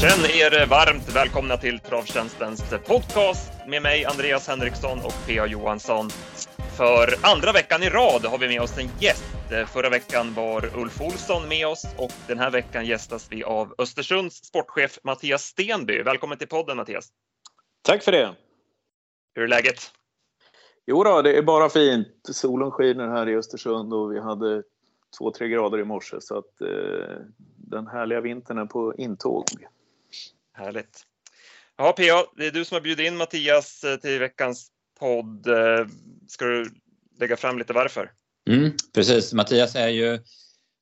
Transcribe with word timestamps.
Känn 0.00 0.24
er 0.24 0.66
varmt 0.66 1.16
välkomna 1.16 1.56
till 1.56 1.78
Travtjänstens 1.78 2.74
podcast 2.86 3.52
med 3.68 3.82
mig 3.82 4.04
Andreas 4.04 4.48
Henriksson 4.48 4.98
och 4.98 5.14
P.A. 5.26 5.46
Johansson. 5.46 6.08
För 6.76 7.08
andra 7.22 7.52
veckan 7.52 7.82
i 7.82 7.88
rad 7.88 8.24
har 8.24 8.38
vi 8.38 8.48
med 8.48 8.60
oss 8.60 8.78
en 8.78 8.88
gäst. 9.00 9.24
Förra 9.72 9.90
veckan 9.90 10.34
var 10.34 10.78
Ulf 10.78 11.00
Olsson 11.00 11.48
med 11.48 11.66
oss 11.66 11.86
och 11.98 12.12
den 12.28 12.38
här 12.38 12.50
veckan 12.50 12.86
gästas 12.86 13.28
vi 13.30 13.44
av 13.44 13.74
Östersunds 13.78 14.36
sportchef 14.36 14.98
Mattias 15.04 15.42
Stenby. 15.42 16.02
Välkommen 16.02 16.38
till 16.38 16.48
podden 16.48 16.76
Mattias! 16.76 17.08
Tack 17.82 18.02
för 18.02 18.12
det! 18.12 18.34
Hur 19.34 19.42
är 19.42 19.48
läget? 19.48 19.92
Jo 20.86 21.04
då, 21.04 21.22
det 21.22 21.38
är 21.38 21.42
bara 21.42 21.68
fint. 21.68 22.08
Solen 22.22 22.70
skiner 22.70 23.08
här 23.08 23.28
i 23.28 23.36
Östersund 23.36 23.94
och 23.94 24.12
vi 24.12 24.20
hade 24.20 24.62
två, 25.18 25.30
tre 25.30 25.48
grader 25.48 25.78
i 25.78 25.84
morse 25.84 26.16
så 26.20 26.38
att 26.38 26.60
eh, 26.60 27.16
den 27.56 27.86
härliga 27.86 28.20
vintern 28.20 28.58
är 28.58 28.66
på 28.66 28.94
intåg. 28.94 29.44
Härligt. 30.60 31.02
Ja, 31.76 31.92
PA, 31.92 32.32
det 32.36 32.46
är 32.46 32.50
du 32.50 32.64
som 32.64 32.74
har 32.74 32.80
bjudit 32.80 33.06
in 33.06 33.16
Mattias 33.16 33.84
eh, 33.84 33.96
till 33.96 34.18
veckans 34.18 34.68
podd. 34.98 35.46
Eh, 35.46 35.86
ska 36.28 36.44
du 36.44 36.70
lägga 37.20 37.36
fram 37.36 37.58
lite 37.58 37.72
varför? 37.72 38.12
Mm, 38.48 38.72
precis, 38.94 39.32
Mattias 39.32 39.76
är 39.76 39.88
ju 39.88 40.18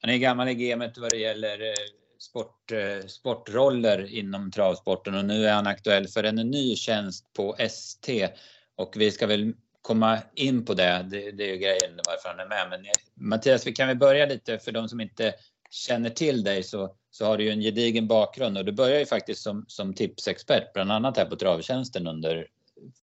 han 0.01 0.11
är 0.11 0.17
gammal 0.17 0.49
i 0.49 0.55
gamet 0.55 0.99
vad 0.99 1.11
det 1.11 1.17
gäller 1.17 1.61
eh, 1.61 1.75
sport, 2.19 2.73
sportroller 3.07 4.15
inom 4.15 4.51
travsporten 4.51 5.15
och 5.15 5.25
nu 5.25 5.47
är 5.47 5.53
han 5.53 5.67
aktuell 5.67 6.09
för 6.09 6.25
en 6.25 6.37
ny 6.37 6.77
tjänst 6.77 7.33
på 7.33 7.57
ST 7.59 8.29
och 8.77 8.95
vi 8.97 9.11
ska 9.11 9.27
väl 9.27 9.53
komma 9.83 10.19
in 10.35 10.65
på 10.65 10.75
det. 10.75 11.07
Det, 11.11 11.31
det 11.31 11.45
är 11.45 11.49
ju 11.49 11.57
grejen 11.57 12.01
varför 12.07 12.29
han 12.29 12.41
är 12.41 12.49
med. 12.49 12.71
Men 12.71 12.87
Mattias, 13.29 13.67
vi 13.67 13.73
kan 13.73 13.89
väl 13.89 13.97
börja 13.97 14.27
lite 14.27 14.59
för 14.59 14.73
de 14.73 14.89
som 14.89 15.01
inte 15.01 15.35
känner 15.71 16.11
till 16.11 16.45
dig 16.45 16.63
så, 16.63 16.95
så 17.11 17.25
har 17.25 17.39
du 17.39 17.45
ju 17.45 17.51
en 17.51 17.61
gedigen 17.61 18.07
bakgrund 18.07 18.59
och 18.59 18.65
du 18.65 18.73
börjar 18.73 18.99
ju 18.99 19.07
faktiskt 19.07 19.43
som, 19.43 19.65
som 19.69 19.95
tipsexpert, 19.95 20.73
bland 20.73 20.93
annat 20.93 21.17
här 21.17 21.25
på 21.25 21.37
Travtjänsten 21.37 22.07
under 22.07 22.47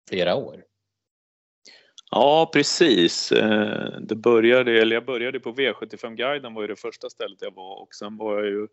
flera 0.08 0.34
år. 0.34 0.64
Ja, 2.14 2.50
precis. 2.52 3.32
Eh, 3.32 4.00
det 4.00 4.14
började, 4.14 4.80
eller 4.80 4.96
jag 4.96 5.04
började 5.04 5.40
på 5.40 5.52
V75-guiden 5.52 6.54
var 6.54 6.62
ju 6.62 6.68
det 6.68 6.76
första 6.76 7.10
stället 7.10 7.42
jag 7.42 7.54
var 7.54 7.82
och 7.82 7.94
sen 7.94 8.16
var 8.16 8.42
jag 8.42 8.46
ju 8.46 8.68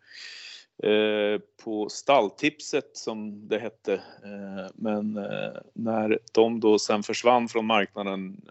eh, 0.93 1.39
på 1.63 1.89
stalltipset 1.89 2.97
som 2.97 3.47
det 3.47 3.59
hette. 3.59 3.93
Eh, 3.93 4.71
men 4.73 5.13
när 5.73 6.19
de 6.33 6.59
då 6.59 6.79
sen 6.79 7.03
försvann 7.03 7.47
från 7.47 7.65
marknaden 7.65 8.41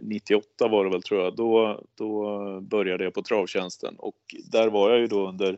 98 0.00 0.68
var 0.68 0.84
det 0.84 0.90
väl 0.90 1.02
tror 1.02 1.24
jag, 1.24 1.36
då, 1.36 1.82
då 1.94 2.60
började 2.60 3.04
jag 3.04 3.14
på 3.14 3.22
travtjänsten 3.22 3.94
och 3.98 4.16
där 4.52 4.68
var 4.68 4.90
jag 4.90 5.00
ju 5.00 5.06
då 5.06 5.28
under 5.28 5.56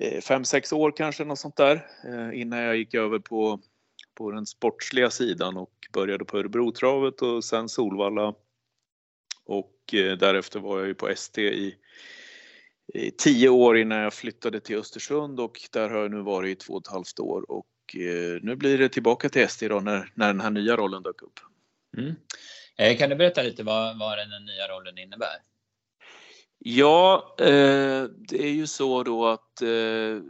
Eh, 0.00 0.20
fem 0.20 0.44
sex 0.44 0.72
år 0.72 0.92
kanske 0.96 1.24
något 1.24 1.38
sånt 1.38 1.56
där 1.56 1.86
eh, 2.04 2.40
innan 2.40 2.58
jag 2.58 2.76
gick 2.76 2.94
över 2.94 3.18
på, 3.18 3.60
på 4.14 4.30
den 4.30 4.46
sportsliga 4.46 5.10
sidan 5.10 5.56
och 5.56 5.72
började 5.92 6.24
på 6.24 6.38
Örebrotravet 6.38 7.22
och 7.22 7.44
sen 7.44 7.68
Solvalla 7.68 8.34
och 9.44 9.94
eh, 9.94 10.16
därefter 10.16 10.60
var 10.60 10.78
jag 10.78 10.88
ju 10.88 10.94
på 10.94 11.08
ST 11.08 11.42
i 11.42 11.76
i 12.94 13.10
tio 13.10 13.48
år 13.48 13.78
innan 13.78 13.98
jag 13.98 14.14
flyttade 14.14 14.60
till 14.60 14.78
Östersund 14.78 15.40
och 15.40 15.60
där 15.72 15.90
har 15.90 15.98
jag 15.98 16.10
nu 16.10 16.22
varit 16.22 16.58
i 16.58 16.64
två 16.64 16.72
och 16.72 16.80
ett 16.80 16.92
halvt 16.92 17.20
år 17.20 17.50
och 17.50 17.66
nu 18.42 18.56
blir 18.56 18.78
det 18.78 18.88
tillbaka 18.88 19.28
till 19.28 19.42
ST 19.42 19.68
då 19.68 19.80
när, 19.80 20.12
när 20.14 20.26
den 20.26 20.40
här 20.40 20.50
nya 20.50 20.76
rollen 20.76 21.02
dök 21.02 21.22
upp. 21.22 21.40
Mm. 21.96 22.14
Kan 22.98 23.10
du 23.10 23.16
berätta 23.16 23.42
lite 23.42 23.62
vad, 23.62 23.98
vad 23.98 24.18
den 24.18 24.44
nya 24.44 24.68
rollen 24.68 24.98
innebär? 24.98 25.36
Ja, 26.64 27.34
eh, 27.38 28.04
det 28.18 28.42
är 28.42 28.52
ju 28.52 28.66
så 28.66 29.02
då 29.02 29.26
att 29.26 29.62
eh, 29.62 30.22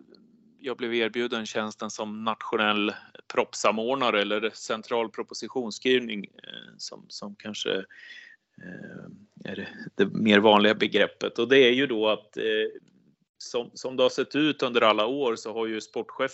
jag 0.58 0.76
blev 0.76 0.94
erbjuden 0.94 1.46
tjänsten 1.46 1.90
som 1.90 2.24
nationell 2.24 2.92
proppsamordnare 3.32 4.20
eller 4.20 4.50
central 4.54 5.10
propositionsskrivning 5.10 6.24
eh, 6.24 6.74
som, 6.78 7.06
som 7.08 7.34
kanske 7.34 7.70
eh, 8.58 9.04
är 9.44 9.56
det, 9.56 9.68
det 9.94 10.06
mer 10.06 10.38
vanliga 10.38 10.74
begreppet 10.74 11.38
och 11.38 11.48
det 11.48 11.58
är 11.58 11.72
ju 11.72 11.86
då 11.86 12.08
att 12.08 12.36
eh, 12.36 12.80
som, 13.38 13.70
som 13.74 13.96
det 13.96 14.02
har 14.02 14.10
sett 14.10 14.36
ut 14.36 14.62
under 14.62 14.80
alla 14.80 15.06
år 15.06 15.36
så 15.36 15.52
har 15.52 15.66
ju 15.66 15.80
sportchef, 15.80 16.32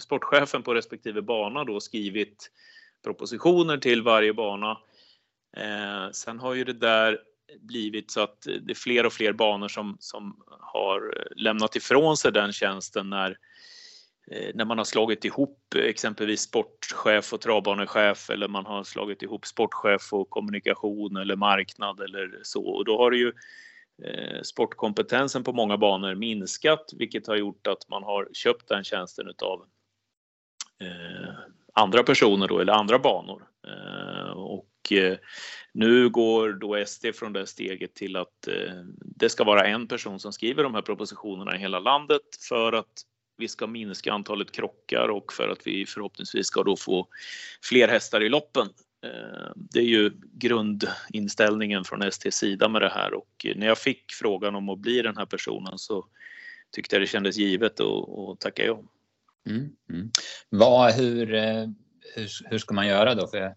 sportchefen 0.00 0.62
på 0.62 0.74
respektive 0.74 1.22
bana 1.22 1.64
då 1.64 1.80
skrivit 1.80 2.50
propositioner 3.04 3.76
till 3.76 4.02
varje 4.02 4.32
bana. 4.32 4.78
Eh, 5.56 6.10
sen 6.12 6.38
har 6.38 6.54
ju 6.54 6.64
det 6.64 6.72
där 6.72 7.18
blivit 7.60 8.10
så 8.10 8.20
att 8.20 8.46
eh, 8.46 8.54
det 8.54 8.72
är 8.72 8.74
fler 8.74 9.06
och 9.06 9.12
fler 9.12 9.32
banor 9.32 9.68
som, 9.68 9.96
som 10.00 10.44
har 10.60 11.14
eh, 11.16 11.42
lämnat 11.42 11.76
ifrån 11.76 12.16
sig 12.16 12.32
den 12.32 12.52
tjänsten 12.52 13.10
när 13.10 13.38
eh, 14.30 14.50
när 14.54 14.64
man 14.64 14.78
har 14.78 14.84
slagit 14.84 15.24
ihop 15.24 15.74
exempelvis 15.74 16.40
sportchef 16.40 17.32
och 17.32 17.40
travbanechef 17.40 18.30
eller 18.30 18.48
man 18.48 18.66
har 18.66 18.84
slagit 18.84 19.22
ihop 19.22 19.46
sportchef 19.46 20.12
och 20.12 20.30
kommunikation 20.30 21.16
eller 21.16 21.36
marknad 21.36 22.00
eller 22.00 22.40
så. 22.42 22.64
Och 22.64 22.84
då 22.84 22.98
har 22.98 23.10
det 23.10 23.16
ju 23.16 23.32
sportkompetensen 24.42 25.44
på 25.44 25.52
många 25.52 25.76
banor 25.76 26.14
minskat 26.14 26.90
vilket 26.96 27.26
har 27.26 27.36
gjort 27.36 27.66
att 27.66 27.88
man 27.88 28.02
har 28.02 28.28
köpt 28.32 28.68
den 28.68 28.84
tjänsten 28.84 29.28
utav 29.28 29.66
andra 31.72 32.02
personer 32.02 32.48
då, 32.48 32.58
eller 32.58 32.72
andra 32.72 32.98
banor. 32.98 33.42
Eh, 33.66 34.32
och 34.32 34.92
eh, 34.92 35.16
nu 35.72 36.08
går 36.08 36.52
då 36.52 36.84
SD 36.86 37.06
från 37.14 37.32
det 37.32 37.46
steget 37.46 37.94
till 37.94 38.16
att 38.16 38.48
eh, 38.48 38.84
det 38.98 39.28
ska 39.28 39.44
vara 39.44 39.66
en 39.66 39.86
person 39.86 40.20
som 40.20 40.32
skriver 40.32 40.62
de 40.62 40.74
här 40.74 40.82
propositionerna 40.82 41.56
i 41.56 41.58
hela 41.58 41.78
landet 41.78 42.22
för 42.48 42.72
att 42.72 43.02
vi 43.36 43.48
ska 43.48 43.66
minska 43.66 44.12
antalet 44.12 44.52
krockar 44.52 45.08
och 45.08 45.32
för 45.32 45.48
att 45.48 45.66
vi 45.66 45.86
förhoppningsvis 45.86 46.46
ska 46.46 46.62
då 46.62 46.76
få 46.76 47.08
fler 47.62 47.88
hästar 47.88 48.22
i 48.22 48.28
loppen. 48.28 48.68
Det 49.54 49.78
är 49.78 49.84
ju 49.84 50.10
grundinställningen 50.32 51.84
från 51.84 52.12
STs 52.12 52.36
sida 52.36 52.68
med 52.68 52.82
det 52.82 52.88
här 52.88 53.14
och 53.14 53.46
när 53.56 53.66
jag 53.66 53.78
fick 53.78 54.12
frågan 54.12 54.54
om 54.54 54.68
att 54.68 54.78
bli 54.78 55.02
den 55.02 55.16
här 55.16 55.26
personen 55.26 55.78
så 55.78 56.06
tyckte 56.70 56.96
jag 56.96 57.02
det 57.02 57.06
kändes 57.06 57.36
givet 57.36 57.80
att 57.80 58.40
tacka 58.40 58.64
ja. 58.64 58.82
Mm, 59.46 59.70
mm. 59.90 60.10
Vad, 60.48 60.92
hur, 60.92 61.34
eh, 61.34 61.66
hur, 62.14 62.50
hur, 62.50 62.58
ska 62.58 62.74
man 62.74 62.86
göra 62.86 63.14
då? 63.14 63.26
För 63.26 63.54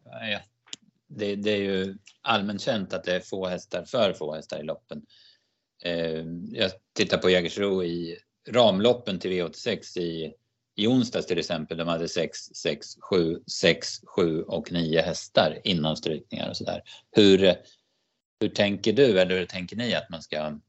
det, 1.07 1.35
det, 1.35 1.51
är 1.51 1.62
ju 1.62 1.97
allmänt 2.22 2.62
känt 2.62 2.94
att 2.94 3.03
det 3.03 3.16
är 3.16 3.19
få 3.19 3.47
hästar, 3.47 3.85
för 3.85 4.13
få 4.13 4.35
hästar 4.35 4.59
i 4.59 4.63
loppen. 4.63 5.01
Eh, 5.84 6.25
jag 6.51 6.72
tittar 6.94 7.18
på 7.18 7.29
Jägersro 7.29 7.84
i 7.84 8.18
ramloppen 8.50 9.19
till 9.19 9.31
V86 9.31 10.00
i, 10.00 10.34
i 10.75 10.88
onsdags 10.88 11.28
till 11.28 11.40
exempel. 11.40 11.78
De 11.78 11.88
hade 11.88 12.07
6, 12.07 12.40
6, 12.40 12.88
7, 13.00 13.40
6, 13.62 13.88
7 14.06 14.41
och 14.41 14.72
9 14.72 15.01
hästar 15.01 15.62
innan 15.63 15.97
strykningar 15.97 16.50
och 16.50 16.57
sådär. 16.57 16.81
Hur, 17.12 17.56
hur 18.40 18.50
tänker 18.50 18.94
du 18.94 19.19
eller 19.19 19.38
hur 19.38 19.45
tänker 19.45 19.75
ni 19.75 19.95
att 19.95 20.09
man 20.09 20.22
ska 20.22 20.59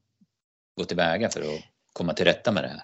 gå 0.77 0.83
tillväga 0.83 1.29
för 1.29 1.41
att 1.41 1.61
komma 1.93 2.13
till 2.13 2.25
rätta 2.25 2.51
med 2.51 2.63
det 2.63 2.67
här? 2.67 2.83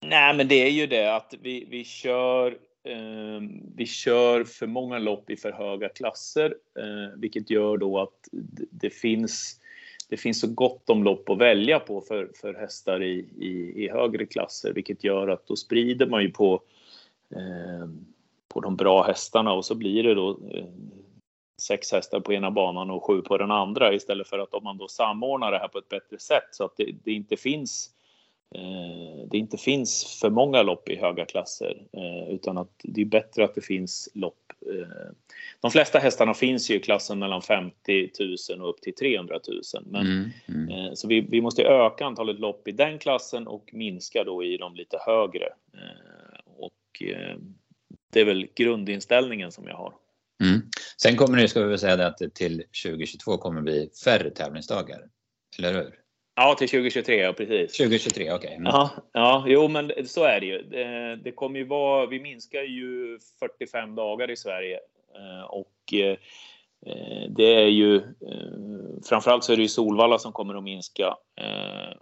Nej, 0.00 0.34
men 0.34 0.48
det 0.48 0.54
är 0.54 0.70
ju 0.70 0.86
det 0.86 1.16
att 1.16 1.34
vi, 1.42 1.66
vi 1.70 1.84
kör 1.84 2.58
eh, 2.84 3.40
vi 3.76 3.86
kör 3.86 4.44
för 4.44 4.66
många 4.66 4.98
lopp 4.98 5.30
i 5.30 5.36
för 5.36 5.52
höga 5.52 5.88
klasser, 5.88 6.54
eh, 6.78 7.18
vilket 7.18 7.50
gör 7.50 7.76
då 7.76 7.98
att 7.98 8.28
det 8.70 8.90
finns 8.90 9.60
det 10.10 10.16
finns 10.16 10.40
så 10.40 10.46
gott 10.46 10.90
om 10.90 11.04
lopp 11.04 11.30
att 11.30 11.38
välja 11.38 11.80
på 11.80 12.00
för, 12.00 12.30
för 12.40 12.54
hästar 12.54 13.02
i, 13.02 13.28
i, 13.38 13.84
i 13.84 13.88
högre 13.88 14.26
klasser, 14.26 14.72
vilket 14.72 15.04
gör 15.04 15.28
att 15.28 15.46
då 15.46 15.56
sprider 15.56 16.06
man 16.06 16.22
ju 16.22 16.30
på, 16.30 16.62
eh, 17.36 17.88
på 18.48 18.60
de 18.60 18.76
bra 18.76 19.02
hästarna 19.02 19.52
och 19.52 19.64
så 19.64 19.74
blir 19.74 20.02
det 20.02 20.14
då 20.14 20.30
eh, 20.30 20.64
sex 21.62 21.92
hästar 21.92 22.20
på 22.20 22.32
ena 22.32 22.50
banan 22.50 22.90
och 22.90 23.04
sju 23.04 23.22
på 23.22 23.38
den 23.38 23.50
andra 23.50 23.94
istället 23.94 24.28
för 24.28 24.38
att 24.38 24.54
om 24.54 24.64
man 24.64 24.78
då 24.78 24.88
samordnar 24.88 25.52
det 25.52 25.58
här 25.58 25.68
på 25.68 25.78
ett 25.78 25.88
bättre 25.88 26.18
sätt 26.18 26.48
så 26.50 26.64
att 26.64 26.76
det, 26.76 26.92
det 27.04 27.12
inte 27.12 27.36
finns 27.36 27.90
eh, 27.94 27.99
det 29.30 29.38
inte 29.38 29.56
finns 29.56 30.18
för 30.20 30.30
många 30.30 30.62
lopp 30.62 30.88
i 30.88 30.96
höga 30.96 31.24
klasser 31.24 31.82
eh, 31.92 32.34
utan 32.34 32.58
att 32.58 32.70
det 32.82 33.00
är 33.00 33.04
bättre 33.04 33.44
att 33.44 33.54
det 33.54 33.60
finns 33.60 34.08
lopp 34.14 34.52
eh, 34.66 35.12
de 35.60 35.70
flesta 35.70 35.98
hästarna 35.98 36.34
finns 36.34 36.70
ju 36.70 36.74
i 36.74 36.80
klassen 36.80 37.18
mellan 37.18 37.42
50 37.42 38.10
000 38.50 38.60
och 38.60 38.70
upp 38.70 38.80
till 38.80 38.94
300 38.94 39.40
000. 39.48 39.62
Men, 39.86 40.06
mm, 40.06 40.30
mm. 40.48 40.68
Eh, 40.68 40.94
så 40.94 41.08
vi, 41.08 41.20
vi, 41.20 41.40
måste 41.40 41.62
öka 41.62 42.06
antalet 42.06 42.38
lopp 42.38 42.68
i 42.68 42.72
den 42.72 42.98
klassen 42.98 43.46
och 43.46 43.70
minska 43.72 44.24
då 44.24 44.44
i 44.44 44.56
de 44.56 44.74
lite 44.74 44.98
högre. 45.06 45.46
Eh, 45.74 46.40
och 46.56 47.02
eh, 47.02 47.36
det 48.12 48.20
är 48.20 48.24
väl 48.24 48.48
grundinställningen 48.54 49.52
som 49.52 49.66
jag 49.66 49.76
har. 49.76 49.94
Mm. 50.42 50.60
Sen 51.02 51.16
kommer 51.16 51.38
det, 51.38 51.48
ska 51.48 51.62
vi 51.62 51.68
väl 51.68 51.78
säga 51.78 51.96
det, 51.96 52.06
att 52.06 52.18
det 52.18 52.34
till 52.34 52.62
2022 52.84 53.38
kommer 53.38 53.60
bli 53.60 53.90
färre 54.04 54.30
tävlingsdagar. 54.30 55.08
Eller 55.58 55.74
hur? 55.74 55.99
Ja, 56.42 56.54
till 56.54 56.68
2023, 56.68 57.16
ja 57.16 57.32
precis. 57.32 57.76
2023, 57.76 58.32
okej. 58.32 58.36
Okay. 58.36 58.54
Mm. 58.54 58.66
Ja, 58.66 58.90
ja, 59.12 59.44
jo 59.46 59.68
men 59.68 59.92
så 60.06 60.24
är 60.24 60.40
det 60.40 60.46
ju. 60.46 60.62
Det, 61.16 61.32
kommer 61.32 61.58
ju 61.58 61.64
vara, 61.64 62.06
vi 62.06 62.20
minskar 62.20 62.62
ju 62.62 63.18
45 63.40 63.94
dagar 63.94 64.30
i 64.30 64.36
Sverige 64.36 64.78
Eh, 65.14 65.44
och 65.44 65.94
eh, 65.94 66.16
det 67.28 67.54
är 67.54 67.66
ju 67.66 67.96
eh, 67.96 69.02
framförallt 69.08 69.44
så 69.44 69.52
är 69.52 69.56
det 69.56 69.62
ju 69.62 69.68
Solvalla 69.68 70.18
som 70.18 70.32
kommer 70.32 70.54
att 70.54 70.64
minska 70.64 71.16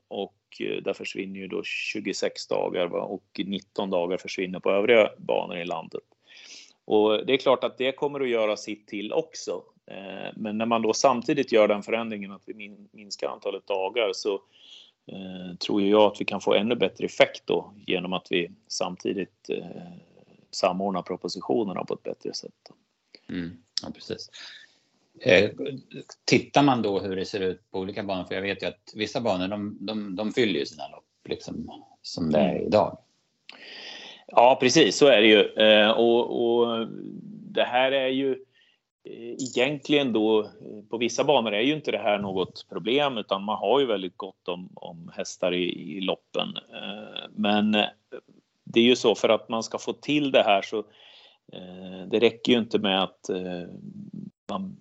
och 0.08 0.34
där 0.82 0.92
försvinner 0.92 1.40
ju 1.40 1.46
då 1.46 1.62
26 1.64 2.46
dagar 2.48 2.86
och 2.86 3.40
19 3.44 3.90
dagar 3.90 4.16
försvinner 4.16 4.60
på 4.60 4.70
övriga 4.70 5.10
banor 5.18 5.58
i 5.58 5.64
landet. 5.64 6.02
Och 6.84 7.26
det 7.26 7.32
är 7.32 7.36
klart 7.36 7.64
att 7.64 7.78
det 7.78 7.92
kommer 7.92 8.20
att 8.20 8.28
göra 8.28 8.56
sitt 8.56 8.88
till 8.88 9.12
också. 9.12 9.62
Eh, 9.90 10.32
men 10.36 10.58
när 10.58 10.66
man 10.66 10.82
då 10.82 10.92
samtidigt 10.92 11.52
gör 11.52 11.68
den 11.68 11.82
förändringen 11.82 12.32
att 12.32 12.42
vi 12.46 12.76
minskar 12.92 13.28
antalet 13.28 13.66
dagar 13.66 14.10
så 14.12 14.34
eh, 15.06 15.56
tror 15.58 15.82
jag 15.82 16.12
att 16.12 16.20
vi 16.20 16.24
kan 16.24 16.40
få 16.40 16.54
ännu 16.54 16.74
bättre 16.74 17.04
effekt 17.04 17.42
då 17.44 17.72
genom 17.86 18.12
att 18.12 18.26
vi 18.30 18.50
samtidigt 18.66 19.50
eh, 19.50 19.66
samordnar 20.50 21.02
propositionerna 21.02 21.84
på 21.84 21.94
ett 21.94 22.02
bättre 22.02 22.34
sätt. 22.34 22.52
Mm, 23.28 23.62
ja, 23.82 23.88
precis. 23.94 24.30
tittar 26.24 26.62
man 26.62 26.82
då 26.82 27.00
hur 27.00 27.16
det 27.16 27.24
ser 27.24 27.40
ut 27.40 27.70
på 27.70 27.78
olika 27.78 28.02
banor, 28.02 28.24
för 28.24 28.34
jag 28.34 28.42
vet 28.42 28.62
ju 28.62 28.66
att 28.66 28.92
vissa 28.94 29.20
banor 29.20 29.48
de, 29.48 29.78
de, 29.80 30.16
de 30.16 30.32
fyller 30.32 30.60
ju 30.60 30.66
sina 30.66 30.88
lopp 30.88 31.28
liksom, 31.28 31.84
som 32.02 32.32
det 32.32 32.38
är 32.38 32.54
mm. 32.54 32.66
idag. 32.66 32.98
Ja, 34.26 34.58
precis 34.60 34.96
så 34.96 35.06
är 35.06 35.20
det 35.20 35.28
ju. 35.28 35.42
och, 35.92 36.44
och 36.44 36.88
det 37.52 37.64
här 37.64 37.92
är 37.92 38.08
ju 38.08 38.44
Eh, 39.04 39.32
egentligen 39.32 40.12
då 40.12 40.40
eh, 40.40 40.48
på 40.90 40.98
vissa 40.98 41.24
banor 41.24 41.54
är 41.54 41.60
ju 41.60 41.74
inte 41.74 41.90
det 41.90 41.98
här 41.98 42.18
något 42.18 42.66
problem 42.68 43.18
utan 43.18 43.42
man 43.42 43.58
har 43.58 43.80
ju 43.80 43.86
väldigt 43.86 44.16
gott 44.16 44.48
om, 44.48 44.68
om 44.74 45.12
hästar 45.16 45.54
i, 45.54 45.96
i 45.96 46.00
loppen. 46.00 46.48
Eh, 46.72 47.28
men 47.30 47.72
det 48.64 48.80
är 48.80 48.84
ju 48.84 48.96
så 48.96 49.14
för 49.14 49.28
att 49.28 49.48
man 49.48 49.62
ska 49.62 49.78
få 49.78 49.92
till 49.92 50.30
det 50.30 50.42
här 50.42 50.62
så 50.62 50.84
det 52.10 52.18
räcker 52.18 52.52
ju 52.52 52.58
inte 52.58 52.78
med 52.78 53.02
att 53.02 53.30
man 54.50 54.76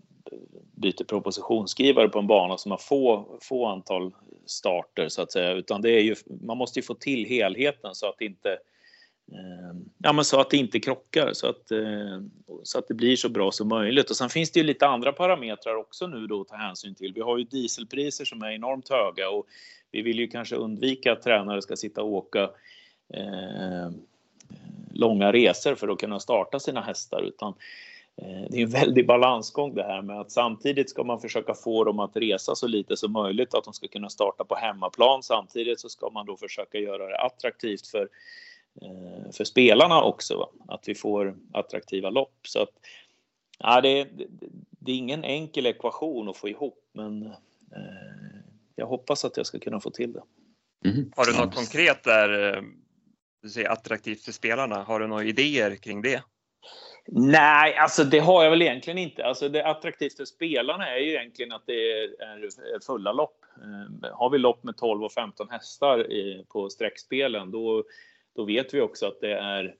byter 0.75 1.03
propositionsskrivare 1.03 2.09
på 2.09 2.19
en 2.19 2.27
bana 2.27 2.57
som 2.57 2.71
har 2.71 2.77
få, 2.77 3.37
få 3.41 3.65
antal 3.65 4.11
starter 4.45 5.09
så 5.09 5.21
att 5.21 5.31
säga 5.31 5.51
utan 5.51 5.81
det 5.81 5.91
är 5.91 6.01
ju, 6.01 6.15
man 6.25 6.57
måste 6.57 6.79
ju 6.79 6.83
få 6.83 6.93
till 6.93 7.25
helheten 7.25 7.95
så 7.95 8.09
att 8.09 8.21
inte 8.21 8.57
Ehm, 9.31 9.89
ja, 9.97 10.13
men 10.13 10.25
så 10.25 10.39
att 10.39 10.49
det 10.49 10.57
inte 10.57 10.79
krockar 10.79 11.33
så 11.33 11.47
att, 11.47 11.71
eh, 11.71 12.21
så 12.63 12.79
att 12.79 12.87
det 12.87 12.93
blir 12.93 13.15
så 13.15 13.29
bra 13.29 13.51
som 13.51 13.67
möjligt. 13.67 14.09
Och 14.09 14.17
sen 14.17 14.29
finns 14.29 14.51
det 14.51 14.59
ju 14.59 14.65
lite 14.65 14.87
andra 14.87 15.11
parametrar 15.11 15.75
också 15.75 16.07
nu 16.07 16.27
då 16.27 16.41
att 16.41 16.47
ta 16.47 16.55
hänsyn 16.55 16.95
till. 16.95 17.13
Vi 17.13 17.21
har 17.21 17.37
ju 17.37 17.43
dieselpriser 17.43 18.25
som 18.25 18.41
är 18.41 18.51
enormt 18.51 18.89
höga 18.89 19.29
och 19.29 19.47
vi 19.91 20.01
vill 20.01 20.19
ju 20.19 20.27
kanske 20.27 20.55
undvika 20.55 21.11
att 21.11 21.21
tränare 21.21 21.61
ska 21.61 21.75
sitta 21.75 22.01
och 22.03 22.13
åka 22.13 22.49
eh, 23.13 23.91
långa 24.93 25.31
resor 25.31 25.75
för 25.75 25.87
att 25.87 25.99
kunna 25.99 26.19
starta 26.19 26.59
sina 26.59 26.81
hästar 26.81 27.21
utan 27.21 27.53
eh, 28.21 28.49
det 28.49 28.57
är 28.57 28.63
en 28.63 28.69
väldig 28.69 29.07
balansgång 29.07 29.75
det 29.75 29.83
här 29.83 30.01
med 30.01 30.19
att 30.19 30.31
samtidigt 30.31 30.89
ska 30.89 31.03
man 31.03 31.19
försöka 31.19 31.53
få 31.53 31.83
dem 31.83 31.99
att 31.99 32.15
resa 32.15 32.55
så 32.55 32.67
lite 32.67 32.97
som 32.97 33.11
möjligt, 33.11 33.53
att 33.53 33.63
de 33.63 33.73
ska 33.73 33.87
kunna 33.87 34.09
starta 34.09 34.43
på 34.43 34.55
hemmaplan. 34.55 35.23
Samtidigt 35.23 35.79
så 35.79 35.89
ska 35.89 36.09
man 36.09 36.25
då 36.25 36.37
försöka 36.37 36.77
göra 36.77 37.07
det 37.07 37.17
attraktivt 37.17 37.87
för 37.87 38.09
för 39.33 39.43
spelarna 39.43 40.01
också. 40.01 40.37
Va? 40.37 40.49
Att 40.67 40.87
vi 40.87 40.95
får 40.95 41.37
attraktiva 41.53 42.09
lopp. 42.09 42.39
Så 42.47 42.61
att, 42.61 42.69
ja, 43.59 43.81
det, 43.81 44.03
det, 44.03 44.27
det, 44.69 44.91
är 44.91 44.95
ingen 44.95 45.23
enkel 45.23 45.65
ekvation 45.65 46.29
att 46.29 46.37
få 46.37 46.49
ihop 46.49 46.89
men 46.93 47.25
eh, 47.25 47.31
jag 48.75 48.87
hoppas 48.87 49.25
att 49.25 49.37
jag 49.37 49.45
ska 49.45 49.59
kunna 49.59 49.79
få 49.79 49.89
till 49.89 50.13
det. 50.13 50.23
Mm. 50.85 51.11
Har 51.15 51.25
du 51.25 51.37
något 51.37 51.55
konkret 51.55 52.03
där, 52.03 52.55
eh, 52.55 52.61
du 53.41 53.49
säger 53.49 53.69
attraktivt 53.69 54.21
för 54.21 54.31
spelarna, 54.31 54.83
har 54.83 54.99
du 54.99 55.07
några 55.07 55.23
idéer 55.23 55.75
kring 55.75 56.01
det? 56.01 56.23
Nej, 57.09 57.75
alltså 57.75 58.03
det 58.03 58.19
har 58.19 58.43
jag 58.43 58.49
väl 58.49 58.61
egentligen 58.61 58.97
inte. 58.97 59.25
Alltså 59.25 59.49
det 59.49 59.65
attraktivt 59.65 60.17
för 60.17 60.25
spelarna 60.25 60.89
är 60.89 60.99
ju 60.99 61.09
egentligen 61.09 61.51
att 61.51 61.63
det 61.65 61.91
är 62.01 62.85
fulla 62.85 63.11
lopp. 63.11 63.45
Eh, 63.57 64.17
har 64.17 64.29
vi 64.29 64.37
lopp 64.37 64.63
med 64.63 64.77
12 64.77 65.03
och 65.03 65.11
15 65.11 65.49
hästar 65.49 66.07
på 66.43 66.69
sträckspelen 66.69 67.51
då 67.51 67.83
då 68.37 68.43
vet 68.43 68.73
vi 68.73 68.81
också 68.81 69.07
att 69.07 69.21
det 69.21 69.33
är 69.33 69.75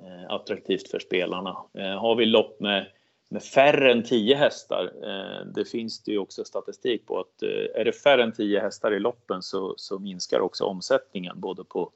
eh, 0.00 0.30
attraktivt 0.30 0.88
för 0.88 0.98
spelarna. 0.98 1.56
Eh, 1.74 2.00
har 2.00 2.14
vi 2.14 2.26
lopp 2.26 2.60
med, 2.60 2.86
med 3.30 3.42
färre 3.42 3.92
än 3.92 4.02
10 4.02 4.36
hästar, 4.36 4.92
eh, 5.02 5.46
det 5.54 5.64
finns 5.64 6.02
det 6.02 6.12
ju 6.12 6.18
också 6.18 6.44
statistik 6.44 7.06
på 7.06 7.20
att 7.20 7.42
är 7.74 7.84
det 7.84 7.92
färre 7.92 8.22
än 8.22 8.32
10 8.32 8.60
hästar 8.60 8.92
i 8.92 9.00
loppen 9.00 9.42
så, 9.42 9.74
så 9.76 9.98
minskar 9.98 10.40
också 10.40 10.64
omsättningen 10.64 11.40
både 11.40 11.64
på 11.64 11.92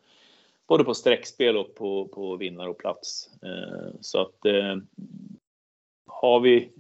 både 0.69 0.85
på 0.85 0.95
streckspel 0.95 1.57
och 1.57 1.75
på, 1.75 2.09
på 2.09 2.37
vinnare 2.37 2.71
och 2.71 2.79
plats. 2.79 3.31
Så 4.01 4.21
att 4.21 4.35
har 6.07 6.41
vi, 6.41 6.73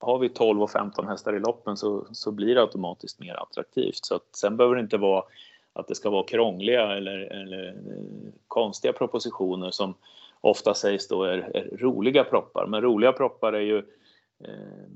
har 0.00 0.18
vi 0.18 0.28
12 0.28 0.62
och 0.62 0.70
15 0.70 1.08
hästar 1.08 1.36
i 1.36 1.40
loppen 1.40 1.76
så, 1.76 2.06
så 2.12 2.32
blir 2.32 2.54
det 2.54 2.60
automatiskt 2.60 3.20
mer 3.20 3.34
attraktivt. 3.34 4.04
Så 4.04 4.14
att 4.14 4.36
sen 4.36 4.56
behöver 4.56 4.76
det 4.76 4.82
inte 4.82 4.96
vara 4.96 5.24
att 5.72 5.88
det 5.88 5.94
ska 5.94 6.10
vara 6.10 6.26
krångliga 6.26 6.92
eller, 6.96 7.18
eller 7.18 7.68
eh, 7.68 7.74
konstiga 8.48 8.92
propositioner 8.92 9.70
som 9.70 9.94
ofta 10.40 10.74
sägs 10.74 11.08
då 11.08 11.24
är, 11.24 11.38
är, 11.38 11.76
roliga 11.76 12.24
proppar. 12.24 12.66
Men 12.66 12.80
roliga 12.82 13.12
proppar 13.12 13.52
är 13.52 13.60
ju 13.60 13.78
eh, 14.44 14.88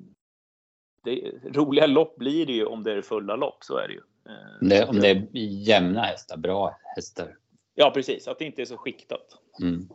det, 1.05 1.33
roliga 1.45 1.87
lopp 1.87 2.17
blir 2.17 2.47
det 2.47 2.53
ju 2.53 2.65
om 2.65 2.83
det 2.83 2.93
är 2.93 3.03
fulla 3.03 3.37
lopp, 3.37 3.59
så 3.61 3.77
är 3.77 3.89
det 3.89 3.95
ju. 3.95 4.01
Eh, 4.29 4.69
det, 4.69 4.85
om 4.85 5.01
det 5.01 5.09
är 5.09 5.27
jämna 5.69 6.03
hästar, 6.03 6.37
bra 6.37 6.79
hästar. 6.97 7.37
Ja, 7.75 7.91
precis. 7.95 8.29
Att 8.29 8.39
det 8.39 8.45
inte 8.45 8.63
är 8.63 8.67
så 8.67 8.77
skiktat. 8.77 9.27
Mm. 9.63 9.89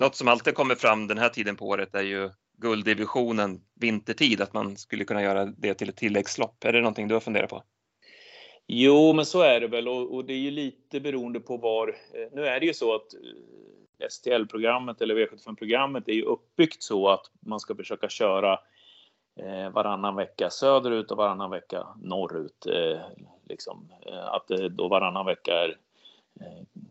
Något 0.00 0.14
som 0.14 0.28
alltid 0.28 0.54
kommer 0.54 0.74
fram 0.74 1.06
den 1.06 1.18
här 1.18 1.28
tiden 1.28 1.56
på 1.56 1.68
året 1.68 1.94
är 1.94 2.02
ju 2.02 2.30
gulddivisionen 2.58 3.60
vintertid, 3.74 4.40
att 4.40 4.52
man 4.52 4.76
skulle 4.76 5.04
kunna 5.04 5.22
göra 5.22 5.44
det 5.44 5.74
till 5.74 5.88
ett 5.88 5.96
tilläggslopp. 5.96 6.64
Är 6.64 6.72
det 6.72 6.80
någonting 6.80 7.08
du 7.08 7.14
har 7.14 7.20
funderat 7.20 7.50
på? 7.50 7.62
Jo, 8.66 9.12
men 9.12 9.26
så 9.26 9.40
är 9.40 9.60
det 9.60 9.68
väl 9.68 9.88
och, 9.88 10.14
och 10.14 10.24
det 10.24 10.32
är 10.32 10.38
ju 10.38 10.50
lite 10.50 11.00
beroende 11.00 11.40
på 11.40 11.56
var. 11.56 11.88
Eh, 11.88 12.28
nu 12.32 12.46
är 12.46 12.60
det 12.60 12.66
ju 12.66 12.74
så 12.74 12.94
att 12.94 13.14
eh, 13.14 14.08
STL-programmet 14.08 15.00
eller 15.00 15.14
V75-programmet 15.14 16.08
är 16.08 16.12
ju 16.12 16.22
uppbyggt 16.22 16.82
så 16.82 17.08
att 17.08 17.30
man 17.40 17.60
ska 17.60 17.74
försöka 17.74 18.08
köra 18.08 18.58
eh, 19.36 19.70
varannan 19.70 20.16
vecka 20.16 20.50
söderut 20.50 21.10
och 21.10 21.16
varannan 21.16 21.50
vecka 21.50 21.86
norrut. 22.02 22.66
Eh, 22.66 23.00
liksom. 23.48 23.92
Eh, 24.06 24.26
att 24.26 24.48
det 24.48 24.68
då 24.68 24.88
varannan 24.88 25.26
vecka 25.26 25.52
är 25.52 25.78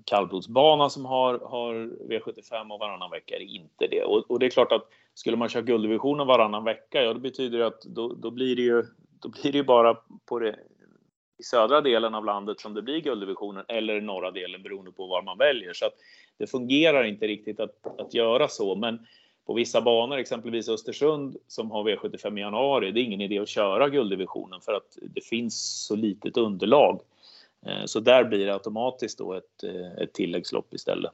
kallblodsbana 0.06 0.89
som 0.89 1.06
har, 1.06 1.39
har 1.39 1.74
V75 2.10 2.74
och 2.74 2.80
varannan 2.80 3.12
vecka 3.12 3.36
är 3.36 3.39
inte 3.39 3.88
det. 3.88 4.04
Och, 4.04 4.31
och, 4.31 4.39
det 4.39 4.45
är 4.45 4.50
klart 4.50 4.71
att 4.71 4.89
skulle 5.13 5.38
man 5.38 5.50
köra 5.50 5.63
gulddivisionen 5.63 6.28
varannan 6.28 6.63
vecka, 6.63 7.01
ja, 7.01 7.13
då 7.13 7.19
betyder 7.19 7.60
det 7.60 7.68
att 7.68 7.81
då, 7.81 8.13
då 8.13 8.31
blir 8.31 8.56
det 8.56 8.62
ju 8.62 8.83
då 9.19 9.30
blir 9.30 9.51
det 9.51 9.57
ju 9.57 9.63
bara 9.63 9.98
på 10.25 10.39
det 10.39 10.56
i 11.37 11.44
södra 11.44 11.81
delen 11.81 12.15
av 12.15 12.25
landet 12.25 12.59
som 12.59 12.73
det 12.73 12.81
blir 12.81 13.01
gulddivisionen 13.01 13.65
eller 13.68 14.01
norra 14.01 14.31
delen 14.31 14.63
beroende 14.63 14.92
på 14.92 15.07
var 15.07 15.21
man 15.21 15.37
väljer. 15.37 15.73
Så 15.73 15.85
att 15.85 15.94
det 16.37 16.47
fungerar 16.47 17.04
inte 17.04 17.27
riktigt 17.27 17.59
att, 17.59 17.99
att 17.99 18.13
göra 18.13 18.47
så. 18.47 18.75
Men 18.75 18.99
på 19.45 19.54
vissa 19.54 19.81
banor, 19.81 20.18
exempelvis 20.18 20.69
Östersund 20.69 21.37
som 21.47 21.71
har 21.71 21.83
V75 21.83 22.37
i 22.37 22.42
januari, 22.42 22.92
det 22.92 22.99
är 22.99 23.04
ingen 23.04 23.21
idé 23.21 23.39
att 23.39 23.49
köra 23.49 23.89
gulddivisionen 23.89 24.61
för 24.61 24.73
att 24.73 24.97
det 25.01 25.25
finns 25.25 25.85
så 25.87 25.95
litet 25.95 26.37
underlag. 26.37 27.01
Eh, 27.65 27.85
så 27.85 27.99
där 27.99 28.23
blir 28.23 28.45
det 28.45 28.54
automatiskt 28.54 29.18
då 29.18 29.33
ett, 29.33 29.63
eh, 29.63 30.04
ett 30.04 30.13
tilläggslopp 30.13 30.73
istället. 30.73 31.11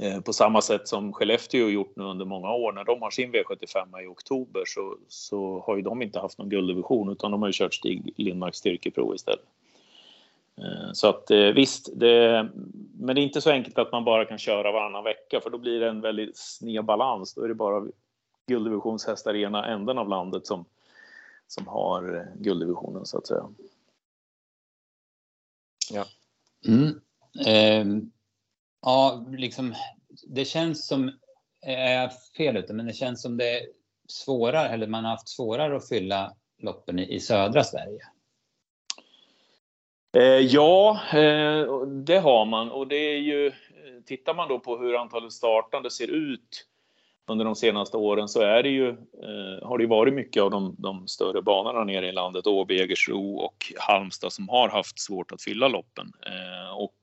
Eh, 0.00 0.20
på 0.20 0.32
samma 0.32 0.62
sätt 0.62 0.88
som 0.88 1.12
Skellefteå 1.12 1.64
har 1.64 1.70
gjort 1.70 1.96
nu 1.96 2.04
under 2.04 2.24
många 2.24 2.52
år 2.52 2.72
när 2.72 2.84
de 2.84 3.02
har 3.02 3.10
sin 3.10 3.32
V75 3.32 4.02
i 4.02 4.06
oktober 4.06 4.62
så, 4.66 4.96
så 5.08 5.64
har 5.66 5.76
ju 5.76 5.82
de 5.82 6.02
inte 6.02 6.18
haft 6.18 6.38
någon 6.38 6.48
gulddivision 6.48 7.12
utan 7.12 7.30
de 7.30 7.42
har 7.42 7.48
ju 7.48 7.52
kört 7.52 7.74
Stig 7.74 8.14
Lindmarks 8.16 8.58
styrkeprov 8.58 9.14
istället. 9.14 9.44
Eh, 10.58 10.92
så 10.92 11.08
att 11.08 11.30
eh, 11.30 11.38
visst, 11.38 11.88
det, 11.94 12.48
men 12.98 13.14
det 13.14 13.20
är 13.20 13.24
inte 13.24 13.40
så 13.40 13.50
enkelt 13.50 13.78
att 13.78 13.92
man 13.92 14.04
bara 14.04 14.24
kan 14.24 14.38
köra 14.38 14.72
varannan 14.72 15.04
vecka 15.04 15.40
för 15.40 15.50
då 15.50 15.58
blir 15.58 15.80
det 15.80 15.88
en 15.88 16.00
väldigt 16.00 16.36
sned 16.36 16.84
balans. 16.84 17.34
Då 17.34 17.42
är 17.42 17.48
det 17.48 17.54
bara 17.54 17.86
gulddivisionshästar 18.46 19.34
i 19.34 19.42
ena 19.42 19.66
änden 19.66 19.98
av 19.98 20.08
landet 20.08 20.46
som, 20.46 20.64
som 21.46 21.66
har 21.66 22.28
gulddivisionen 22.38 23.06
så 23.06 23.18
att 23.18 23.26
säga. 23.26 23.48
Ja. 25.90 26.04
Mm. 26.66 27.00
Eh, 27.46 28.08
Ja, 28.82 29.26
liksom, 29.28 29.74
det 30.26 30.44
känns 30.44 30.86
som, 30.86 31.08
eh, 31.66 31.80
är 31.80 32.02
jag 32.02 32.10
fel 32.36 32.56
ute, 32.56 32.72
men 32.72 32.86
det 32.86 32.92
känns 32.92 33.22
som 33.22 33.36
det 33.36 33.58
är 33.58 33.66
svårare, 34.08 34.68
eller 34.68 34.86
man 34.86 35.04
har 35.04 35.10
haft 35.10 35.28
svårare 35.28 35.76
att 35.76 35.88
fylla 35.88 36.32
loppen 36.58 36.98
i, 36.98 37.14
i 37.14 37.20
södra 37.20 37.64
Sverige. 37.64 38.00
Eh, 40.16 40.22
ja, 40.22 41.00
eh, 41.12 41.80
det 41.86 42.18
har 42.18 42.44
man 42.44 42.70
och 42.70 42.88
det 42.88 42.96
är 42.96 43.18
ju, 43.18 43.46
eh, 43.46 43.52
tittar 44.06 44.34
man 44.34 44.48
då 44.48 44.58
på 44.58 44.76
hur 44.76 45.00
antalet 45.00 45.32
startande 45.32 45.90
ser 45.90 46.10
ut 46.10 46.66
under 47.26 47.44
de 47.44 47.54
senaste 47.54 47.96
åren 47.96 48.28
så 48.28 48.40
är 48.40 48.62
det 48.62 48.68
ju, 48.68 48.88
eh, 48.88 49.68
har 49.68 49.78
det 49.78 49.86
varit 49.86 50.14
mycket 50.14 50.42
av 50.42 50.50
de, 50.50 50.76
de, 50.78 51.06
större 51.08 51.42
banorna 51.42 51.84
nere 51.84 52.08
i 52.08 52.12
landet, 52.12 52.46
Åby, 52.46 52.78
Jägersro 52.78 53.36
och 53.36 53.72
Halmstad 53.78 54.32
som 54.32 54.48
har 54.48 54.68
haft 54.68 54.98
svårt 54.98 55.32
att 55.32 55.42
fylla 55.42 55.68
loppen. 55.68 56.12
Eh, 56.26 56.76
och 56.76 56.94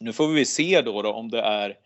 nu 0.00 0.12
får 0.12 0.28
vi 0.28 0.44
se 0.44 0.82
då, 0.82 1.02
då 1.02 1.12
om 1.12 1.30
det 1.30 1.40
är 1.40 1.76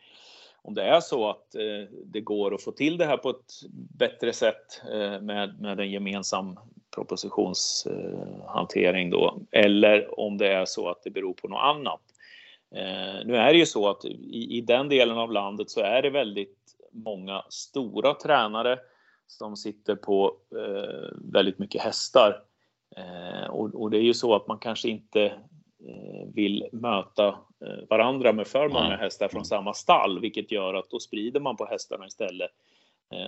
om 0.64 0.74
det 0.74 0.82
är 0.82 1.00
så 1.00 1.30
att 1.30 1.54
eh, 1.54 1.84
det 2.04 2.20
går 2.20 2.54
att 2.54 2.62
få 2.62 2.72
till 2.72 2.98
det 2.98 3.06
här 3.06 3.16
på 3.16 3.30
ett 3.30 3.52
bättre 3.98 4.32
sätt 4.32 4.82
eh, 4.92 5.20
med, 5.20 5.60
med 5.60 5.80
en 5.80 5.90
gemensam 5.90 6.58
propositionshantering 6.94 9.10
då, 9.10 9.40
eller 9.50 10.20
om 10.20 10.38
det 10.38 10.52
är 10.52 10.64
så 10.64 10.88
att 10.88 11.02
det 11.02 11.10
beror 11.10 11.32
på 11.32 11.48
något 11.48 11.62
annat. 11.62 12.00
Eh, 12.74 13.14
nu 13.24 13.36
är 13.36 13.52
det 13.52 13.58
ju 13.58 13.66
så 13.66 13.88
att 13.88 14.04
i, 14.04 14.46
i 14.50 14.60
den 14.60 14.88
delen 14.88 15.18
av 15.18 15.32
landet 15.32 15.70
så 15.70 15.80
är 15.80 16.02
det 16.02 16.10
väldigt 16.10 16.58
många 16.92 17.44
stora 17.48 18.14
tränare 18.14 18.78
som 19.26 19.56
sitter 19.56 19.96
på 19.96 20.36
eh, 20.56 21.08
väldigt 21.32 21.58
mycket 21.58 21.82
hästar. 21.82 22.42
Eh, 22.96 23.50
och, 23.50 23.74
och, 23.74 23.90
det 23.90 23.98
är 23.98 24.02
ju 24.02 24.14
så 24.14 24.34
att 24.34 24.46
man 24.46 24.58
kanske 24.58 24.88
inte 24.88 25.24
eh, 25.88 26.26
vill 26.34 26.68
möta 26.72 27.38
varandra 27.90 28.32
med 28.32 28.46
för 28.46 28.68
många 28.68 28.96
hästar 28.96 29.28
från 29.28 29.44
samma 29.44 29.74
stall, 29.74 30.20
vilket 30.20 30.52
gör 30.52 30.74
att 30.74 30.90
då 30.90 31.00
sprider 31.00 31.40
man 31.40 31.56
på 31.56 31.66
hästarna 31.66 32.06
istället. 32.06 32.50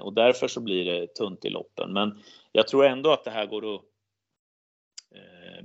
och 0.03 0.13
därför 0.13 0.49
så 0.49 0.61
blir 0.61 0.85
det 0.85 1.15
tunt 1.15 1.45
i 1.45 1.51
loppen. 1.51 1.93
Men 1.93 2.19
jag 2.53 2.69
tror 2.69 2.85
ändå 2.87 3.11
att 3.11 3.25
det 3.25 3.31
här 3.31 3.47
går 3.47 3.75
att 3.75 3.81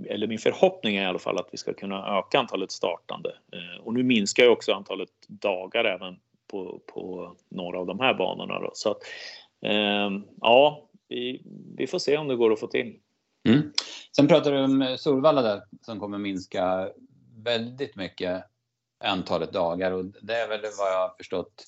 eller 0.09 0.27
min 0.27 0.39
förhoppning 0.39 0.95
är 0.95 1.01
i 1.01 1.05
alla 1.05 1.19
fall 1.19 1.37
att 1.37 1.49
vi 1.51 1.57
ska 1.57 1.73
kunna 1.73 2.19
öka 2.19 2.39
antalet 2.39 2.71
startande. 2.71 3.33
Och 3.83 3.93
nu 3.93 4.03
minskar 4.03 4.43
ju 4.43 4.49
också 4.49 4.73
antalet 4.73 5.09
dagar 5.27 5.85
även 5.85 6.19
på, 6.51 6.81
på 6.85 7.35
några 7.49 7.79
av 7.79 7.85
de 7.85 7.99
här 7.99 8.13
banorna. 8.13 8.59
Då. 8.59 8.71
Så 8.73 8.91
att, 8.91 8.97
eh, 9.61 10.09
ja, 10.41 10.89
vi, 11.07 11.41
vi, 11.77 11.87
får 11.87 11.99
se 11.99 12.17
om 12.17 12.27
det 12.27 12.35
går 12.35 12.53
att 12.53 12.59
få 12.59 12.67
till. 12.67 12.95
Mm. 13.47 13.73
Sen 14.15 14.27
pratar 14.27 14.51
du 14.51 14.63
om 14.63 14.95
Solvalla 14.99 15.41
där 15.41 15.61
som 15.81 15.99
kommer 15.99 16.17
minska 16.17 16.89
väldigt 17.43 17.95
mycket 17.95 18.43
antalet 18.99 19.53
dagar 19.53 19.91
och 19.91 20.05
det 20.05 20.35
är 20.35 20.47
väl 20.47 20.61
vad 20.61 20.91
jag 20.91 20.99
har 20.99 21.15
förstått 21.17 21.63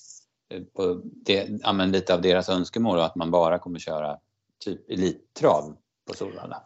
eh, 0.54 0.62
på 0.62 1.00
det, 1.04 1.48
ja, 1.62 1.72
lite 1.72 2.14
av 2.14 2.22
deras 2.22 2.48
önskemål 2.48 3.00
att 3.00 3.16
man 3.16 3.30
bara 3.30 3.58
kommer 3.58 3.78
köra 3.78 4.18
typ 4.64 4.90
elittrav 4.90 5.76
på 6.08 6.14
Solvalla. 6.14 6.62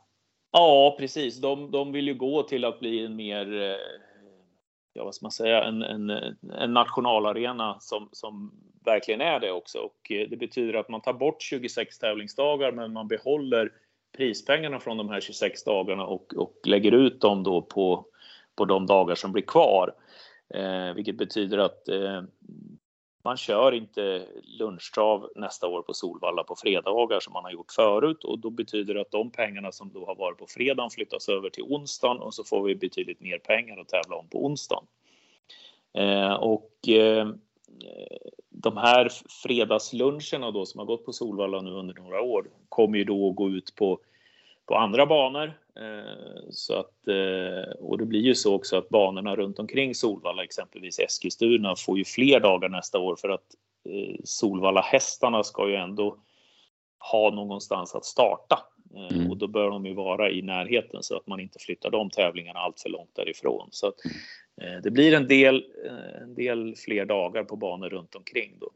Ja, 0.52 0.96
precis. 0.99 1.40
De, 1.40 1.70
de 1.70 1.92
vill 1.92 2.08
ju 2.08 2.14
gå 2.14 2.42
till 2.42 2.64
att 2.64 2.80
bli 2.80 3.04
en 3.04 3.16
mer 3.16 3.62
eh, 3.62 3.76
ja, 4.96 5.04
vad 5.04 5.14
ska 5.14 5.25
man 5.25 5.32
säga, 5.32 5.64
en, 5.64 5.82
en, 5.82 6.11
en 6.58 6.75
nationalarena 6.75 7.76
som, 7.80 8.08
som 8.12 8.52
verkligen 8.85 9.20
är 9.20 9.40
det 9.40 9.52
också. 9.52 9.78
Och 9.78 10.12
eh, 10.12 10.28
det 10.28 10.37
betyder 10.37 10.75
att 10.75 10.88
man 10.88 11.00
tar 11.00 11.12
bort 11.12 11.42
26 11.42 11.99
tävlingsdagar 11.99 12.73
men 12.73 12.92
man 12.92 13.08
behåller 13.08 13.73
prispengarna 14.16 14.80
från 14.80 14.96
de 14.96 15.08
här 15.08 15.20
26 15.20 15.64
dagarna 15.64 16.06
och, 16.06 16.35
och 16.37 16.61
lägger 16.64 16.92
ut 16.92 17.20
dem 17.20 17.42
då 17.42 17.62
på, 17.62 18.06
på 18.56 18.64
de 18.64 18.87
dagar 18.87 19.14
som 19.14 19.32
blir 19.32 19.42
kvar. 19.42 19.94
Eh, 20.54 20.94
vilket 20.94 21.18
betyder 21.18 21.58
att 21.58 21.88
eh, 21.88 22.22
man 23.24 23.36
kör 23.36 23.72
inte 23.72 24.26
lunchtrav 24.42 25.30
nästa 25.36 25.68
år 25.68 25.82
på 25.82 25.94
Solvalla 25.94 26.44
på 26.44 26.56
fredagar 26.56 27.20
som 27.20 27.32
man 27.32 27.44
har 27.44 27.50
gjort 27.50 27.72
förut 27.72 28.24
och 28.24 28.38
då 28.38 28.50
betyder 28.50 28.94
det 28.94 29.00
att 29.00 29.10
de 29.10 29.30
pengarna 29.30 29.72
som 29.72 29.92
då 29.92 30.06
har 30.06 30.14
varit 30.14 30.38
på 30.38 30.46
fredagen 30.46 30.90
flyttas 30.90 31.28
över 31.28 31.50
till 31.50 31.62
onsdagen 31.62 32.18
och 32.18 32.34
så 32.34 32.44
får 32.44 32.62
vi 32.62 32.74
betydligt 32.74 33.20
mer 33.20 33.38
pengar 33.38 33.78
att 33.80 33.88
tävla 33.88 34.16
om 34.16 34.28
på 34.28 34.46
onsdagen. 34.46 34.84
Eh, 35.92 36.32
och 36.32 36.88
eh, 36.88 37.28
de 38.50 38.76
här 38.76 39.10
fredagsluncherna 39.42 40.50
då 40.50 40.66
som 40.66 40.78
har 40.78 40.86
gått 40.86 41.04
på 41.04 41.12
Solvalla 41.12 41.60
nu 41.60 41.70
under 41.70 41.94
några 41.94 42.20
år 42.20 42.50
kommer 42.68 42.98
ju 42.98 43.04
då 43.04 43.30
att 43.30 43.36
gå 43.36 43.50
ut 43.50 43.74
på 43.74 44.00
på 44.66 44.74
andra 44.74 45.06
banor. 45.06 45.52
Eh, 45.80 46.50
så 46.50 46.75
att, 46.78 47.09
eh, 47.09 47.73
och 47.78 47.99
det 47.99 48.06
blir 48.06 48.21
ju 48.21 48.35
så 48.35 48.54
också 48.54 48.76
att 48.76 48.88
banorna 48.88 49.37
runt 49.37 49.59
omkring 49.59 49.95
Solvalla, 49.95 50.45
exempelvis 50.45 50.99
Eskilstuna, 50.99 51.76
får 51.76 51.99
ju 51.99 52.04
fler 52.04 52.40
dagar 52.40 52.68
nästa 52.68 52.99
år 52.99 53.16
för 53.16 53.28
att 53.28 53.45
eh, 53.88 54.16
Solvalla 54.25 54.80
hästarna 54.80 55.42
ska 55.42 55.68
ju 55.68 55.75
ändå 55.75 56.16
ha 57.12 57.30
någonstans 57.30 57.95
att 57.95 58.04
starta. 58.04 58.59
Mm. 59.11 59.30
Och 59.30 59.37
då 59.37 59.47
bör 59.47 59.71
de 59.71 59.87
ju 59.87 59.95
vara 59.95 60.30
i 60.30 60.42
närheten 60.42 61.02
så 61.02 61.16
att 61.16 61.26
man 61.26 61.40
inte 61.40 61.59
flyttar 61.59 61.90
de 61.90 62.11
tävlingarna 62.11 62.59
allt 62.59 62.80
för 62.80 62.88
långt 62.88 63.14
därifrån. 63.14 63.68
Så 63.73 63.87
att, 63.87 63.95
det 64.83 64.90
blir 64.90 65.14
en 65.14 65.28
del, 65.28 65.64
en 66.23 66.35
del 66.35 66.75
fler 66.76 67.04
dagar 67.04 67.45
på 67.45 67.56
banor 67.56 67.88
runt 67.88 68.14
omkring 68.14 68.59
då. 68.61 68.71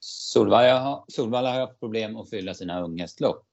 Solvalla, 0.00 1.04
Solvalla 1.08 1.52
har 1.52 1.60
haft 1.60 1.80
problem 1.80 2.16
att 2.16 2.30
fylla 2.30 2.54
sina 2.54 2.82
unghästlopp 2.82 3.46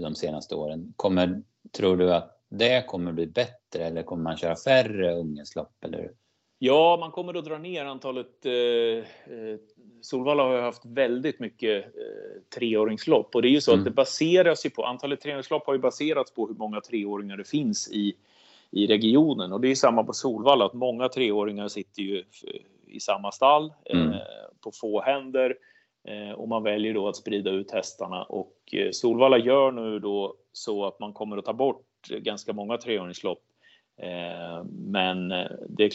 de 0.00 0.14
senaste 0.14 0.54
åren. 0.54 0.92
Kommer, 0.96 1.42
tror 1.72 1.96
du 1.96 2.14
att 2.14 2.38
det 2.48 2.86
kommer 2.86 3.12
bli 3.12 3.26
bättre 3.26 3.84
eller 3.84 4.02
kommer 4.02 4.22
man 4.22 4.36
köra 4.36 4.56
färre 4.56 5.14
unghästlopp? 5.14 5.84
Eller? 5.84 6.10
Ja, 6.58 6.96
man 7.00 7.10
kommer 7.10 7.38
att 7.38 7.44
dra 7.44 7.58
ner 7.58 7.84
antalet. 7.84 8.46
Eh, 8.46 8.52
eh, 8.52 9.58
Solvalla 10.00 10.42
har 10.42 10.54
ju 10.54 10.60
haft 10.60 10.84
väldigt 10.84 11.40
mycket 11.40 11.84
eh, 11.84 12.42
treåringslopp 12.54 13.34
och 13.34 13.42
det 13.42 13.48
är 13.48 13.50
ju 13.50 13.60
så 13.60 13.72
mm. 13.72 13.80
att 13.80 13.84
det 13.84 13.90
baseras 13.90 14.66
ju 14.66 14.70
på 14.70 14.84
antalet 14.84 15.20
treåringslopp 15.20 15.66
har 15.66 15.74
ju 15.74 15.80
baserats 15.80 16.34
på 16.34 16.46
hur 16.46 16.54
många 16.54 16.80
treåringar 16.80 17.36
det 17.36 17.48
finns 17.48 17.92
i 17.92 18.16
i 18.70 18.86
regionen 18.86 19.52
och 19.52 19.60
det 19.60 19.68
är 19.68 19.74
samma 19.74 20.04
på 20.04 20.12
Solvalla 20.12 20.64
att 20.64 20.74
många 20.74 21.08
treåringar 21.08 21.68
sitter 21.68 22.02
ju 22.02 22.24
i 22.86 23.00
samma 23.00 23.32
stall 23.32 23.72
mm. 23.84 24.12
eh, 24.12 24.18
på 24.60 24.70
få 24.72 25.02
händer 25.02 25.50
Eh, 25.50 25.54
Eh, 26.04 26.32
och 26.32 26.48
man 26.48 26.62
väljer 26.62 26.94
då 26.94 27.08
att 27.08 27.16
sprida 27.16 27.50
ut 27.50 27.70
hästarna 27.70 28.22
och 28.22 28.54
eh, 28.72 28.90
Solvalla 28.90 29.38
gör 29.38 29.72
nu 29.72 29.98
då 29.98 30.34
så 30.52 30.84
att 30.86 31.00
man 31.00 31.12
kommer 31.12 31.36
att 31.36 31.44
ta 31.44 31.52
bort 31.52 31.84
ganska 32.08 32.52
många 32.52 32.76
treåringslopp. 32.76 33.42
Eh, 33.96 34.64
men 34.70 35.28
det, 35.68 35.92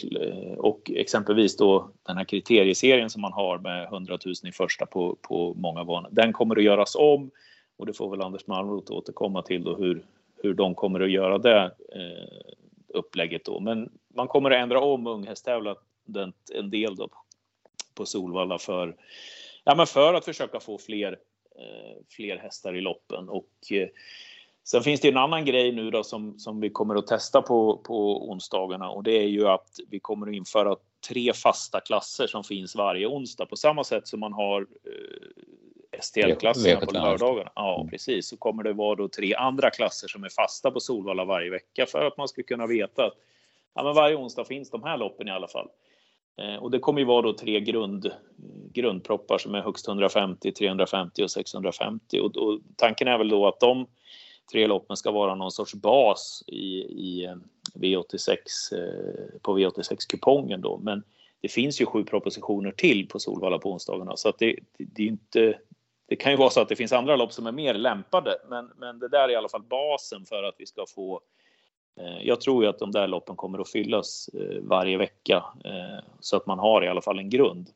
och 0.58 0.90
exempelvis 0.94 1.56
då 1.56 1.90
den 2.02 2.16
här 2.16 2.24
kriterieserien 2.24 3.10
som 3.10 3.22
man 3.22 3.32
har 3.32 3.58
med 3.58 3.84
100 3.84 4.18
000 4.24 4.34
i 4.44 4.52
första 4.52 4.86
på, 4.86 5.16
på 5.22 5.54
många 5.54 5.84
banor. 5.84 6.08
Den 6.12 6.32
kommer 6.32 6.56
att 6.56 6.64
göras 6.64 6.94
om 6.94 7.30
och 7.76 7.86
det 7.86 7.92
får 7.92 8.10
väl 8.10 8.22
Anders 8.22 8.46
Malmroth 8.46 8.92
återkomma 8.92 9.42
till 9.42 9.64
då 9.64 9.76
hur, 9.76 10.04
hur 10.42 10.54
de 10.54 10.74
kommer 10.74 11.00
att 11.00 11.10
göra 11.10 11.38
det 11.38 11.72
upplägget 12.88 13.44
då. 13.44 13.60
Men 13.60 13.90
man 14.14 14.28
kommer 14.28 14.50
att 14.50 14.62
ändra 14.62 14.80
om 14.80 15.06
unghästtävlandet 15.06 16.34
en 16.54 16.70
del 16.70 16.96
då 16.96 17.08
på 17.94 18.06
Solvalla 18.06 18.58
för 18.58 18.96
ja, 19.64 19.74
men 19.74 19.86
för 19.86 20.14
att 20.14 20.24
försöka 20.24 20.60
få 20.60 20.78
fler, 20.78 21.12
eh, 21.58 22.02
fler 22.10 22.36
hästar 22.36 22.76
i 22.76 22.80
loppen. 22.80 23.28
Och, 23.28 23.50
eh, 23.70 23.88
sen 24.64 24.82
finns 24.82 25.00
det 25.00 25.08
en 25.08 25.16
annan 25.16 25.44
grej 25.44 25.72
nu 25.72 25.90
då 25.90 26.04
som, 26.04 26.38
som 26.38 26.60
vi 26.60 26.70
kommer 26.70 26.94
att 26.94 27.06
testa 27.06 27.42
på, 27.42 27.76
på 27.76 28.28
onsdagarna 28.30 28.90
och 28.90 29.02
det 29.02 29.12
är 29.12 29.28
ju 29.28 29.48
att 29.48 29.68
vi 29.88 30.00
kommer 30.00 30.26
att 30.26 30.34
införa 30.34 30.76
tre 31.08 31.32
fasta 31.32 31.80
klasser 31.80 32.26
som 32.26 32.44
finns 32.44 32.76
varje 32.76 33.06
onsdag 33.06 33.46
på 33.46 33.56
samma 33.56 33.84
sätt 33.84 34.08
som 34.08 34.20
man 34.20 34.32
har 34.32 34.60
eh, 34.60 36.00
STL-klasserna 36.00 36.80
på 36.80 36.92
lördagarna. 36.92 37.50
Ja, 37.54 37.80
mm. 37.80 37.90
precis. 37.90 38.28
Så 38.28 38.36
kommer 38.36 38.62
det 38.62 38.72
vara 38.72 38.94
då 38.94 39.08
tre 39.08 39.34
andra 39.34 39.70
klasser 39.70 40.08
som 40.08 40.24
är 40.24 40.28
fasta 40.28 40.70
på 40.70 40.80
Solvalla 40.80 41.24
varje 41.24 41.50
vecka 41.50 41.86
för 41.86 42.04
att 42.04 42.16
man 42.16 42.28
ska 42.28 42.42
kunna 42.42 42.66
veta 42.66 43.06
att 43.06 43.14
ja, 43.74 43.82
men 43.82 43.94
varje 43.94 44.16
onsdag 44.16 44.44
finns 44.44 44.70
de 44.70 44.82
här 44.82 44.96
loppen 44.96 45.28
i 45.28 45.30
alla 45.30 45.48
fall. 45.48 45.68
Eh, 46.36 46.56
och 46.56 46.70
det 46.70 46.78
kommer 46.78 47.00
ju 47.00 47.06
vara 47.06 47.22
då 47.22 47.32
tre 47.32 47.60
grund, 47.60 48.12
grundproppar 48.72 49.38
som 49.38 49.54
är 49.54 49.60
högst 49.60 49.88
150, 49.88 50.52
350 50.52 51.24
och 51.24 51.30
650. 51.30 52.20
Och, 52.20 52.36
och 52.36 52.60
tanken 52.76 53.08
är 53.08 53.18
väl 53.18 53.28
då 53.28 53.46
att 53.46 53.60
de 53.60 53.86
tre 54.52 54.66
loppen 54.66 54.96
ska 54.96 55.10
vara 55.10 55.34
någon 55.34 55.52
sorts 55.52 55.74
bas 55.74 56.44
i, 56.46 56.80
i 56.80 57.24
eh, 57.24 57.36
V86 57.74 58.28
eh, 58.72 59.40
på 59.42 59.58
V86-kupongen 59.58 60.60
då. 60.60 60.78
Men 60.82 61.02
det 61.40 61.48
finns 61.48 61.80
ju 61.80 61.86
sju 61.86 62.04
propositioner 62.04 62.70
till 62.70 63.08
på 63.08 63.18
Solvalla 63.18 63.58
på 63.58 63.72
onsdagarna 63.72 64.16
så 64.16 64.28
att 64.28 64.38
det, 64.38 64.56
det, 64.78 64.84
det 64.84 65.02
är 65.02 65.06
inte 65.06 65.58
det 66.08 66.16
kan 66.16 66.32
ju 66.32 66.38
vara 66.38 66.50
så 66.50 66.60
att 66.60 66.68
det 66.68 66.76
finns 66.76 66.92
andra 66.92 67.16
lopp 67.16 67.32
som 67.32 67.46
är 67.46 67.52
mer 67.52 67.74
lämpade, 67.74 68.36
men, 68.48 68.70
men 68.76 68.98
det 68.98 69.08
där 69.08 69.24
är 69.24 69.32
i 69.32 69.36
alla 69.36 69.48
fall 69.48 69.62
basen 69.62 70.24
för 70.24 70.42
att 70.42 70.54
vi 70.58 70.66
ska 70.66 70.84
få 70.94 71.14
Eh, 71.16 71.43
jag 72.22 72.40
tror 72.40 72.64
ju 72.64 72.70
att 72.70 72.78
de 72.78 72.92
där 72.92 73.08
loppen 73.08 73.36
kommer 73.36 73.58
att 73.58 73.70
fyllas 73.70 74.28
eh, 74.28 74.60
varje 74.62 74.98
vecka 74.98 75.44
eh, 75.64 76.04
så 76.20 76.36
att 76.36 76.46
man 76.46 76.58
har 76.58 76.84
i 76.84 76.88
alla 76.88 77.02
fall 77.02 77.18
en 77.18 77.30
grund. 77.30 77.70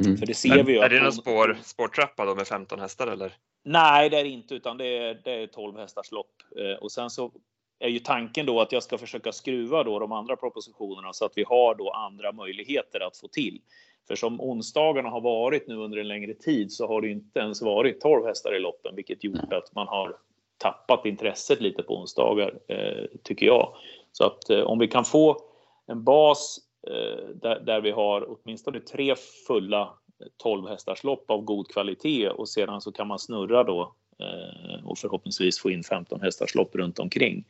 Mm. 0.00 0.16
För 0.16 0.26
det 0.26 0.34
ser 0.34 0.56
Men, 0.56 0.66
vi 0.66 0.72
ju. 0.72 0.78
Är 0.78 0.88
det 0.88 1.02
någon 1.02 1.12
spår, 1.12 1.58
spårtrappa 1.62 2.24
då 2.24 2.34
med 2.34 2.46
15 2.46 2.80
hästar 2.80 3.06
eller? 3.06 3.32
Nej, 3.64 4.10
det 4.10 4.20
är 4.20 4.24
det 4.24 4.30
inte, 4.30 4.54
utan 4.54 4.78
det 4.78 4.98
är, 4.98 5.20
det 5.24 5.32
är 5.32 5.46
12 5.46 5.76
hästars 5.76 6.12
lopp 6.12 6.32
och 6.80 6.92
sen 6.92 7.10
så 7.10 7.32
är 7.78 7.88
ju 7.88 7.98
tanken 7.98 8.46
då 8.46 8.60
att 8.60 8.72
jag 8.72 8.82
ska 8.82 8.98
försöka 8.98 9.32
skruva 9.32 9.82
då 9.82 9.98
de 9.98 10.12
andra 10.12 10.36
propositionerna 10.36 11.12
så 11.12 11.24
att 11.24 11.32
vi 11.36 11.44
har 11.48 11.74
då 11.74 11.90
andra 11.90 12.32
möjligheter 12.32 13.00
att 13.00 13.16
få 13.16 13.28
till. 13.28 13.60
För 14.08 14.14
som 14.14 14.40
onsdagarna 14.40 15.08
har 15.08 15.20
varit 15.20 15.68
nu 15.68 15.74
under 15.74 15.98
en 15.98 16.08
längre 16.08 16.34
tid 16.34 16.72
så 16.72 16.86
har 16.86 17.00
det 17.00 17.08
inte 17.08 17.40
ens 17.40 17.62
varit 17.62 18.00
12 18.00 18.26
hästar 18.26 18.56
i 18.56 18.58
loppen, 18.58 18.96
vilket 18.96 19.24
gjort 19.24 19.52
att 19.52 19.74
man 19.74 19.88
har 19.88 20.16
tappat 20.58 21.06
intresset 21.06 21.60
lite 21.60 21.82
på 21.82 21.96
onsdagar, 21.96 22.58
eh, 22.68 23.04
tycker 23.22 23.46
jag. 23.46 23.74
Så 24.12 24.24
att 24.24 24.50
eh, 24.50 24.60
om 24.60 24.78
vi 24.78 24.88
kan 24.88 25.04
få 25.04 25.42
en 25.86 26.04
bas 26.04 26.58
eh, 26.86 27.28
där, 27.34 27.60
där, 27.60 27.80
vi 27.80 27.90
har 27.90 28.26
åtminstone 28.28 28.80
tre 28.80 29.14
fulla 29.46 29.82
eh, 30.20 30.26
12 30.36 30.68
hästars 30.68 31.04
lopp 31.04 31.30
av 31.30 31.42
god 31.42 31.68
kvalitet 31.68 32.28
och 32.28 32.48
sedan 32.48 32.80
så 32.80 32.92
kan 32.92 33.06
man 33.06 33.18
snurra 33.18 33.64
då 33.64 33.94
eh, 34.18 34.86
och 34.86 34.98
förhoppningsvis 34.98 35.58
få 35.58 35.70
in 35.70 35.82
15 35.82 36.20
hästars 36.20 36.54
lopp 36.54 36.74
runt 36.74 36.98
omkring. 36.98 37.44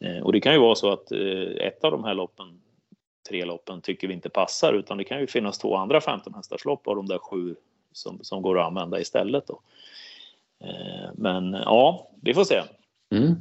Eh, 0.00 0.22
och 0.22 0.32
det 0.32 0.40
kan 0.40 0.52
ju 0.52 0.58
vara 0.58 0.74
så 0.74 0.92
att 0.92 1.12
ett 1.12 1.84
av 1.84 1.90
de 1.90 2.04
här 2.04 2.14
loppen, 2.14 2.60
tre 3.28 3.44
loppen, 3.44 3.80
tycker 3.80 4.08
vi 4.08 4.14
inte 4.14 4.28
passar 4.28 4.72
utan 4.72 4.98
det 4.98 5.04
kan 5.04 5.20
ju 5.20 5.26
finnas 5.26 5.58
två 5.58 5.76
andra 5.76 6.00
15 6.00 6.34
hästars 6.34 6.64
lopp 6.64 6.88
av 6.88 6.96
de 6.96 7.06
där 7.06 7.18
sju 7.18 7.56
som, 7.92 8.18
som 8.22 8.42
går 8.42 8.58
att 8.58 8.66
använda 8.66 9.00
istället. 9.00 9.46
Då. 9.46 9.60
Men 11.14 11.52
ja, 11.52 12.10
vi 12.22 12.34
får 12.34 12.44
se. 12.44 12.62
Mm. 13.14 13.32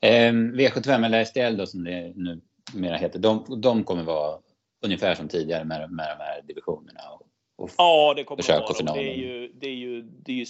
Eh, 0.00 0.32
V75 0.32 1.06
eller 1.06 1.24
STL 1.24 1.56
då 1.56 1.66
som 1.66 1.84
det 1.84 2.12
nu 2.16 2.40
mera 2.74 2.96
heter, 2.96 3.18
de, 3.18 3.60
de 3.60 3.84
kommer 3.84 4.02
vara 4.02 4.38
ungefär 4.84 5.14
som 5.14 5.28
tidigare 5.28 5.64
med, 5.64 5.90
med 5.90 6.16
de 6.18 6.24
här 6.24 6.42
divisionerna? 6.42 7.00
Och, 7.10 7.28
och 7.56 7.70
ja, 7.78 8.14
det 8.16 8.24
kommer 8.24 8.40
att 8.40 8.82
vara. 8.82 8.94
Det 8.94 9.12
är, 9.12 9.16
ju, 9.16 9.52
det, 9.60 9.68
är 9.68 9.74
ju, 9.74 10.02
det 10.02 10.32
är 10.32 10.36
ju 10.36 10.46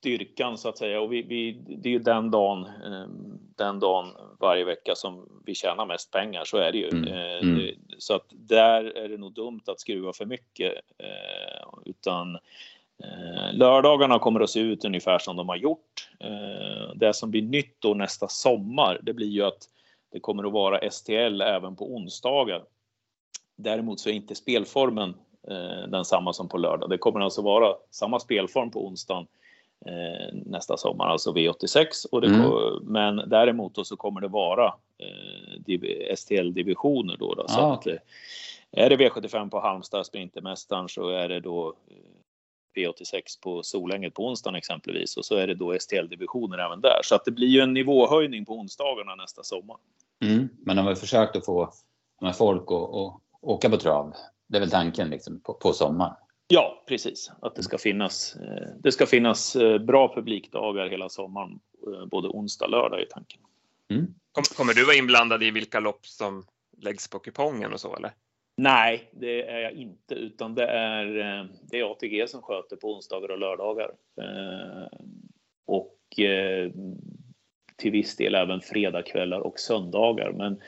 styrkan 0.00 0.58
så 0.58 0.68
att 0.68 0.78
säga 0.78 1.00
och 1.00 1.12
vi, 1.12 1.22
vi, 1.22 1.52
det 1.52 1.88
är 1.88 1.92
ju 1.92 1.98
den 1.98 2.30
dagen, 2.30 2.64
ehm, 2.64 3.38
den 3.56 3.80
dagen 3.80 4.12
varje 4.40 4.64
vecka 4.64 4.94
som 4.94 5.42
vi 5.46 5.54
tjänar 5.54 5.86
mest 5.86 6.10
pengar. 6.10 6.44
Så 6.44 6.56
är 6.56 6.72
det 6.72 6.78
ju. 6.78 6.88
Mm. 6.88 7.08
Eh, 7.08 7.42
mm. 7.42 7.74
Så 7.98 8.14
att 8.14 8.26
där 8.30 8.84
är 8.84 9.08
det 9.08 9.16
nog 9.16 9.34
dumt 9.34 9.62
att 9.66 9.80
skruva 9.80 10.12
för 10.12 10.26
mycket 10.26 10.72
eh, 10.98 11.68
utan 11.84 12.34
eh, 12.34 12.40
lördagarna 13.52 14.18
kommer 14.18 14.40
att 14.40 14.50
se 14.50 14.60
ut 14.60 14.84
ungefär 14.84 15.18
som 15.18 15.36
de 15.36 15.48
har 15.48 15.56
gjort. 15.56 16.08
Det 16.94 17.14
som 17.14 17.30
blir 17.30 17.42
nytt 17.42 17.76
då 17.78 17.94
nästa 17.94 18.28
sommar, 18.28 19.00
det 19.02 19.12
blir 19.12 19.26
ju 19.26 19.42
att 19.42 19.68
det 20.12 20.20
kommer 20.20 20.44
att 20.44 20.52
vara 20.52 20.90
STL 20.90 21.40
även 21.40 21.76
på 21.76 21.94
onsdagar. 21.94 22.62
Däremot 23.56 24.00
så 24.00 24.08
är 24.08 24.12
inte 24.12 24.34
spelformen 24.34 25.14
densamma 25.88 26.32
som 26.32 26.48
på 26.48 26.58
lördag. 26.58 26.90
Det 26.90 26.98
kommer 26.98 27.20
alltså 27.20 27.42
vara 27.42 27.74
samma 27.90 28.20
spelform 28.20 28.70
på 28.70 28.86
onsdagen 28.86 29.26
eh, 29.86 30.34
nästa 30.46 30.76
sommar, 30.76 31.06
alltså 31.06 31.32
V86. 31.32 32.06
Och 32.12 32.20
det, 32.20 32.26
mm. 32.26 32.50
Men 32.82 33.16
däremot 33.26 33.86
så 33.86 33.96
kommer 33.96 34.20
det 34.20 34.28
vara 34.28 34.74
eh, 34.98 36.14
STL-divisioner 36.16 37.16
då. 37.16 37.34
då 37.34 37.48
så 37.48 37.60
ah, 37.60 37.76
okay. 37.76 37.98
eh, 38.72 38.84
är 38.84 38.90
det 38.90 38.96
V75 38.96 39.50
på 39.50 39.60
Halmstad, 39.60 40.06
Sprintermästaren, 40.06 40.88
så 40.88 41.08
är 41.08 41.28
det 41.28 41.40
då 41.40 41.68
eh, 41.68 41.96
V86 42.74 43.40
på 43.42 43.62
Solänget 43.62 44.14
på 44.14 44.26
onsdagen 44.26 44.54
exempelvis 44.54 45.16
och 45.16 45.24
så 45.24 45.36
är 45.36 45.46
det 45.46 45.54
då 45.54 45.78
STL-divisioner 45.78 46.58
även 46.58 46.80
där. 46.80 47.00
Så 47.04 47.14
att 47.14 47.24
det 47.24 47.30
blir 47.30 47.48
ju 47.48 47.60
en 47.60 47.74
nivåhöjning 47.74 48.44
på 48.44 48.58
onsdagarna 48.58 49.14
nästa 49.14 49.42
sommar. 49.42 49.76
Mm. 50.24 50.48
Men 50.58 50.78
har 50.78 50.84
väl 50.84 50.96
försökt 50.96 51.36
att 51.36 51.44
få 51.44 51.72
folk 52.34 52.62
att, 52.62 53.20
åka 53.42 53.70
på 53.70 53.76
trav. 53.76 54.14
Det 54.46 54.56
är 54.56 54.60
väl 54.60 54.70
tanken 54.70 55.10
liksom 55.10 55.40
på, 55.40 55.54
på 55.54 55.72
sommaren. 55.72 56.14
Ja, 56.48 56.84
precis. 56.88 57.32
Att 57.42 57.54
det 57.54 57.62
ska 57.62 57.78
finnas, 57.78 58.36
eh, 58.36 58.68
det 58.82 58.92
ska 58.92 59.06
finnas 59.06 59.56
eh, 59.56 59.78
bra 59.78 60.14
publikdagar 60.14 60.88
hela 60.88 61.08
sommaren, 61.08 61.60
eh, 61.86 62.06
både 62.06 62.28
onsdag 62.28 62.64
och 62.64 62.70
lördag 62.70 63.02
i 63.02 63.06
tanken. 63.06 63.40
Mm. 63.90 64.14
Kommer 64.56 64.74
du 64.74 64.84
vara 64.84 64.96
inblandad 64.96 65.42
i 65.42 65.50
vilka 65.50 65.80
lopp 65.80 66.06
som 66.06 66.44
läggs 66.78 67.08
på 67.08 67.18
kupongen 67.18 67.72
och 67.72 67.80
så 67.80 67.96
eller? 67.96 68.12
Nej, 68.62 69.10
det 69.12 69.48
är 69.48 69.60
jag 69.60 69.72
inte, 69.72 70.14
utan 70.14 70.54
det 70.54 70.66
är, 70.66 71.18
eh, 71.18 71.46
det 71.70 71.80
är 71.80 71.92
ATG 71.92 72.28
som 72.28 72.42
sköter 72.42 72.76
på 72.76 72.94
onsdagar 72.94 73.30
och 73.30 73.38
lördagar. 73.38 73.90
Eh, 74.16 74.98
och 75.66 76.20
eh, 76.20 76.70
till 77.76 77.90
viss 77.90 78.16
del 78.16 78.34
även 78.34 78.60
fredagkvällar 78.60 79.40
och 79.40 79.58
söndagar. 79.58 80.32
Men 80.32 80.60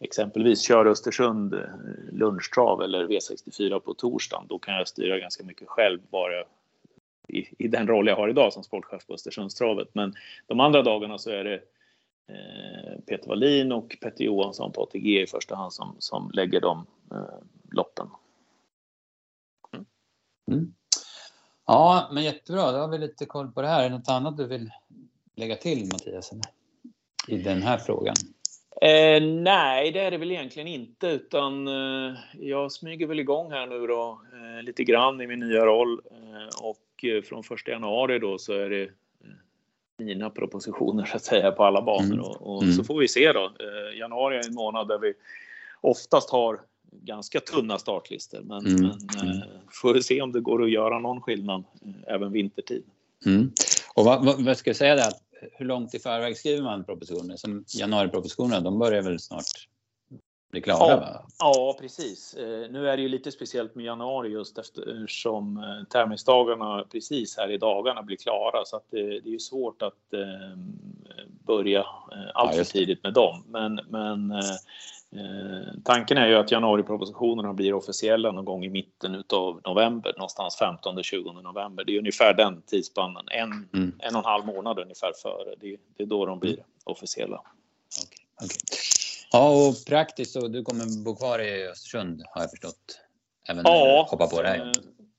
exempelvis 0.00 0.62
kör 0.62 0.86
Östersund 0.86 1.54
lunchtrav 2.12 2.82
eller 2.82 3.06
V64 3.06 3.78
på 3.78 3.94
torsdagen, 3.94 4.46
då 4.48 4.58
kan 4.58 4.74
jag 4.74 4.88
styra 4.88 5.18
ganska 5.18 5.44
mycket 5.44 5.68
själv 5.68 6.00
bara 6.10 6.44
i, 7.28 7.64
i 7.64 7.68
den 7.68 7.86
roll 7.86 8.06
jag 8.06 8.16
har 8.16 8.28
idag 8.28 8.52
som 8.52 8.62
sportchef 8.62 9.06
på 9.06 9.14
Östersundstravet. 9.14 9.88
Men 9.92 10.14
de 10.46 10.60
andra 10.60 10.82
dagarna 10.82 11.18
så 11.18 11.30
är 11.30 11.44
det 11.44 11.60
Peter 13.06 13.28
Wallin 13.28 13.72
och 13.72 13.96
Petter 14.00 14.24
Johansson 14.24 14.72
på 14.72 14.82
ATG 14.82 15.22
i 15.22 15.26
första 15.26 15.56
hand 15.56 15.72
som, 15.72 15.96
som 15.98 16.30
lägger 16.34 16.60
de 16.60 16.86
eh, 17.12 17.38
loppen. 17.72 18.08
Mm. 19.72 19.86
Mm. 20.50 20.74
Ja, 21.66 22.10
men 22.12 22.24
jättebra. 22.24 22.72
Då 22.72 22.78
har 22.78 22.88
vi 22.88 22.98
lite 22.98 23.26
koll 23.26 23.52
på 23.52 23.62
det 23.62 23.68
här. 23.68 23.84
Är 23.84 23.90
det 23.90 23.96
något 23.96 24.08
annat 24.08 24.36
du 24.36 24.46
vill 24.46 24.70
lägga 25.34 25.56
till 25.56 25.88
Mattias? 25.92 26.32
I 27.28 27.36
den 27.36 27.62
här 27.62 27.78
frågan? 27.78 28.14
Eh, 28.80 29.22
nej, 29.22 29.92
det 29.92 30.00
är 30.00 30.10
det 30.10 30.18
väl 30.18 30.30
egentligen 30.30 30.68
inte, 30.68 31.06
utan 31.06 31.68
eh, 31.68 32.14
jag 32.32 32.72
smyger 32.72 33.06
väl 33.06 33.20
igång 33.20 33.52
här 33.52 33.66
nu 33.66 33.86
då 33.86 34.20
eh, 34.32 34.62
lite 34.62 34.84
grann 34.84 35.20
i 35.20 35.26
min 35.26 35.40
nya 35.40 35.66
roll 35.66 36.00
eh, 36.10 36.62
och 36.62 37.04
eh, 37.04 37.22
från 37.22 37.42
första 37.42 37.70
januari 37.70 38.18
då 38.18 38.38
så 38.38 38.52
är 38.52 38.70
det 38.70 38.82
eh, 38.82 38.88
mina 39.98 40.30
propositioner 40.30 41.04
så 41.04 41.16
att 41.16 41.24
säga 41.24 41.50
på 41.52 41.64
alla 41.64 41.82
banor 41.82 42.12
mm. 42.12 42.20
och, 42.20 42.56
och 42.56 42.62
mm. 42.62 42.74
så 42.74 42.84
får 42.84 42.98
vi 42.98 43.08
se 43.08 43.32
då. 43.32 43.52
januari 43.98 44.36
är 44.36 44.48
en 44.48 44.54
månad 44.54 44.88
där 44.88 44.98
vi 44.98 45.12
oftast 45.80 46.30
har 46.30 46.60
ganska 46.90 47.40
tunna 47.40 47.78
startlistor, 47.78 48.40
men, 48.40 48.66
mm. 48.66 48.90
men 49.16 49.28
mm. 49.28 49.48
får 49.82 49.94
vi 49.94 50.02
se 50.02 50.22
om 50.22 50.32
det 50.32 50.40
går 50.40 50.64
att 50.64 50.70
göra 50.70 50.98
någon 50.98 51.20
skillnad 51.20 51.64
även 52.06 52.32
vintertid. 52.32 52.84
Mm. 53.26 53.50
Och 53.94 54.04
vad, 54.04 54.24
vad, 54.24 54.44
vad, 54.44 54.56
ska 54.56 54.70
jag 54.70 54.76
säga 54.76 54.94
där? 54.94 55.12
hur 55.52 55.66
långt 55.66 55.94
i 55.94 55.98
förväg 55.98 56.36
skriver 56.36 56.62
man 56.62 56.84
propositioner? 56.84 57.36
Som 57.36 57.64
januaripropositionerna, 57.68 58.60
de 58.60 58.78
börjar 58.78 59.02
väl 59.02 59.18
snart 59.18 59.68
bli 60.50 60.60
klara? 60.60 60.90
Ja, 60.90 60.96
va? 60.96 61.22
ja 61.38 61.76
precis. 61.80 62.34
Eh, 62.34 62.70
nu 62.70 62.88
är 62.88 62.96
det 62.96 63.02
ju 63.02 63.08
lite 63.08 63.32
speciellt 63.32 63.74
med 63.74 63.84
januari 63.84 64.28
just 64.28 64.58
eftersom 64.58 65.56
eh, 65.56 65.88
terminsdagarna 65.88 66.84
precis 66.92 67.36
här 67.36 67.50
i 67.50 67.58
dagarna 67.58 68.02
blir 68.02 68.16
klara 68.16 68.64
så 68.64 68.76
att 68.76 68.90
det, 68.90 69.02
det 69.02 69.28
är 69.28 69.32
ju 69.32 69.38
svårt 69.38 69.82
att 69.82 70.12
eh, 70.12 70.58
börja 71.46 71.80
eh, 71.80 72.30
allt 72.34 72.52
för 72.52 72.58
ja, 72.58 72.64
tidigt 72.64 73.02
med 73.02 73.12
dem. 73.12 73.44
Men, 73.48 73.80
men 73.88 74.30
eh, 74.30 74.56
Eh, 75.16 75.74
tanken 75.84 76.18
är 76.18 76.28
ju 76.28 76.34
att 76.34 76.50
januaripropositionerna 76.50 77.52
blir 77.52 77.74
officiella 77.74 78.32
någon 78.32 78.44
gång 78.44 78.64
i 78.64 78.68
mitten 78.68 79.24
av 79.32 79.60
november, 79.64 80.12
någonstans 80.16 80.58
15-20 80.60 81.42
november. 81.42 81.84
Det 81.84 81.94
är 81.94 81.98
ungefär 81.98 82.34
den 82.34 82.62
tidsspannen, 82.62 83.24
en, 83.28 83.68
mm. 83.74 83.94
en 83.98 84.14
och 84.14 84.18
en 84.18 84.24
halv 84.24 84.46
månad 84.46 84.78
ungefär 84.78 85.12
före. 85.22 85.54
Det, 85.60 85.76
det 85.96 86.02
är 86.02 86.06
då 86.06 86.26
de 86.26 86.38
blir 86.38 86.56
officiella. 86.84 87.42
Okay, 88.02 88.46
okay. 88.46 88.58
Ja, 89.32 89.68
och 89.68 89.74
praktiskt 89.86 90.32
så 90.32 90.48
du 90.48 90.62
kommer 90.62 91.04
bo 91.04 91.16
kvar 91.16 91.38
i 91.38 91.68
Östersund 91.68 92.22
har 92.30 92.40
jag 92.40 92.50
förstått? 92.50 93.00
Även 93.48 93.62
ja, 93.66 94.06
hoppa 94.10 94.26
på 94.26 94.42
det 94.42 94.48
här. 94.48 94.66
Eh, 94.66 94.72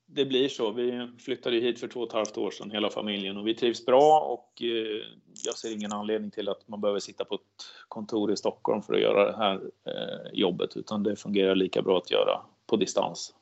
det 0.06 0.26
blir 0.26 0.50
så. 0.50 0.72
Vi 0.72 1.12
flyttade 1.20 1.58
hit 1.58 1.80
för 1.80 1.88
två 1.88 2.00
och 2.00 2.08
ett 2.08 2.14
halvt 2.14 2.38
år 2.38 2.52
sedan, 2.52 2.72
hela 2.72 2.90
familjen, 2.90 3.38
och 3.38 3.48
vi 3.48 3.56
trivs 3.56 3.86
bra 3.86 4.20
och 4.20 4.62
eh, 4.62 5.04
jag 5.46 5.58
ser 5.58 5.72
ingen 5.72 5.92
anledning 5.92 6.32
till 6.32 6.50
att 6.50 6.68
man 6.68 6.82
behöver 6.82 7.00
sitta 7.00 7.26
på 7.26 7.36
ett 7.36 7.42
kontor 7.88 8.34
i 8.34 8.38
Stockholm 8.38 8.82
för 8.82 8.94
att 8.94 9.02
göra 9.02 9.32
det 9.32 9.38
här 9.38 9.56
eh, 9.88 10.34
jobbet, 10.34 10.78
utan 10.78 11.04
det 11.04 11.16
fungerar 11.16 11.56
lika 11.56 11.82
bra 11.82 11.98
att 11.98 12.12
göra 12.12 12.42
på 12.68 12.76
distans. 12.76 13.34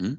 Mm. 0.00 0.16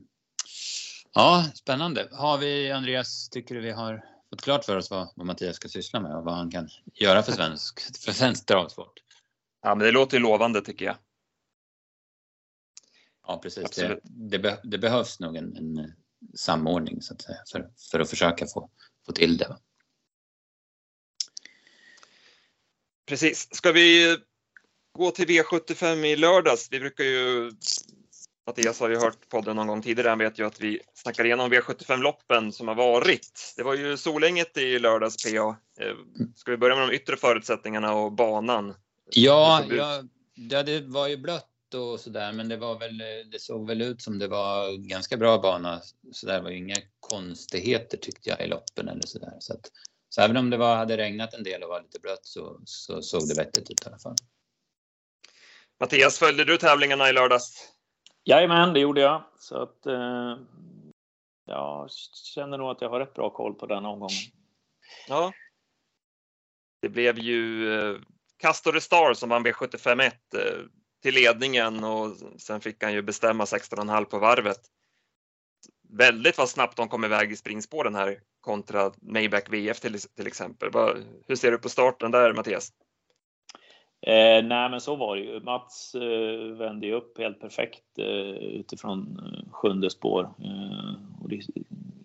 Ja, 1.14 1.46
spännande. 1.54 2.08
Har 2.12 2.38
vi, 2.38 2.72
Andreas, 2.72 3.30
tycker 3.30 3.56
du 3.56 3.62
vi 3.62 3.72
har 3.72 4.06
fått 4.30 4.42
klart 4.42 4.66
för 4.66 4.78
oss 4.78 4.92
vad, 4.92 5.08
vad 5.16 5.26
Mattias 5.26 5.56
ska 5.56 5.68
syssla 5.68 6.00
med 6.00 6.16
och 6.18 6.24
vad 6.24 6.34
han 6.34 6.52
kan 6.52 6.70
göra 6.94 7.24
för 7.24 7.32
svensk, 7.32 8.04
för 8.06 8.12
svensk 8.12 8.46
travsport? 8.46 8.94
Ja, 9.62 9.76
men 9.76 9.86
det 9.86 9.92
låter 9.92 10.20
lovande 10.20 10.62
tycker 10.62 10.86
jag. 10.86 10.96
Ja, 13.28 13.40
precis. 13.44 13.70
Det, 13.70 14.00
det, 14.04 14.40
be, 14.40 14.60
det, 14.64 14.78
behövs 14.78 15.20
nog 15.20 15.36
en, 15.36 15.56
en, 15.56 15.94
samordning 16.36 17.02
så 17.02 17.14
att 17.14 17.22
säga, 17.22 17.38
för, 17.52 17.70
för 17.92 18.00
att 18.00 18.10
försöka 18.10 18.46
få, 18.48 18.70
få 19.06 19.12
till 19.12 19.38
det. 19.38 19.58
Precis. 23.06 23.56
Ska 23.56 23.72
vi 23.72 24.18
gå 24.98 25.12
till 25.12 25.28
V75 25.28 26.06
i 26.06 26.16
lördags? 26.16 26.68
Vi 26.72 26.80
brukar 26.80 27.04
ju 27.04 27.52
Mattias 28.48 28.80
har 28.80 28.90
ju 28.90 28.98
hört 28.98 29.30
podden 29.30 29.56
någon 29.56 29.68
gång 29.68 29.82
tidigare, 29.82 30.10
han 30.10 30.20
vet 30.20 30.40
ju 30.40 30.46
att 30.46 30.62
vi 30.62 30.80
snackar 30.94 31.26
igenom 31.26 31.54
V75-loppen 31.54 32.52
som 32.52 32.68
har 32.68 32.76
varit. 32.76 33.54
Det 33.58 33.64
var 33.64 33.74
ju 33.74 33.98
Solänget 33.98 34.58
i 34.58 34.80
lördags, 34.80 35.24
PA. 35.24 35.58
Eh, 35.80 35.96
ska 36.36 36.52
vi 36.52 36.58
börja 36.58 36.76
med 36.76 36.90
de 36.90 36.96
yttre 36.96 37.18
förutsättningarna 37.18 37.94
och 37.94 38.12
banan? 38.12 38.76
Ja, 39.16 39.64
ja, 40.36 40.64
det 40.64 40.86
var 40.86 41.08
ju 41.08 41.18
blött 41.18 41.74
och 41.76 42.00
sådär, 42.00 42.34
men 42.34 42.50
det 42.50 42.58
var 42.58 42.80
väl, 42.80 42.98
det 43.32 43.40
såg 43.40 43.68
väl 43.68 43.82
ut 43.82 44.02
som 44.02 44.20
det 44.20 44.28
var 44.28 44.88
ganska 44.88 45.18
bra 45.18 45.38
bana. 45.38 45.82
Så 46.12 46.28
där 46.28 46.42
var 46.42 46.50
ju 46.50 46.58
inga 46.58 46.76
konstigheter 47.00 47.98
tyckte 47.98 48.30
jag 48.30 48.42
i 48.42 48.48
loppen 48.48 48.88
eller 48.88 49.08
så 49.08 49.20
där. 49.20 49.38
Så, 49.40 49.54
att, 49.54 49.72
så 50.10 50.22
även 50.22 50.38
om 50.38 50.50
det 50.50 50.58
var, 50.58 50.76
hade 50.76 50.98
regnat 50.98 51.34
en 51.34 51.44
del 51.44 51.64
och 51.64 51.70
var 51.70 51.82
lite 51.82 52.00
blött 52.00 52.26
så, 52.26 52.60
så 52.66 53.02
såg 53.02 53.28
det 53.28 53.44
vettigt 53.44 53.72
ut 53.72 53.86
i 53.86 53.88
alla 53.88 54.00
fall. 54.00 54.16
Mattias, 55.80 56.20
följde 56.20 56.46
du 56.46 56.58
tävlingarna 56.58 57.10
i 57.10 57.14
lördags? 57.14 57.74
Jajamän, 58.24 58.74
det 58.74 58.80
gjorde 58.80 59.02
jag. 59.02 59.24
Så 59.40 59.62
att 59.62 59.86
eh, 59.86 60.38
jag 61.46 61.90
känner 62.36 62.58
nog 62.58 62.70
att 62.70 62.82
jag 62.82 62.90
har 62.90 63.00
rätt 63.00 63.14
bra 63.14 63.30
koll 63.30 63.54
på 63.54 63.66
den 63.66 63.86
omgången. 63.86 64.18
Ja. 65.08 65.32
Det 66.82 66.90
blev 66.90 67.20
ju 67.20 68.02
eh, 68.44 68.48
Castor 68.48 68.80
Star 68.80 69.14
som 69.14 69.30
vann 69.30 69.46
V751. 69.46 70.02
Eh, 70.02 70.12
till 71.02 71.14
ledningen 71.14 71.84
och 71.84 72.08
sen 72.38 72.62
fick 72.62 72.84
han 72.84 72.94
ju 72.94 73.02
bestämma 73.02 73.46
16,5 73.46 74.06
på 74.06 74.20
varvet. 74.20 74.60
Väldigt 75.90 76.38
vad 76.38 76.50
snabbt 76.50 76.78
de 76.78 76.88
kom 76.88 77.06
iväg 77.06 77.32
i 77.32 77.36
springspåren 77.36 77.96
här 77.96 78.18
kontra 78.42 78.92
Maybach 79.02 79.50
VF 79.50 79.80
till, 79.80 80.00
till 80.00 80.28
exempel. 80.28 80.70
Hur 81.28 81.36
ser 81.36 81.52
du 81.52 81.58
på 81.58 81.70
starten 81.70 82.12
där 82.12 82.34
Mattias? 82.34 82.72
Eh, 84.02 84.44
nej, 84.44 84.70
men 84.70 84.82
så 84.82 84.96
var 84.96 85.16
det 85.16 85.22
ju. 85.22 85.40
Mats 85.40 85.96
eh, 85.96 86.58
vände 86.58 86.88
ju 86.88 86.94
upp 86.94 87.18
helt 87.18 87.40
perfekt 87.40 88.00
eh, 88.00 88.06
utifrån 88.36 89.20
eh, 89.20 89.52
sjunde 89.52 89.90
spår. 89.90 90.24
Eh, 90.24 91.22
och 91.24 91.30
det 91.30 91.36
är 91.36 91.44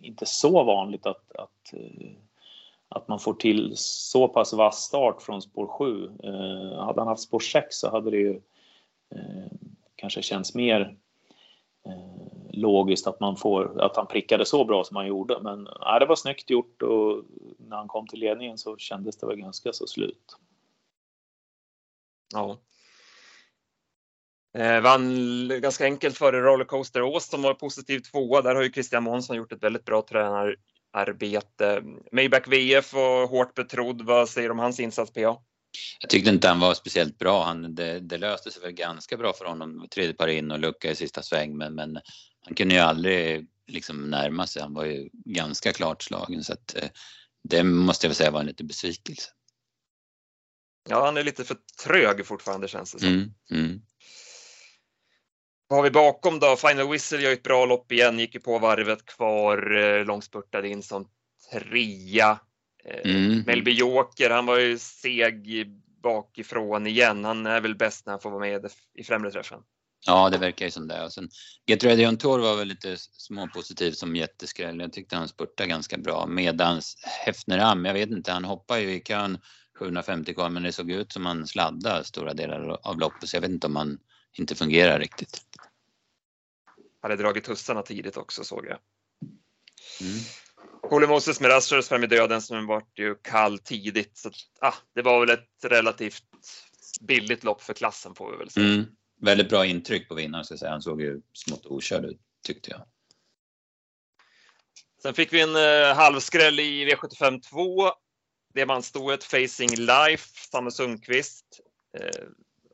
inte 0.02 0.26
så 0.26 0.64
vanligt 0.64 1.06
att, 1.06 1.36
att, 1.36 1.72
eh, 1.72 2.12
att 2.88 3.08
man 3.08 3.20
får 3.20 3.34
till 3.34 3.72
så 3.76 4.28
pass 4.28 4.52
vass 4.52 4.82
start 4.82 5.22
från 5.22 5.42
spår 5.42 5.66
7. 5.66 6.04
Eh, 6.06 6.84
hade 6.84 7.00
han 7.00 7.08
haft 7.08 7.22
spår 7.22 7.40
6 7.40 7.76
så 7.76 7.90
hade 7.90 8.10
det 8.10 8.16
ju 8.16 8.40
eh, 9.10 9.52
kanske 9.96 10.22
känts 10.22 10.54
mer 10.54 10.96
eh, 11.86 12.52
logiskt 12.52 13.06
att 13.06 13.20
man 13.20 13.36
får 13.36 13.80
att 13.80 13.96
han 13.96 14.06
prickade 14.06 14.46
så 14.46 14.64
bra 14.64 14.84
som 14.84 14.96
han 14.96 15.06
gjorde. 15.06 15.40
Men 15.42 15.68
nej, 15.80 16.00
det 16.00 16.06
var 16.06 16.16
snyggt 16.16 16.50
gjort 16.50 16.82
och 16.82 17.24
när 17.58 17.76
han 17.76 17.88
kom 17.88 18.06
till 18.06 18.20
ledningen 18.20 18.58
så 18.58 18.76
kändes 18.76 19.16
det 19.16 19.26
väl 19.26 19.36
ganska 19.36 19.72
så 19.72 19.86
slut. 19.86 20.36
Ja. 22.34 22.58
Eh, 24.54 24.80
vann 24.80 25.48
ganska 25.48 25.84
enkelt 25.84 26.18
före 26.18 26.40
Rollercoaster 26.40 27.02
Ås 27.02 27.26
som 27.26 27.42
var 27.42 27.54
positiv 27.54 28.00
tvåa. 28.00 28.42
Där 28.42 28.54
har 28.54 28.62
ju 28.62 28.72
Christian 28.72 29.02
Månsson 29.02 29.36
gjort 29.36 29.52
ett 29.52 29.62
väldigt 29.62 29.84
bra 29.84 30.02
tränar 30.02 30.56
tränararbete. 30.96 31.82
Maybach 32.12 32.48
VF 32.48 32.92
var 32.92 33.26
hårt 33.26 33.54
betrodd. 33.54 34.02
Vad 34.02 34.28
säger 34.28 34.48
du 34.48 34.52
om 34.52 34.58
hans 34.58 34.80
insats 34.80 35.12
PA? 35.12 35.38
Jag 36.00 36.10
tyckte 36.10 36.30
inte 36.30 36.48
han 36.48 36.60
var 36.60 36.74
speciellt 36.74 37.18
bra. 37.18 37.44
Han, 37.44 37.74
det, 37.74 38.00
det 38.00 38.18
löste 38.18 38.50
sig 38.50 38.62
väl 38.62 38.72
ganska 38.72 39.16
bra 39.16 39.32
för 39.32 39.44
honom. 39.44 39.86
Tredje 39.90 40.14
par 40.14 40.28
in 40.28 40.50
och 40.50 40.58
lucka 40.58 40.90
i 40.90 40.94
sista 40.94 41.22
sväng 41.22 41.56
men, 41.56 41.74
men 41.74 41.98
han 42.40 42.54
kunde 42.54 42.74
ju 42.74 42.80
aldrig 42.80 43.46
liksom 43.66 44.10
närma 44.10 44.46
sig. 44.46 44.62
Han 44.62 44.74
var 44.74 44.84
ju 44.84 45.08
ganska 45.12 45.72
klart 45.72 46.02
slagen 46.02 46.44
så 46.44 46.52
att 46.52 46.76
eh, 46.76 46.88
det 47.48 47.62
måste 47.62 48.06
jag 48.06 48.16
säga 48.16 48.30
var 48.30 48.40
en 48.40 48.46
liten 48.46 48.66
besvikelse. 48.66 49.30
Ja, 50.88 51.04
han 51.04 51.16
är 51.16 51.24
lite 51.24 51.44
för 51.44 51.56
trög 51.84 52.26
fortfarande 52.26 52.68
känns 52.68 52.92
det 52.92 52.98
som. 52.98 53.08
Mm, 53.08 53.30
mm. 53.50 53.80
Vad 55.68 55.78
har 55.78 55.84
vi 55.84 55.90
bakom 55.90 56.38
då? 56.38 56.56
Final 56.56 56.90
Whistle 56.90 57.22
gör 57.22 57.32
ett 57.32 57.42
bra 57.42 57.66
lopp 57.66 57.92
igen, 57.92 58.18
gick 58.18 58.34
ju 58.34 58.40
på 58.40 58.58
varvet 58.58 59.06
kvar, 59.06 59.76
eh, 59.76 60.04
långspurtade 60.04 60.68
in 60.68 60.82
som 60.82 61.08
trea. 61.52 62.38
Eh, 62.84 63.14
mm. 63.14 63.42
Melby 63.46 63.70
Joker, 63.70 64.30
han 64.30 64.46
var 64.46 64.58
ju 64.58 64.78
seg 64.78 65.66
bakifrån 66.02 66.86
igen. 66.86 67.24
Han 67.24 67.46
är 67.46 67.60
väl 67.60 67.74
bäst 67.74 68.06
när 68.06 68.12
han 68.12 68.20
får 68.20 68.30
vara 68.30 68.40
med 68.40 68.70
i 68.94 69.04
främre 69.04 69.30
träffen. 69.30 69.60
Ja, 70.06 70.30
det 70.30 70.38
verkar 70.38 70.64
ju 70.64 70.70
som 70.70 70.88
det. 70.88 71.04
Och 71.04 71.12
sen 71.12 71.28
Get 71.66 71.84
Ready 71.84 72.06
On 72.06 72.16
Tour 72.16 72.38
var 72.38 72.56
väl 72.56 72.68
lite 72.68 72.96
småpositiv 72.98 73.92
som 73.92 74.16
jätteskräll. 74.16 74.80
Jag 74.80 74.92
tyckte 74.92 75.16
han 75.16 75.28
spurtade 75.28 75.68
ganska 75.68 75.98
bra. 75.98 76.26
Medans 76.26 76.96
Hefner 77.24 77.58
Am, 77.58 77.84
jag 77.84 77.94
vet 77.94 78.10
inte, 78.10 78.32
han 78.32 78.44
hoppar 78.44 78.78
ju 78.78 78.94
i 78.94 79.00
kön 79.00 79.38
750 79.78 80.34
kvar 80.34 80.50
men 80.50 80.62
det 80.62 80.72
såg 80.72 80.90
ut 80.90 81.12
som 81.12 81.26
han 81.26 81.46
sladdade 81.46 82.04
stora 82.04 82.34
delar 82.34 82.78
av 82.82 82.98
loppet 82.98 83.28
så 83.28 83.36
jag 83.36 83.40
vet 83.40 83.50
inte 83.50 83.66
om 83.66 83.76
han 83.76 83.98
inte 84.38 84.54
fungerar 84.54 84.98
riktigt. 84.98 85.45
Hade 87.06 87.16
dragit 87.16 87.44
tussarna 87.44 87.82
tidigt 87.82 88.16
också 88.16 88.44
såg 88.44 88.66
jag. 88.66 88.78
Mm. 90.00 90.18
Holy 90.90 91.06
Moses 91.06 91.40
med 91.40 91.50
Rasters 91.50 91.88
fem 91.88 92.04
i 92.04 92.06
döden 92.06 92.42
som 92.42 92.66
vart 92.66 92.98
ju 92.98 93.14
kall 93.14 93.58
tidigt. 93.58 94.16
Så, 94.18 94.30
ah, 94.60 94.74
det 94.94 95.02
var 95.02 95.20
väl 95.20 95.30
ett 95.30 95.64
relativt 95.64 96.24
billigt 97.00 97.44
lopp 97.44 97.62
för 97.62 97.74
klassen 97.74 98.14
får 98.14 98.30
vi 98.30 98.36
väl 98.36 98.50
säga. 98.50 98.66
Mm. 98.66 98.84
Väldigt 99.20 99.48
bra 99.48 99.66
intryck 99.66 100.08
på 100.08 100.14
vinnaren 100.14 100.44
ska 100.44 100.52
jag 100.52 100.58
säga. 100.58 100.70
Han 100.70 100.82
såg 100.82 101.00
ju 101.00 101.20
smått 101.32 101.66
okörd 101.66 102.04
ut 102.04 102.20
tyckte 102.46 102.70
jag. 102.70 102.82
Sen 105.02 105.14
fick 105.14 105.32
vi 105.32 105.40
en 105.40 105.56
eh, 105.56 105.96
halvskräll 105.96 106.60
i 106.60 106.86
V75 106.86 107.40
2. 107.40 107.90
Diamantstoet 108.54 109.24
Facing 109.24 109.70
Life, 109.76 110.28
Samme 110.50 110.70
Sundqvist. 110.70 111.60
Eh, 111.98 112.24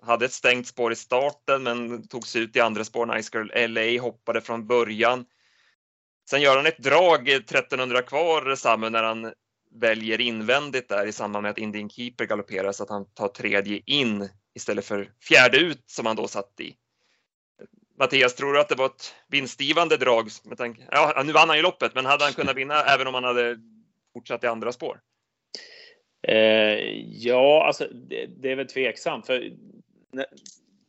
hade 0.02 0.24
ett 0.24 0.32
stängt 0.32 0.66
spår 0.66 0.92
i 0.92 0.96
starten 0.96 1.62
men 1.62 2.08
togs 2.08 2.36
ut 2.36 2.56
i 2.56 2.60
andra 2.60 2.84
spår. 2.84 3.06
Nice 3.06 3.30
Girl 3.38 3.72
LA 3.72 4.02
hoppade 4.02 4.40
från 4.40 4.66
början. 4.66 5.24
Sen 6.30 6.42
gör 6.42 6.56
han 6.56 6.66
ett 6.66 6.78
drag 6.78 7.28
eh, 7.28 7.36
1300 7.36 8.02
kvar, 8.02 8.54
Samu, 8.54 8.90
när 8.90 9.02
han 9.02 9.32
väljer 9.74 10.20
invändigt 10.20 10.88
där 10.88 11.06
i 11.06 11.12
samband 11.12 11.42
med 11.42 11.50
att 11.50 11.58
Indian 11.58 11.90
Keeper 11.90 12.24
galopperar 12.24 12.72
så 12.72 12.82
att 12.82 12.90
han 12.90 13.12
tar 13.14 13.28
tredje 13.28 13.80
in 13.86 14.28
istället 14.54 14.84
för 14.84 15.10
fjärde 15.28 15.58
ut 15.58 15.84
som 15.86 16.06
han 16.06 16.16
då 16.16 16.28
satt 16.28 16.60
i. 16.60 16.74
Mattias, 17.98 18.34
tror 18.34 18.52
du 18.52 18.60
att 18.60 18.68
det 18.68 18.74
var 18.74 18.86
ett 18.86 19.14
vinstgivande 19.28 19.96
drag? 19.96 20.28
Med 20.44 20.58
tanke, 20.58 20.82
ja, 20.90 21.22
nu 21.26 21.32
vann 21.32 21.48
han 21.48 21.56
ju 21.56 21.62
loppet, 21.62 21.94
men 21.94 22.06
hade 22.06 22.24
han 22.24 22.32
kunnat 22.32 22.56
vinna 22.56 22.82
även 22.82 23.06
om 23.06 23.14
han 23.14 23.24
hade 23.24 23.56
fortsatt 24.12 24.44
i 24.44 24.46
andra 24.46 24.72
spår? 24.72 25.00
Eh, 26.28 26.78
ja, 27.04 27.66
alltså 27.66 27.88
det, 28.08 28.26
det, 28.26 28.50
är 28.50 28.56
väl 28.56 28.66
tveksamt. 28.66 29.26
För 29.26 29.52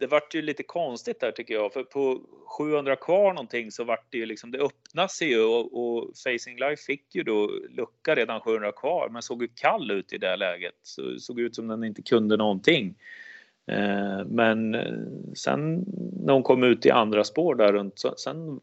det 0.03 0.07
vart 0.07 0.35
ju 0.35 0.41
lite 0.41 0.63
konstigt 0.63 1.19
där 1.19 1.31
tycker 1.31 1.53
jag, 1.53 1.73
för 1.73 1.83
på 1.83 2.21
700 2.57 2.95
kvar 2.95 3.33
någonting 3.33 3.71
så 3.71 3.83
vart 3.83 4.11
det 4.11 4.17
ju 4.17 4.25
liksom, 4.25 4.51
det 4.51 4.59
öppnade 4.59 5.09
sig 5.09 5.29
ju 5.29 5.43
och, 5.43 5.83
och 5.83 6.11
Facing 6.23 6.57
Life 6.57 6.83
fick 6.83 7.15
ju 7.15 7.23
då 7.23 7.51
lucka 7.69 8.15
redan 8.15 8.41
700 8.41 8.71
kvar, 8.71 9.09
men 9.09 9.21
såg 9.21 9.41
ju 9.41 9.47
kall 9.55 9.91
ut 9.91 10.13
i 10.13 10.17
det 10.17 10.35
läget. 10.35 10.73
Så 10.81 11.19
såg 11.19 11.39
ut 11.39 11.55
som 11.55 11.67
den 11.67 11.83
inte 11.83 12.01
kunde 12.01 12.37
någonting. 12.37 12.95
Eh, 13.67 14.25
men 14.25 14.75
eh, 14.75 14.97
sen 15.35 15.85
när 16.25 16.33
hon 16.33 16.43
kom 16.43 16.63
ut 16.63 16.85
i 16.85 16.91
andra 16.91 17.23
spår 17.23 17.55
där 17.55 17.73
runt, 17.73 17.99
så, 17.99 18.15
sen 18.17 18.59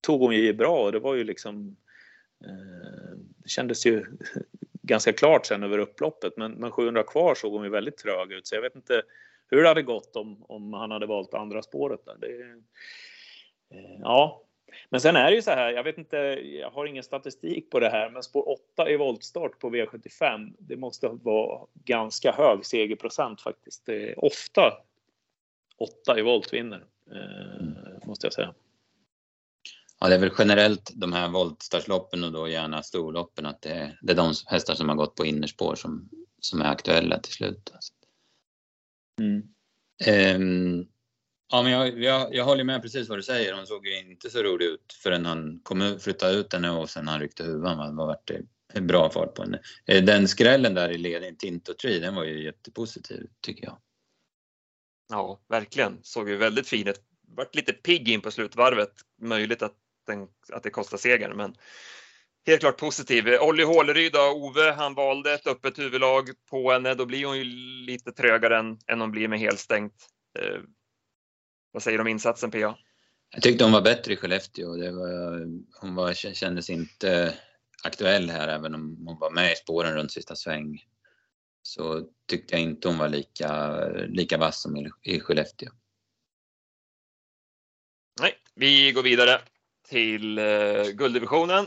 tog 0.00 0.20
hon 0.20 0.34
ju 0.34 0.52
bra 0.52 0.84
och 0.84 0.92
det 0.92 0.98
var 0.98 1.14
ju 1.14 1.24
liksom 1.24 1.76
eh, 2.44 3.18
det 3.36 3.48
kändes 3.48 3.86
ju 3.86 4.04
ganska 4.82 5.12
klart 5.12 5.46
sen 5.46 5.62
över 5.62 5.78
upploppet 5.78 6.36
men, 6.36 6.52
men 6.52 6.70
700 6.70 7.02
kvar 7.02 7.34
såg 7.34 7.52
hon 7.52 7.64
ju 7.64 7.70
väldigt 7.70 7.96
trög 7.96 8.32
ut 8.32 8.46
så 8.46 8.54
jag 8.54 8.62
vet 8.62 8.76
inte 8.76 9.02
hur 9.54 9.62
det 9.62 9.68
hade 9.68 9.82
gått 9.82 10.16
om, 10.16 10.44
om 10.48 10.72
han 10.72 10.90
hade 10.90 11.06
valt 11.06 11.34
andra 11.34 11.62
spåret 11.62 12.04
där. 12.04 12.16
Det, 12.20 12.42
eh, 13.78 13.98
ja, 14.00 14.44
men 14.88 15.00
sen 15.00 15.16
är 15.16 15.30
det 15.30 15.36
ju 15.36 15.42
så 15.42 15.50
här. 15.50 15.72
Jag 15.72 15.84
vet 15.84 15.98
inte. 15.98 16.16
Jag 16.60 16.70
har 16.70 16.86
ingen 16.86 17.02
statistik 17.02 17.70
på 17.70 17.80
det 17.80 17.88
här, 17.88 18.10
men 18.10 18.22
spår 18.22 18.48
8 18.74 18.90
i 18.90 18.96
voltstart 18.96 19.58
på 19.58 19.70
V75. 19.70 20.54
Det 20.58 20.76
måste 20.76 21.08
vara 21.08 21.66
ganska 21.84 22.32
hög 22.32 22.66
segerprocent 22.66 23.40
faktiskt. 23.40 23.86
Det 23.86 24.10
är 24.10 24.24
ofta 24.24 24.72
8 25.78 26.18
i 26.18 26.22
volt 26.22 26.52
vinner 26.52 26.84
eh, 27.10 28.06
måste 28.06 28.26
jag 28.26 28.32
säga. 28.32 28.54
Ja, 30.00 30.08
det 30.08 30.14
är 30.14 30.18
väl 30.18 30.32
generellt 30.38 30.92
de 30.94 31.12
här 31.12 31.28
voltstartsloppen 31.28 32.24
och 32.24 32.32
då 32.32 32.48
gärna 32.48 32.82
storloppen 32.82 33.46
att 33.46 33.62
det 33.62 33.70
är, 33.70 33.98
det 34.02 34.12
är 34.12 34.16
de 34.16 34.32
hästar 34.46 34.74
som 34.74 34.88
har 34.88 34.96
gått 34.96 35.14
på 35.14 35.24
innerspår 35.26 35.74
som, 35.74 36.08
som 36.40 36.60
är 36.60 36.64
aktuella 36.64 37.18
till 37.18 37.32
slut. 37.32 37.70
Alltså. 37.74 37.92
Mm. 39.20 39.42
Um, 40.06 40.86
ja, 41.50 41.62
men 41.62 41.72
jag, 41.72 42.02
jag, 42.02 42.34
jag 42.34 42.44
håller 42.44 42.64
med 42.64 42.82
precis 42.82 43.08
vad 43.08 43.18
du 43.18 43.22
säger. 43.22 43.54
Hon 43.54 43.66
såg 43.66 43.86
ju 43.86 43.98
inte 43.98 44.30
så 44.30 44.42
rolig 44.42 44.66
ut 44.66 44.92
förrän 45.02 45.26
han 45.26 45.60
kom 45.62 45.82
ut, 45.82 46.02
flyttade 46.02 46.34
ut 46.34 46.52
henne 46.52 46.70
och 46.70 46.90
sen 46.90 47.08
han 47.08 47.20
ryckte 47.20 47.44
huvan. 47.44 47.96
Det 47.96 47.96
var 47.96 48.18
det 48.74 48.80
bra 48.80 49.10
fart 49.10 49.34
på 49.34 49.42
henne. 49.42 49.60
Eh, 49.86 50.04
den 50.04 50.28
skrällen 50.28 50.74
där 50.74 50.90
i 50.90 50.98
ledningen, 50.98 51.36
Tinto 51.36 51.74
Tree, 51.74 51.98
den 51.98 52.14
var 52.14 52.24
ju 52.24 52.44
jättepositiv 52.44 53.26
tycker 53.40 53.64
jag. 53.64 53.78
Ja, 55.08 55.40
verkligen. 55.48 55.98
Såg 56.02 56.28
ju 56.28 56.36
väldigt 56.36 56.68
fin 56.68 56.88
ut. 56.88 57.02
Vart 57.28 57.54
lite 57.54 57.72
pigg 57.72 58.08
in 58.08 58.20
på 58.20 58.30
slutvarvet. 58.30 58.92
Möjligt 59.20 59.62
att, 59.62 59.74
den, 60.06 60.28
att 60.52 60.62
det 60.62 60.70
kostar 60.70 60.98
segern, 60.98 61.36
men 61.36 61.54
helt 62.46 62.60
klart 62.60 62.78
positiv. 62.78 63.28
Olli 63.40 63.62
Håleryd 63.62 64.12
då, 64.12 64.32
Ove, 64.32 64.72
han 64.72 64.94
valde 64.94 65.34
ett 65.34 65.46
öppet 65.46 65.78
huvudlag 65.78 66.28
på 66.50 66.72
henne. 66.72 66.94
Då 66.94 67.06
blir 67.06 67.26
hon 67.26 67.38
ju 67.38 67.44
lite 67.86 68.12
trögare 68.12 68.58
än, 68.58 68.78
än 68.86 69.00
hon 69.00 69.10
blir 69.10 69.28
med 69.28 69.38
helstängt. 69.38 70.06
Eh, 70.38 70.60
vad 71.72 71.82
säger 71.82 71.98
du 71.98 72.02
om 72.02 72.08
insatsen 72.08 72.50
PA? 72.50 72.78
Jag 73.30 73.42
tyckte 73.42 73.64
hon 73.64 73.72
var 73.72 73.82
bättre 73.82 74.12
i 74.12 74.16
Skellefteå. 74.16 74.76
Det 74.76 74.90
var, 74.90 75.46
hon 75.80 75.94
var, 75.94 76.12
kändes 76.12 76.70
inte 76.70 77.34
aktuell 77.82 78.30
här 78.30 78.48
även 78.48 78.74
om 78.74 79.06
hon 79.06 79.18
var 79.18 79.30
med 79.30 79.52
i 79.52 79.56
spåren 79.56 79.94
runt 79.94 80.12
sista 80.12 80.36
sväng. 80.36 80.84
Så 81.62 82.08
tyckte 82.28 82.54
jag 82.54 82.62
inte 82.62 82.88
hon 82.88 82.98
var 82.98 83.08
lika, 83.08 83.80
lika 84.08 84.38
vass 84.38 84.62
som 84.62 84.76
i, 84.76 84.90
i 85.02 85.20
Skellefteå. 85.20 85.70
Nej, 88.20 88.34
vi 88.54 88.92
går 88.92 89.02
vidare 89.02 89.40
till 89.88 90.38
eh, 90.38 90.84
gulddivisionen. 90.84 91.66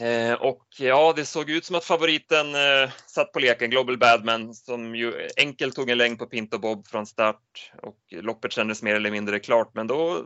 Eh, 0.00 0.32
och 0.32 0.66
ja, 0.78 1.12
det 1.16 1.24
såg 1.24 1.50
ut 1.50 1.64
som 1.64 1.76
att 1.76 1.84
favoriten 1.84 2.54
eh, 2.54 2.90
satt 3.06 3.32
på 3.32 3.38
leken, 3.38 3.70
Global 3.70 3.98
Badman, 3.98 4.54
som 4.54 4.94
ju 4.94 5.28
enkelt 5.36 5.74
tog 5.74 5.90
en 5.90 5.98
längd 5.98 6.18
på 6.18 6.26
Pinto 6.26 6.58
Bob 6.58 6.86
från 6.86 7.06
start 7.06 7.72
och 7.82 7.98
loppet 8.10 8.52
kändes 8.52 8.82
mer 8.82 8.94
eller 8.94 9.10
mindre 9.10 9.40
klart. 9.40 9.70
Men 9.74 9.86
då 9.86 10.24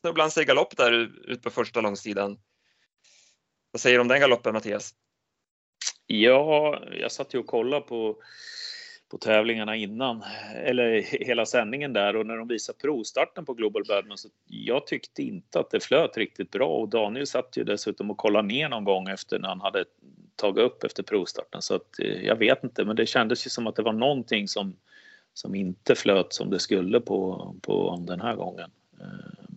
snubblade 0.00 0.24
han 0.24 0.30
sig 0.30 0.44
galopp 0.44 0.76
där 0.76 0.92
ut 1.30 1.42
på 1.42 1.50
första 1.50 1.80
långsidan. 1.80 2.38
Vad 3.70 3.80
säger 3.80 3.96
du 3.96 4.00
om 4.00 4.08
den 4.08 4.20
galoppen, 4.20 4.54
Mattias? 4.54 4.94
Ja, 6.06 6.82
jag 6.92 7.12
satt 7.12 7.34
ju 7.34 7.38
och 7.38 7.46
kollade 7.46 7.86
på 7.86 8.16
på 9.08 9.18
tävlingarna 9.18 9.76
innan, 9.76 10.24
eller 10.54 11.02
hela 11.26 11.46
sändningen 11.46 11.92
där 11.92 12.16
och 12.16 12.26
när 12.26 12.36
de 12.36 12.48
visade 12.48 12.78
provstarten 12.78 13.44
på 13.44 13.54
Global 13.54 13.84
Badman 13.88 14.18
så 14.18 14.28
jag 14.46 14.86
tyckte 14.86 15.22
inte 15.22 15.60
att 15.60 15.70
det 15.70 15.80
flöt 15.80 16.16
riktigt 16.16 16.50
bra 16.50 16.68
och 16.68 16.88
Daniel 16.88 17.26
satt 17.26 17.56
ju 17.56 17.64
dessutom 17.64 18.10
och 18.10 18.16
kollade 18.16 18.48
ner 18.48 18.68
någon 18.68 18.84
gång 18.84 19.08
efter 19.08 19.38
när 19.38 19.48
han 19.48 19.60
hade 19.60 19.84
tagit 20.36 20.64
upp 20.64 20.84
efter 20.84 21.02
provstarten 21.02 21.62
så 21.62 21.74
att 21.74 22.00
eh, 22.00 22.22
jag 22.22 22.36
vet 22.36 22.64
inte 22.64 22.84
men 22.84 22.96
det 22.96 23.06
kändes 23.06 23.46
ju 23.46 23.50
som 23.50 23.66
att 23.66 23.76
det 23.76 23.82
var 23.82 23.92
någonting 23.92 24.48
som 24.48 24.76
som 25.38 25.54
inte 25.54 25.94
flöt 25.94 26.32
som 26.32 26.50
det 26.50 26.58
skulle 26.58 27.00
på, 27.00 27.54
på 27.62 28.04
den 28.06 28.20
här 28.20 28.36
gången. 28.36 28.70
Eh, 29.00 29.54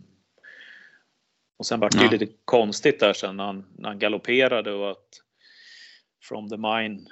och 1.57 1.65
sen 1.65 1.79
var 1.79 1.89
det 1.89 2.03
ja. 2.03 2.11
lite 2.11 2.33
konstigt 2.45 2.99
där 2.99 3.13
sen 3.13 3.37
när 3.37 3.43
han, 3.43 3.65
när 3.77 3.89
han 3.89 3.99
galopperade 3.99 4.73
och 4.73 4.91
att 4.91 5.21
from 6.23 6.49
the 6.49 6.57
mine 6.57 7.07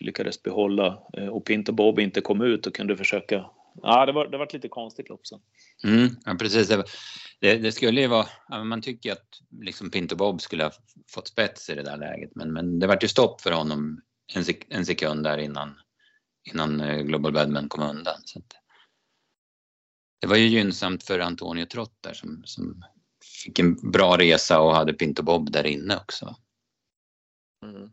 lyckades 0.00 0.42
behålla 0.42 0.98
och 1.30 1.44
Pinto 1.44 1.72
Bob 1.72 2.00
inte 2.00 2.20
kom 2.20 2.40
ut 2.40 2.66
och 2.66 2.74
kunde 2.74 2.96
försöka 2.96 3.50
Ja, 3.82 4.06
det 4.06 4.12
var, 4.12 4.28
det 4.28 4.38
var 4.38 4.48
lite 4.52 4.68
konstigt 4.68 5.08
lopp 5.08 5.26
sen. 5.26 5.40
Mm, 5.84 6.08
ja, 6.24 6.34
precis. 6.34 6.68
Det, 7.40 7.58
det, 7.58 7.72
skulle 7.72 8.00
ju 8.00 8.06
vara, 8.06 8.26
man 8.64 8.82
tycker 8.82 9.12
att 9.12 9.40
liksom 9.60 9.90
Pinto 9.90 10.16
Bob 10.16 10.40
skulle 10.40 10.64
ha 10.64 10.72
fått 11.08 11.28
spets 11.28 11.70
i 11.70 11.74
det 11.74 11.82
där 11.82 11.96
läget, 11.96 12.30
men, 12.34 12.52
men 12.52 12.78
det 12.78 12.86
var 12.86 12.98
ju 13.00 13.08
stopp 13.08 13.40
för 13.40 13.52
honom 13.52 14.02
en, 14.34 14.44
sek 14.44 14.66
en 14.68 14.86
sekund 14.86 15.24
där 15.24 15.38
innan, 15.38 15.74
innan 16.52 16.80
eh, 16.80 17.02
Global 17.02 17.32
Badman 17.32 17.68
kom 17.68 17.82
undan. 17.82 18.20
Så 18.24 18.38
att, 18.38 18.56
det 20.20 20.26
var 20.26 20.36
ju 20.36 20.46
gynnsamt 20.46 21.04
för 21.04 21.18
Antonio 21.18 21.66
Trott 21.66 21.98
där 22.00 22.14
som, 22.14 22.42
som 22.44 22.84
fick 23.44 23.58
en 23.58 23.90
bra 23.90 24.18
resa 24.18 24.60
och 24.60 24.74
hade 24.74 24.92
Pinto 24.92 25.22
Bob 25.22 25.52
där 25.52 25.66
inne 25.66 25.96
också. 25.96 26.36
Mm. 27.62 27.90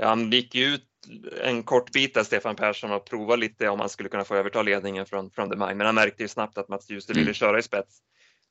Han 0.00 0.30
gick 0.30 0.54
ju 0.54 0.64
ut 0.64 0.88
en 1.42 1.62
kort 1.62 1.92
bit 1.92 2.14
där 2.14 2.24
Stefan 2.24 2.56
Persson 2.56 2.92
och 2.92 3.04
prova 3.04 3.36
lite 3.36 3.68
om 3.68 3.80
han 3.80 3.88
skulle 3.88 4.08
kunna 4.08 4.24
få 4.24 4.34
överta 4.34 4.62
ledningen 4.62 5.06
från, 5.06 5.30
från 5.30 5.50
The 5.50 5.56
Mine. 5.56 5.74
Men 5.74 5.86
han 5.86 5.94
märkte 5.94 6.22
ju 6.22 6.28
snabbt 6.28 6.58
att 6.58 6.68
Mats 6.68 6.90
Djuse 6.90 7.12
ville 7.12 7.22
mm. 7.22 7.34
köra 7.34 7.58
i 7.58 7.62
spets. 7.62 7.98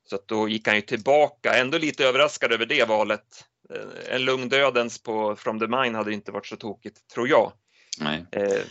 Så 0.09 0.15
att 0.15 0.27
då 0.27 0.49
gick 0.49 0.67
han 0.67 0.75
ju 0.75 0.81
tillbaka, 0.81 1.53
ändå 1.53 1.77
lite 1.77 2.05
överraskad 2.05 2.51
över 2.51 2.65
det 2.65 2.87
valet. 2.87 3.45
Eh, 3.73 4.15
en 4.15 4.25
lugn 4.25 4.49
dödens 4.49 5.03
på 5.03 5.35
From 5.35 5.59
the 5.59 5.67
Mine 5.67 5.97
hade 5.97 6.13
inte 6.13 6.31
varit 6.31 6.45
så 6.45 6.55
tokigt, 6.55 7.07
tror 7.13 7.27
jag. 7.27 7.51
Nej. 7.99 8.25
Eh, 8.31 8.61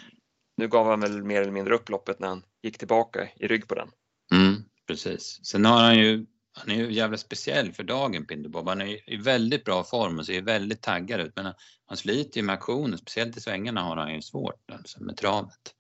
nu 0.57 0.69
gav 0.69 0.87
han 0.87 1.01
väl 1.01 1.25
mer 1.25 1.41
eller 1.41 1.53
mindre 1.53 1.75
upp 1.75 1.89
loppet 1.89 2.19
när 2.19 2.29
han 2.29 2.43
gick 2.63 2.79
tillbaka 2.79 3.29
i 3.37 3.47
rygg 3.47 3.69
på 3.69 3.75
den. 3.75 3.89
Mm, 4.33 4.55
precis. 4.87 5.41
Sen 5.43 5.65
har 5.65 5.83
han 5.83 5.99
ju 5.99 6.27
han 6.57 6.71
är 6.71 6.75
ju 6.75 6.93
jävla 6.93 7.17
speciell 7.17 7.73
för 7.73 7.83
dagen, 7.83 8.27
Pinderbob. 8.27 8.69
Han 8.69 8.81
är 8.81 9.11
i 9.11 9.17
väldigt 9.17 9.65
bra 9.65 9.85
form 9.85 10.19
och 10.19 10.27
ser 10.27 10.43
väldigt 10.43 10.83
taggad 10.83 11.21
ut. 11.21 11.37
Men 11.37 11.53
han 11.87 11.97
sliter 11.97 12.41
ju 12.41 12.47
med 12.47 12.53
aktionen, 12.53 12.99
speciellt 12.99 13.37
i 13.37 13.41
svängarna 13.41 13.81
har 13.81 13.97
han 13.97 14.15
ju 14.15 14.23
svårt 14.23 14.71
alltså, 14.73 15.03
med 15.03 15.17
travet. 15.17 15.75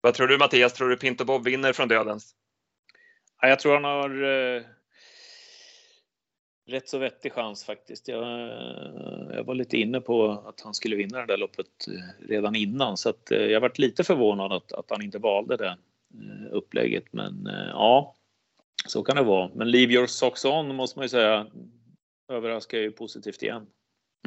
Vad 0.00 0.14
tror 0.14 0.26
du 0.26 0.38
Mattias? 0.38 0.72
Tror 0.72 0.88
du 0.88 0.96
Pinto 0.96 1.24
Bob 1.24 1.44
vinner 1.44 1.72
från 1.72 1.88
dödens? 1.88 2.34
Ja, 3.40 3.48
jag 3.48 3.58
tror 3.58 3.74
han 3.74 3.84
har 3.84 4.22
eh, 4.22 4.62
rätt 6.66 6.88
så 6.88 6.98
vettig 6.98 7.32
chans 7.32 7.64
faktiskt. 7.64 8.08
Jag, 8.08 8.22
eh, 8.22 9.36
jag, 9.36 9.44
var 9.44 9.54
lite 9.54 9.76
inne 9.76 10.00
på 10.00 10.30
att 10.30 10.60
han 10.60 10.74
skulle 10.74 10.96
vinna 10.96 11.18
det 11.18 11.26
där 11.26 11.36
loppet 11.36 11.66
eh, 11.88 12.28
redan 12.28 12.56
innan 12.56 12.96
så 12.96 13.08
att, 13.08 13.30
eh, 13.30 13.38
jag 13.38 13.60
varit 13.60 13.78
lite 13.78 14.04
förvånad 14.04 14.52
att, 14.52 14.72
att 14.72 14.90
han 14.90 15.02
inte 15.02 15.18
valde 15.18 15.56
det 15.56 15.76
eh, 16.14 16.52
upplägget. 16.52 17.12
Men 17.12 17.48
ja, 17.72 18.16
så 18.86 19.02
kan 19.02 19.16
det 19.16 19.22
vara. 19.22 19.50
Men 19.54 19.70
Leave 19.70 19.92
Your 19.92 20.06
Socks 20.06 20.44
On 20.44 20.74
måste 20.74 20.98
man 20.98 21.04
ju 21.04 21.08
säga 21.08 21.46
överraskar 22.32 22.78
ju 22.78 22.92
positivt 22.92 23.42
igen. 23.42 23.66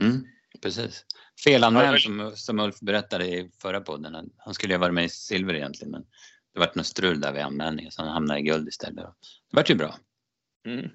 Mm, 0.01 0.25
precis. 0.61 1.05
Felanmäld 1.43 2.01
som, 2.01 2.31
som 2.35 2.59
Ulf 2.59 2.79
berättade 2.79 3.25
i 3.25 3.51
förra 3.61 3.81
podden. 3.81 4.31
Han 4.37 4.53
skulle 4.53 4.73
ju 4.73 4.79
varit 4.79 4.93
med 4.93 5.05
i 5.05 5.09
silver 5.09 5.53
egentligen 5.53 5.91
men 5.91 6.05
det 6.53 6.59
vart 6.59 6.75
något 6.75 6.85
strul 6.85 7.21
där 7.21 7.33
vid 7.33 7.41
anmälningen 7.41 7.91
så 7.91 8.01
han 8.01 8.11
hamnade 8.11 8.39
i 8.39 8.43
guld 8.43 8.67
istället. 8.67 9.05
Det 9.51 9.55
vart 9.55 9.69
ju 9.69 9.75
bra. 9.75 9.95
Mm. 10.67 10.89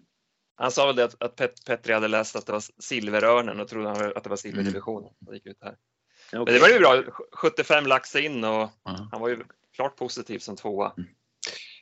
Han 0.56 0.70
sa 0.70 0.86
väl 0.86 0.96
det 0.96 1.04
att, 1.04 1.22
att 1.22 1.36
Pet, 1.36 1.64
Petri 1.66 1.92
hade 1.92 2.08
läst 2.08 2.36
att 2.36 2.46
det 2.46 2.52
var 2.52 2.62
silverörnen 2.78 3.60
och 3.60 3.68
trodde 3.68 4.16
att 4.16 4.24
det 4.24 4.30
var 4.30 4.36
silverdivisionen. 4.36 5.10
Mm. 5.22 5.34
gick 5.34 5.46
ut 5.46 5.58
här. 5.60 5.76
Okay. 6.32 6.44
Men 6.44 6.54
det 6.54 6.60
var 6.60 6.68
ju 6.68 6.78
bra. 6.78 7.02
75 7.32 7.86
lax 7.86 8.16
in 8.16 8.44
och 8.44 8.70
mm. 8.88 9.08
han 9.10 9.20
var 9.20 9.28
ju 9.28 9.44
klart 9.74 9.96
positiv 9.96 10.38
som 10.38 10.56
tvåa. 10.56 10.92
Mm. 10.96 11.08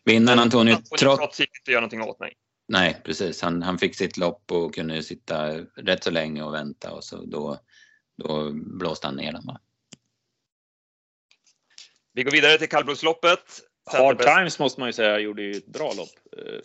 Vinnaren 0.07 0.39
Antonio 0.39 0.77
Trott... 0.99 1.19
Trots 1.19 1.41
gick 1.41 1.59
inte 1.61 1.71
göra 1.71 1.81
någonting 1.81 2.03
åt 2.03 2.21
mig. 2.21 2.33
Nej, 2.69 3.01
precis. 3.05 3.43
Han, 3.43 3.63
han 3.63 3.79
fick 3.79 3.97
sitt 3.97 4.17
lopp 4.17 4.53
och 4.53 4.75
kunde 4.75 5.03
sitta 5.03 5.59
rätt 5.61 6.05
så 6.05 6.11
länge 6.11 6.43
och 6.43 6.55
vänta 6.55 6.93
och 6.93 7.05
så 7.05 7.25
då, 7.25 7.59
då 8.17 8.53
blåste 8.53 9.07
han 9.07 9.17
ner 9.17 9.33
den. 9.33 9.43
Vi 12.13 12.23
går 12.23 12.31
vidare 12.31 12.59
till 12.59 12.69
kallblodsloppet. 12.69 13.41
Hard 13.85 14.19
Times 14.19 14.59
måste 14.59 14.81
man 14.81 14.89
ju 14.89 14.93
säga 14.93 15.19
gjorde 15.19 15.43
ju 15.43 15.51
ett 15.51 15.67
bra 15.67 15.93
lopp. 15.97 16.39
Eh, 16.39 16.61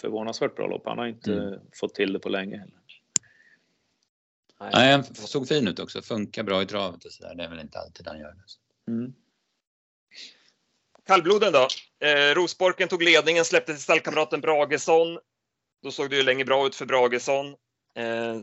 förvånansvärt 0.00 0.56
bra 0.56 0.66
lopp. 0.66 0.82
Han 0.86 0.98
har 0.98 1.06
inte 1.06 1.32
mm. 1.32 1.60
fått 1.72 1.94
till 1.94 2.12
det 2.12 2.18
på 2.18 2.28
länge 2.28 2.56
heller. 2.58 2.80
Nej, 4.72 4.92
han 4.92 5.04
såg 5.04 5.48
fin 5.48 5.68
ut 5.68 5.78
också. 5.78 6.02
Funkar 6.02 6.42
bra 6.42 6.62
i 6.62 6.66
travet 6.66 7.04
och 7.04 7.12
sådär. 7.12 7.34
Det 7.34 7.44
är 7.44 7.48
väl 7.48 7.60
inte 7.60 7.78
alltid 7.78 8.06
han 8.08 8.18
gör 8.18 8.34
det. 8.34 8.92
Mm. 8.92 9.12
Kallbloden 11.10 11.52
då. 11.52 11.68
Eh, 12.06 12.34
Rosborken 12.34 12.88
tog 12.88 13.02
ledningen, 13.02 13.44
släppte 13.44 13.72
till 13.72 13.82
stallkamraten 13.82 14.40
Bragesson. 14.40 15.18
Då 15.82 15.90
såg 15.90 16.10
det 16.10 16.16
ju 16.16 16.22
länge 16.22 16.44
bra 16.44 16.66
ut 16.66 16.74
för 16.74 16.86
Bragesson. 16.86 17.46
Eh, 17.96 18.36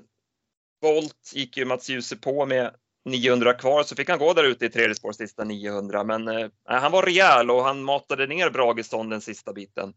Volt 0.81 1.31
gick 1.33 1.57
ju 1.57 1.65
Mats 1.65 1.89
Djuse 1.89 2.15
på 2.15 2.45
med 2.45 2.75
900 3.05 3.53
kvar 3.53 3.83
så 3.83 3.95
fick 3.95 4.09
han 4.09 4.19
gå 4.19 4.33
där 4.33 4.43
ute 4.43 4.65
i 4.65 4.69
tredje 4.69 4.95
spår 4.95 5.11
sista 5.11 5.43
900 5.43 6.03
men 6.03 6.27
eh, 6.27 6.49
han 6.65 6.91
var 6.91 7.03
rejäl 7.03 7.51
och 7.51 7.63
han 7.63 7.83
matade 7.83 8.27
ner 8.27 8.49
Bragesson 8.49 9.09
den 9.09 9.21
sista 9.21 9.53
biten. 9.53 9.93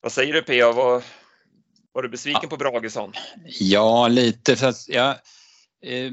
Vad 0.00 0.12
säger 0.12 0.32
du 0.32 0.42
P.A. 0.42 0.72
Var, 0.72 1.02
var 1.92 2.02
du 2.02 2.08
besviken 2.08 2.40
ja. 2.42 2.48
på 2.48 2.56
Bragesson? 2.56 3.12
Ja, 3.46 4.08
lite. 4.08 4.56
Fast 4.56 4.88
jag, 4.88 5.10
eh, 5.82 6.12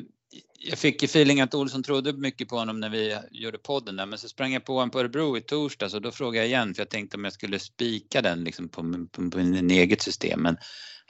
jag 0.63 0.79
fick 0.79 1.01
ju 1.01 1.05
feeling 1.05 1.41
att 1.41 1.53
Olsson 1.53 1.83
trodde 1.83 2.13
mycket 2.13 2.47
på 2.47 2.55
honom 2.55 2.79
när 2.79 2.89
vi 2.89 3.17
gjorde 3.31 3.57
podden 3.57 3.95
där, 3.95 4.05
men 4.05 4.19
så 4.19 4.29
sprang 4.29 4.53
jag 4.53 4.65
på 4.65 4.73
honom 4.73 4.89
på 4.89 4.99
Örebro 4.99 5.37
i 5.37 5.41
torsdags 5.41 5.93
och 5.93 6.01
då 6.01 6.11
frågade 6.11 6.37
jag 6.37 6.47
igen 6.47 6.73
för 6.73 6.81
jag 6.81 6.89
tänkte 6.89 7.17
om 7.17 7.23
jag 7.23 7.33
skulle 7.33 7.59
spika 7.59 8.21
den 8.21 8.43
liksom 8.43 8.69
på, 8.69 9.07
på, 9.11 9.29
på 9.29 9.37
min 9.37 9.71
eget 9.71 10.01
system. 10.01 10.41
Men, 10.41 10.57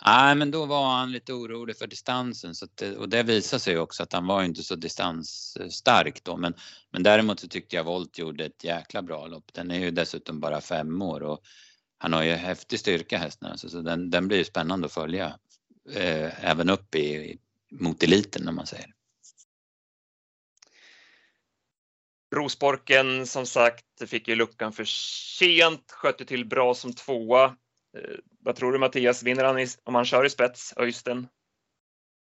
nej, 0.05 0.35
men 0.35 0.51
då 0.51 0.65
var 0.65 0.87
han 0.87 1.11
lite 1.11 1.33
orolig 1.33 1.77
för 1.77 1.87
distansen 1.87 2.55
så 2.55 2.65
att, 2.65 2.81
och 2.97 3.09
det 3.09 3.23
visade 3.23 3.59
sig 3.59 3.77
också 3.77 4.03
att 4.03 4.13
han 4.13 4.27
var 4.27 4.43
inte 4.43 4.63
så 4.63 4.75
distansstark 4.75 6.23
då. 6.23 6.37
Men, 6.37 6.53
men 6.91 7.03
däremot 7.03 7.39
så 7.39 7.47
tyckte 7.47 7.75
jag 7.75 7.83
Volt 7.83 8.17
gjorde 8.17 8.45
ett 8.45 8.63
jäkla 8.63 9.01
bra 9.01 9.27
lopp. 9.27 9.53
Den 9.53 9.71
är 9.71 9.79
ju 9.79 9.91
dessutom 9.91 10.39
bara 10.39 10.61
fem 10.61 11.01
år 11.01 11.23
och 11.23 11.39
han 11.97 12.13
har 12.13 12.23
ju 12.23 12.31
häftig 12.31 12.79
styrka 12.79 13.17
hästen 13.17 13.51
alltså, 13.51 13.69
så 13.69 13.81
den, 13.81 14.09
den 14.09 14.27
blir 14.27 14.37
ju 14.37 14.43
spännande 14.43 14.85
att 14.85 14.93
följa 14.93 15.25
eh, 15.95 16.45
även 16.49 16.69
upp 16.69 16.95
i, 16.95 17.37
mot 17.71 18.03
eliten 18.03 18.47
om 18.47 18.55
man 18.55 18.67
säger. 18.67 19.00
Rosborken 22.35 23.25
som 23.27 23.45
sagt 23.45 24.09
fick 24.09 24.27
ju 24.27 24.35
luckan 24.35 24.73
för 24.73 24.83
sent, 24.83 25.91
skötte 25.91 26.25
till 26.25 26.45
bra 26.45 26.73
som 26.73 26.93
tvåa. 26.93 27.45
Eh, 27.97 28.17
vad 28.39 28.55
tror 28.55 28.71
du 28.71 28.79
Mattias, 28.79 29.23
vinner 29.23 29.43
han 29.43 29.59
i, 29.59 29.67
om 29.83 29.95
han 29.95 30.05
kör 30.05 30.25
i 30.25 30.29
spets, 30.29 30.73
Öysten? 30.77 31.27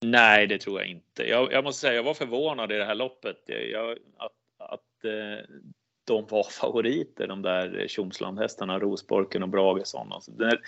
Nej, 0.05 0.47
det 0.47 0.57
tror 0.57 0.79
jag 0.79 0.89
inte. 0.89 1.23
Jag, 1.23 1.51
jag, 1.51 1.63
måste 1.63 1.81
säga, 1.81 1.93
jag 1.93 2.03
var 2.03 2.13
förvånad 2.13 2.71
i 2.71 2.75
det 2.75 2.85
här 2.85 2.95
loppet. 2.95 3.37
Jag, 3.45 3.97
att, 4.17 4.31
att 4.57 5.05
eh, 5.05 5.45
de 6.07 6.25
var 6.29 6.43
favoriter, 6.61 7.27
de 7.27 7.41
där 7.41 7.87
Tjomslandhästarna, 7.87 8.79
Rosborken 8.79 9.43
och 9.43 9.49
Bragesson. 9.49 10.13
Alltså, 10.13 10.31
när, 10.31 10.59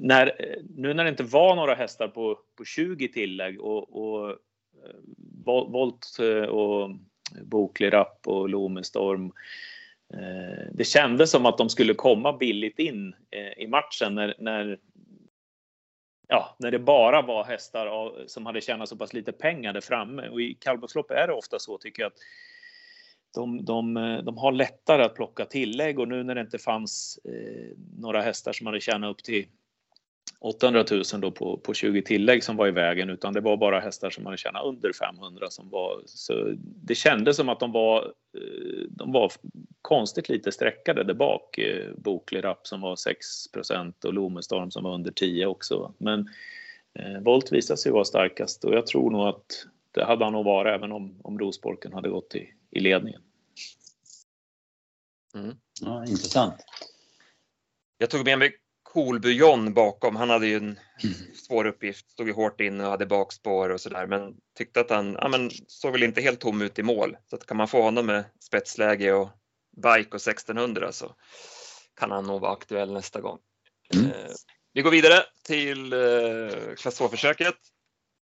när, 0.00 0.56
nu 0.76 0.94
när 0.94 1.04
det 1.04 1.10
inte 1.10 1.22
var 1.22 1.56
några 1.56 1.74
hästar 1.74 2.08
på, 2.08 2.38
på 2.56 2.64
20 2.64 3.08
tillägg 3.08 3.60
och, 3.60 3.96
och 3.96 4.30
eh, 4.30 4.36
Volt 5.44 6.18
eh, 6.20 6.48
och 6.48 6.90
Boklig 7.42 7.92
Rapp 7.92 8.26
och 8.26 8.48
Lomestorm. 8.48 9.32
Eh, 10.14 10.66
det 10.72 10.84
kändes 10.84 11.30
som 11.30 11.46
att 11.46 11.58
de 11.58 11.68
skulle 11.68 11.94
komma 11.94 12.32
billigt 12.32 12.78
in 12.78 13.14
eh, 13.30 13.62
i 13.62 13.66
matchen 13.66 14.14
när, 14.14 14.34
när, 14.38 14.78
ja, 16.28 16.56
när 16.58 16.70
det 16.70 16.78
bara 16.78 17.22
var 17.22 17.44
hästar 17.44 18.12
som 18.26 18.46
hade 18.46 18.60
tjänat 18.60 18.88
så 18.88 18.96
pass 18.96 19.12
lite 19.12 19.32
pengar 19.32 19.72
där 19.72 19.80
framme. 19.80 20.28
Och 20.28 20.40
i 20.40 20.54
kallblodslopp 20.54 21.10
är 21.10 21.26
det 21.26 21.32
ofta 21.32 21.58
så 21.58 21.78
tycker 21.78 22.02
jag 22.02 22.12
att 22.12 22.18
de, 23.34 23.64
de, 23.64 23.96
eh, 23.96 24.18
de, 24.18 24.38
har 24.38 24.52
lättare 24.52 25.02
att 25.02 25.14
plocka 25.14 25.44
tillägg 25.44 25.98
och 25.98 26.08
nu 26.08 26.22
när 26.22 26.34
det 26.34 26.40
inte 26.40 26.58
fanns 26.58 27.18
några 27.98 28.22
hästar 28.22 28.52
som 28.52 28.66
hade 28.66 28.80
tjänat 28.80 29.10
upp 29.10 29.22
till 29.24 29.46
800 30.38 30.84
000 30.90 31.02
då 31.20 31.30
på, 31.30 31.56
på 31.56 31.74
20 31.74 32.02
tillägg 32.02 32.44
som 32.44 32.56
var 32.56 32.68
i 32.68 32.70
vägen 32.70 33.10
utan 33.10 33.32
det 33.32 33.40
var 33.40 33.56
bara 33.56 33.80
hästar 33.80 34.10
som 34.10 34.26
hade 34.26 34.38
tjänat 34.38 34.64
under 34.64 34.92
500 34.92 35.50
som 35.50 35.70
var 35.70 36.02
så 36.06 36.54
det 36.62 36.94
kändes 36.94 37.36
som 37.36 37.48
att 37.48 37.60
de 37.60 37.72
var 37.72 38.04
eh, 38.36 38.84
de 38.90 39.12
var 39.12 39.32
konstigt 39.82 40.28
lite 40.28 40.52
sträckade 40.52 41.04
där 41.04 41.14
bak 41.14 41.58
eh, 41.58 41.92
Boklig 41.96 42.44
Rapp 42.44 42.66
som 42.66 42.80
var 42.80 42.94
6% 42.94 44.04
och 44.04 44.14
Lomestorm 44.14 44.70
som 44.70 44.84
var 44.84 44.94
under 44.94 45.10
10 45.10 45.46
också 45.46 45.94
men 45.98 46.28
eh, 46.94 47.20
Volt 47.20 47.52
visade 47.52 47.76
sig 47.76 47.92
vara 47.92 48.04
starkast 48.04 48.64
och 48.64 48.74
jag 48.74 48.86
tror 48.86 49.10
nog 49.10 49.28
att 49.28 49.66
det 49.92 50.04
hade 50.04 50.24
han 50.24 50.32
nog 50.32 50.44
varit 50.44 50.74
även 50.74 50.92
om, 50.92 51.20
om 51.22 51.38
Rosborken 51.38 51.92
hade 51.92 52.08
gått 52.08 52.34
i, 52.34 52.54
i 52.70 52.80
ledningen. 52.80 53.22
Mm. 55.34 55.56
Ja, 55.80 56.00
intressant. 56.00 56.54
Jag 57.98 58.10
tog 58.10 58.24
med 58.24 58.38
mig 58.38 58.52
Kolby 58.92 59.32
John 59.32 59.74
bakom. 59.74 60.16
Han 60.16 60.30
hade 60.30 60.46
ju 60.46 60.56
en 60.56 60.78
svår 61.46 61.64
uppgift, 61.64 62.10
stod 62.10 62.26
ju 62.26 62.32
hårt 62.32 62.60
in 62.60 62.80
och 62.80 62.90
hade 62.90 63.06
bakspår 63.06 63.70
och 63.70 63.80
sådär 63.80 64.06
men 64.06 64.34
tyckte 64.58 64.80
att 64.80 64.90
han 64.90 65.16
ja, 65.20 65.28
men, 65.28 65.50
såg 65.66 65.92
väl 65.92 66.02
inte 66.02 66.20
helt 66.20 66.40
tom 66.40 66.62
ut 66.62 66.78
i 66.78 66.82
mål. 66.82 67.16
Så 67.30 67.36
att 67.36 67.46
kan 67.46 67.56
man 67.56 67.68
få 67.68 67.82
honom 67.82 68.06
med 68.06 68.24
spetsläge 68.40 69.12
och 69.12 69.30
bike 69.76 70.08
och 70.10 70.28
1600 70.28 70.92
så 70.92 71.14
kan 72.00 72.10
han 72.10 72.26
nog 72.26 72.40
vara 72.40 72.52
aktuell 72.52 72.92
nästa 72.92 73.20
gång. 73.20 73.38
Mm. 73.94 74.06
Eh, 74.06 74.32
vi 74.72 74.82
går 74.82 74.90
vidare 74.90 75.22
till 75.44 75.92
eh, 75.92 76.74
klass 76.76 77.00
2-försöket. 77.00 77.56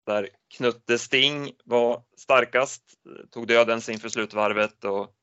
där 0.06 0.30
Knutte 0.58 0.98
Sting 0.98 1.52
var 1.66 2.04
starkast, 2.18 2.84
tog 3.32 3.48
dödens 3.48 3.90
inför 3.90 4.10
slutvarvet 4.10 4.84
och 4.84 5.16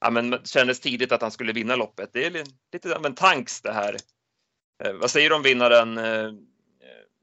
ja, 0.00 0.10
men 0.10 0.38
kändes 0.44 0.80
tidigt 0.80 1.12
att 1.12 1.22
han 1.22 1.30
skulle 1.30 1.52
vinna 1.52 1.76
loppet. 1.76 2.10
Det 2.12 2.26
är 2.26 2.44
lite 2.72 2.96
av 2.96 3.06
en 3.06 3.14
tanks 3.14 3.60
det 3.60 3.72
här. 3.72 3.96
Eh, 4.84 4.92
vad 4.92 5.10
säger 5.10 5.28
du 5.28 5.36
om 5.36 5.42
vinnaren 5.42 5.98
eh, 5.98 6.32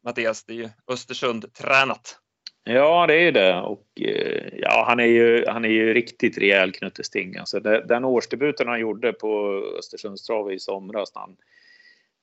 Mattias? 0.03 0.43
Det 0.43 0.53
är 0.53 0.57
ju 0.57 0.69
Östersund 0.87 1.53
tränat. 1.53 2.17
Ja, 2.63 3.07
det 3.07 3.27
är 3.27 3.31
det. 3.31 3.61
Och 3.61 3.87
eh, 4.01 4.47
ja, 4.53 4.85
han 4.87 4.99
är 4.99 5.05
ju, 5.05 5.45
han 5.47 5.65
är 5.65 5.69
ju 5.69 5.93
riktigt 5.93 6.37
rejäl 6.37 6.71
Knutte 6.71 7.03
Sting. 7.03 7.37
Alltså, 7.37 7.59
den 7.59 8.05
årsdebuten 8.05 8.67
han 8.67 8.79
gjorde 8.79 9.13
på 9.13 9.63
Östersundstrav 9.79 10.51
i 10.51 10.59
somras, 10.59 11.11
han, 11.13 11.37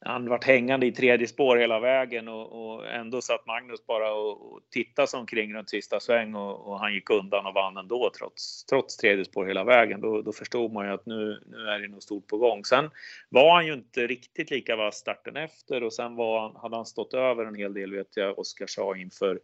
han 0.00 0.28
vart 0.28 0.44
hängande 0.44 0.86
i 0.86 0.92
tredje 0.92 1.26
spår 1.26 1.56
hela 1.56 1.80
vägen 1.80 2.28
och, 2.28 2.52
och 2.52 2.88
ändå 2.88 3.20
satt 3.20 3.46
Magnus 3.46 3.86
bara 3.86 4.12
och, 4.12 4.52
och 4.52 4.60
tittade 4.70 5.08
sig 5.08 5.20
omkring 5.20 5.54
runt 5.54 5.70
sista 5.70 6.00
sväng 6.00 6.34
och, 6.34 6.68
och, 6.68 6.80
han 6.80 6.94
gick 6.94 7.10
undan 7.10 7.46
och 7.46 7.54
vann 7.54 7.76
ändå 7.76 8.10
trots, 8.18 8.64
trots 8.64 8.96
tredje 8.96 9.24
spår 9.24 9.46
hela 9.46 9.64
vägen. 9.64 10.00
Då, 10.00 10.22
då 10.22 10.32
förstod 10.32 10.72
man 10.72 10.86
ju 10.86 10.92
att 10.92 11.06
nu, 11.06 11.42
nu 11.46 11.56
är 11.56 11.78
det 11.78 11.88
något 11.88 12.02
stort 12.02 12.26
på 12.26 12.38
gång. 12.38 12.64
Sen 12.64 12.90
var 13.28 13.54
han 13.54 13.66
ju 13.66 13.72
inte 13.74 14.06
riktigt 14.06 14.50
lika 14.50 14.76
vass 14.76 14.96
starten 14.96 15.36
efter 15.36 15.82
och 15.82 15.92
sen 15.92 16.16
var, 16.16 16.58
hade 16.58 16.76
han 16.76 16.86
stått 16.86 17.14
över 17.14 17.44
en 17.44 17.54
hel 17.54 17.74
del 17.74 17.94
vet 17.94 18.16
jag, 18.16 18.38
Oskar 18.38 18.66
sa 18.66 18.96
inför 18.96 19.40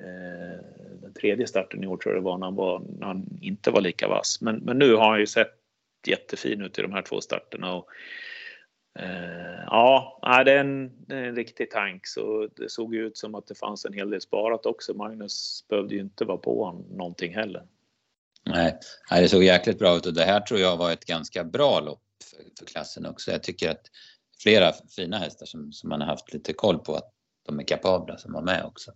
eh, 0.00 0.64
den 1.02 1.14
tredje 1.14 1.46
starten 1.46 1.84
i 1.84 1.86
år 1.86 1.96
tror 1.96 2.14
jag 2.14 2.22
det 2.22 2.26
var 2.26 2.38
när 2.38 2.46
han, 2.46 2.56
var, 2.56 2.82
när 2.98 3.06
han 3.06 3.38
inte 3.40 3.70
var 3.70 3.80
lika 3.80 4.08
vass. 4.08 4.38
Men, 4.40 4.56
men 4.56 4.78
nu 4.78 4.94
har 4.94 5.10
han 5.10 5.20
ju 5.20 5.26
sett 5.26 5.52
jättefin 6.06 6.62
ut 6.62 6.78
i 6.78 6.82
de 6.82 6.92
här 6.92 7.02
två 7.02 7.20
starterna. 7.20 7.74
Och, 7.74 7.88
Eh, 8.98 9.64
ja, 9.66 10.42
det 10.44 10.52
är, 10.52 10.58
en, 10.58 11.06
det 11.06 11.14
är 11.14 11.22
en 11.22 11.36
riktig 11.36 11.70
tank 11.70 12.06
så 12.06 12.48
det 12.56 12.70
såg 12.70 12.94
ut 12.94 13.16
som 13.16 13.34
att 13.34 13.46
det 13.46 13.54
fanns 13.54 13.84
en 13.84 13.92
hel 13.92 14.10
del 14.10 14.20
sparat 14.20 14.66
också. 14.66 14.94
Magnus 14.94 15.64
behövde 15.68 15.94
ju 15.94 16.00
inte 16.00 16.24
vara 16.24 16.38
på 16.38 16.84
någonting 16.90 17.34
heller. 17.34 17.66
Nej, 18.44 18.78
det 19.10 19.28
såg 19.28 19.42
jäkligt 19.42 19.78
bra 19.78 19.96
ut 19.96 20.06
och 20.06 20.14
det 20.14 20.24
här 20.24 20.40
tror 20.40 20.60
jag 20.60 20.76
var 20.76 20.92
ett 20.92 21.04
ganska 21.04 21.44
bra 21.44 21.80
lopp 21.80 22.02
för, 22.24 22.42
för 22.58 22.66
klassen 22.66 23.06
också. 23.06 23.30
Jag 23.30 23.42
tycker 23.42 23.70
att 23.70 23.86
flera 24.42 24.72
fina 24.96 25.18
hästar 25.18 25.46
som, 25.46 25.72
som 25.72 25.88
man 25.88 26.00
har 26.00 26.08
haft 26.08 26.32
lite 26.32 26.52
koll 26.52 26.78
på 26.78 26.94
att 26.94 27.12
de 27.46 27.58
är 27.58 27.64
kapabla 27.64 28.16
som 28.16 28.32
var 28.32 28.42
med 28.42 28.64
också. 28.64 28.92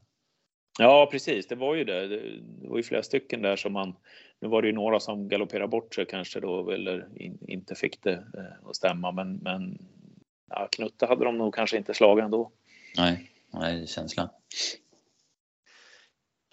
Ja 0.83 1.09
precis, 1.11 1.47
det 1.47 1.55
var 1.55 1.75
ju 1.75 1.85
det. 1.85 2.09
Det 2.09 2.69
var 2.69 2.77
ju 2.77 2.83
flera 2.83 3.03
stycken 3.03 3.43
där 3.43 3.57
som 3.57 3.73
man 3.73 3.97
nu 4.41 4.49
var 4.49 4.63
det 4.63 4.69
ju 4.69 4.75
några 4.75 5.01
som 5.01 5.29
galopperade 5.29 5.69
bort 5.69 5.95
sig 5.95 6.07
kanske 6.07 6.41
då 6.41 6.71
eller 6.71 7.09
in, 7.17 7.39
inte 7.49 7.75
fick 7.75 8.03
det 8.03 8.13
eh, 8.13 8.69
att 8.69 8.77
stämma 8.77 9.13
men, 9.13 9.37
men 9.37 9.79
ja, 10.51 10.69
Knutte 10.73 11.07
hade 11.07 11.25
de 11.25 11.39
nog 11.39 11.55
kanske 11.55 11.77
inte 11.77 11.95
slagit 11.95 12.25
ändå. 12.25 12.53
Nej, 12.97 13.31
nej 13.53 13.87
känslan. 13.87 14.29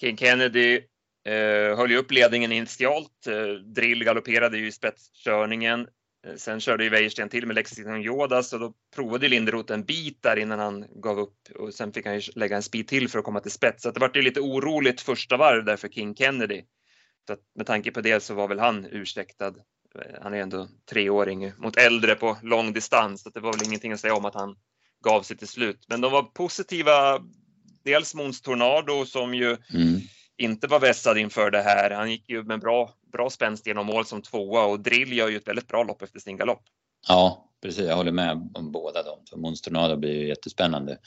King 0.01 0.17
Kennedy 0.17 0.75
eh, 1.23 1.77
höll 1.77 1.91
ju 1.91 1.97
upp 1.97 2.11
ledningen 2.11 2.51
initialt. 2.51 3.27
Eh, 3.27 3.47
Drill 3.47 4.03
galopperade 4.03 4.57
ju 4.57 4.67
i 4.67 4.71
spetskörningen. 4.71 5.87
Eh, 6.25 6.35
sen 6.35 6.59
körde 6.59 6.83
ju 6.83 6.89
Wäjersten 6.89 7.29
till 7.29 7.47
med 7.47 7.55
Lexington 7.55 8.01
Yoda 8.01 8.43
så 8.43 8.57
då 8.57 8.73
provade 8.95 9.27
Linderoth 9.27 9.73
en 9.73 9.83
bit 9.85 10.23
där 10.23 10.39
innan 10.39 10.59
han 10.59 10.85
gav 11.01 11.19
upp 11.19 11.37
och 11.59 11.73
sen 11.73 11.93
fick 11.93 12.05
han 12.05 12.19
ju 12.19 12.21
lägga 12.35 12.55
en 12.55 12.63
speed 12.63 12.87
till 12.87 13.09
för 13.09 13.19
att 13.19 13.25
komma 13.25 13.39
till 13.39 13.51
spets. 13.51 13.83
Så 13.83 13.91
det 13.91 13.99
var 13.99 14.11
ju 14.15 14.21
lite 14.21 14.39
oroligt 14.39 15.01
första 15.01 15.37
varv 15.37 15.65
där 15.65 15.77
för 15.77 15.89
King 15.89 16.15
Kennedy. 16.15 16.63
Så 17.27 17.33
att 17.33 17.39
med 17.55 17.65
tanke 17.65 17.91
på 17.91 18.01
det 18.01 18.23
så 18.23 18.33
var 18.33 18.47
väl 18.47 18.59
han 18.59 18.85
ursäktad. 18.85 19.53
Eh, 19.95 20.21
han 20.21 20.33
är 20.33 20.37
ändå 20.37 20.67
treåring 20.89 21.51
mot 21.57 21.77
äldre 21.77 22.15
på 22.15 22.37
lång 22.43 22.73
distans, 22.73 23.21
så 23.23 23.29
det 23.29 23.39
var 23.39 23.53
väl 23.53 23.67
ingenting 23.67 23.91
att 23.91 23.99
säga 23.99 24.15
om 24.15 24.25
att 24.25 24.35
han 24.35 24.55
gav 25.03 25.21
sig 25.21 25.37
till 25.37 25.47
slut. 25.47 25.85
Men 25.87 26.01
de 26.01 26.11
var 26.11 26.23
positiva. 26.23 27.19
Dels 27.83 28.15
Måns 28.15 28.41
Tornado 28.41 29.05
som 29.05 29.33
ju 29.33 29.57
mm 29.73 30.01
inte 30.37 30.67
var 30.67 30.79
vässad 30.79 31.17
inför 31.17 31.51
det 31.51 31.61
här. 31.61 31.91
Han 31.91 32.11
gick 32.11 32.29
ju 32.29 32.43
med 32.43 32.59
bra, 32.59 32.93
bra 33.11 33.29
spänst 33.29 33.67
genom 33.67 33.85
mål 33.85 34.05
som 34.05 34.21
tvåa 34.21 34.65
och 34.65 34.79
Drill 34.79 35.13
gör 35.13 35.29
ju 35.29 35.37
ett 35.37 35.47
väldigt 35.47 35.67
bra 35.67 35.83
lopp 35.83 36.01
efter 36.01 36.19
sin 36.19 36.37
galopp. 36.37 36.63
Ja, 37.07 37.51
precis. 37.61 37.87
Jag 37.87 37.95
håller 37.95 38.11
med 38.11 38.51
om 38.53 38.71
båda 38.71 39.03
dem. 39.03 39.19
För 39.29 39.37
Måns 39.37 39.61
Tornado 39.61 39.95
blir 39.95 40.13
ju 40.13 40.27
jättespännande 40.27 40.97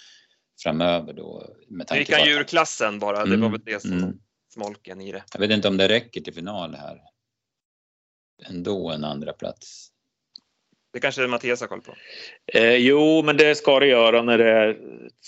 framöver 0.63 1.13
då. 1.13 1.55
Med 1.69 1.87
tanke 1.87 2.01
gick 2.01 2.13
han 2.13 2.27
ju 2.27 2.33
ur 2.33 2.45
klassen 2.45 2.99
bara. 2.99 3.23
Mm. 3.23 3.31
Det 3.31 3.37
var 3.37 3.51
väl 3.51 3.65
det 3.65 3.83
som 3.83 3.93
mm 3.93 4.19
smolken 4.53 5.01
i 5.01 5.13
det. 5.13 5.25
Jag 5.33 5.41
vet 5.41 5.51
inte 5.51 5.69
om 5.69 5.77
det 5.77 5.89
räcker 5.89 6.21
till 6.21 6.35
final 6.35 6.75
här. 6.75 7.01
Ändå 8.47 8.91
en 8.91 9.05
andra 9.05 9.33
plats. 9.33 9.90
Det 10.93 11.01
kanske 11.01 11.27
Mattias 11.27 11.61
har 11.61 11.69
koll 11.69 11.81
på? 11.81 11.95
Eh, 12.47 12.75
jo, 12.75 13.23
men 13.23 13.37
det 13.37 13.55
ska 13.55 13.81
det 13.81 13.87
göra 13.87 14.23
när 14.23 14.39
det 14.39 14.51
är 14.51 14.79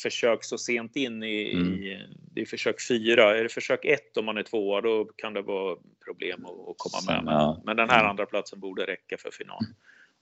försök 0.03 0.45
så 0.45 0.59
sent 0.59 0.97
in 0.97 1.23
i, 1.23 1.53
mm. 1.55 1.73
i 1.75 2.07
det 2.35 2.41
är 2.41 2.47
försök 2.47 2.77
fyra. 2.89 3.39
Är 3.39 3.43
det 3.43 3.49
försök 3.49 3.85
ett 3.85 4.17
om 4.17 4.25
man 4.25 4.39
är 4.39 4.43
tvåa 4.43 4.81
då 4.81 5.05
kan 5.17 5.33
det 5.33 5.43
vara 5.43 5.77
problem 6.07 6.47
att, 6.47 6.69
att 6.69 6.77
komma 6.79 7.15
med. 7.15 7.25
Men, 7.25 7.35
ja. 7.35 7.63
men 7.65 7.77
den 7.77 7.91
här 7.91 7.99
mm. 7.99 8.11
andra 8.11 8.27
platsen 8.27 8.61
borde 8.61 8.87
räcka 8.87 9.17
för 9.19 9.31
final. 9.31 9.61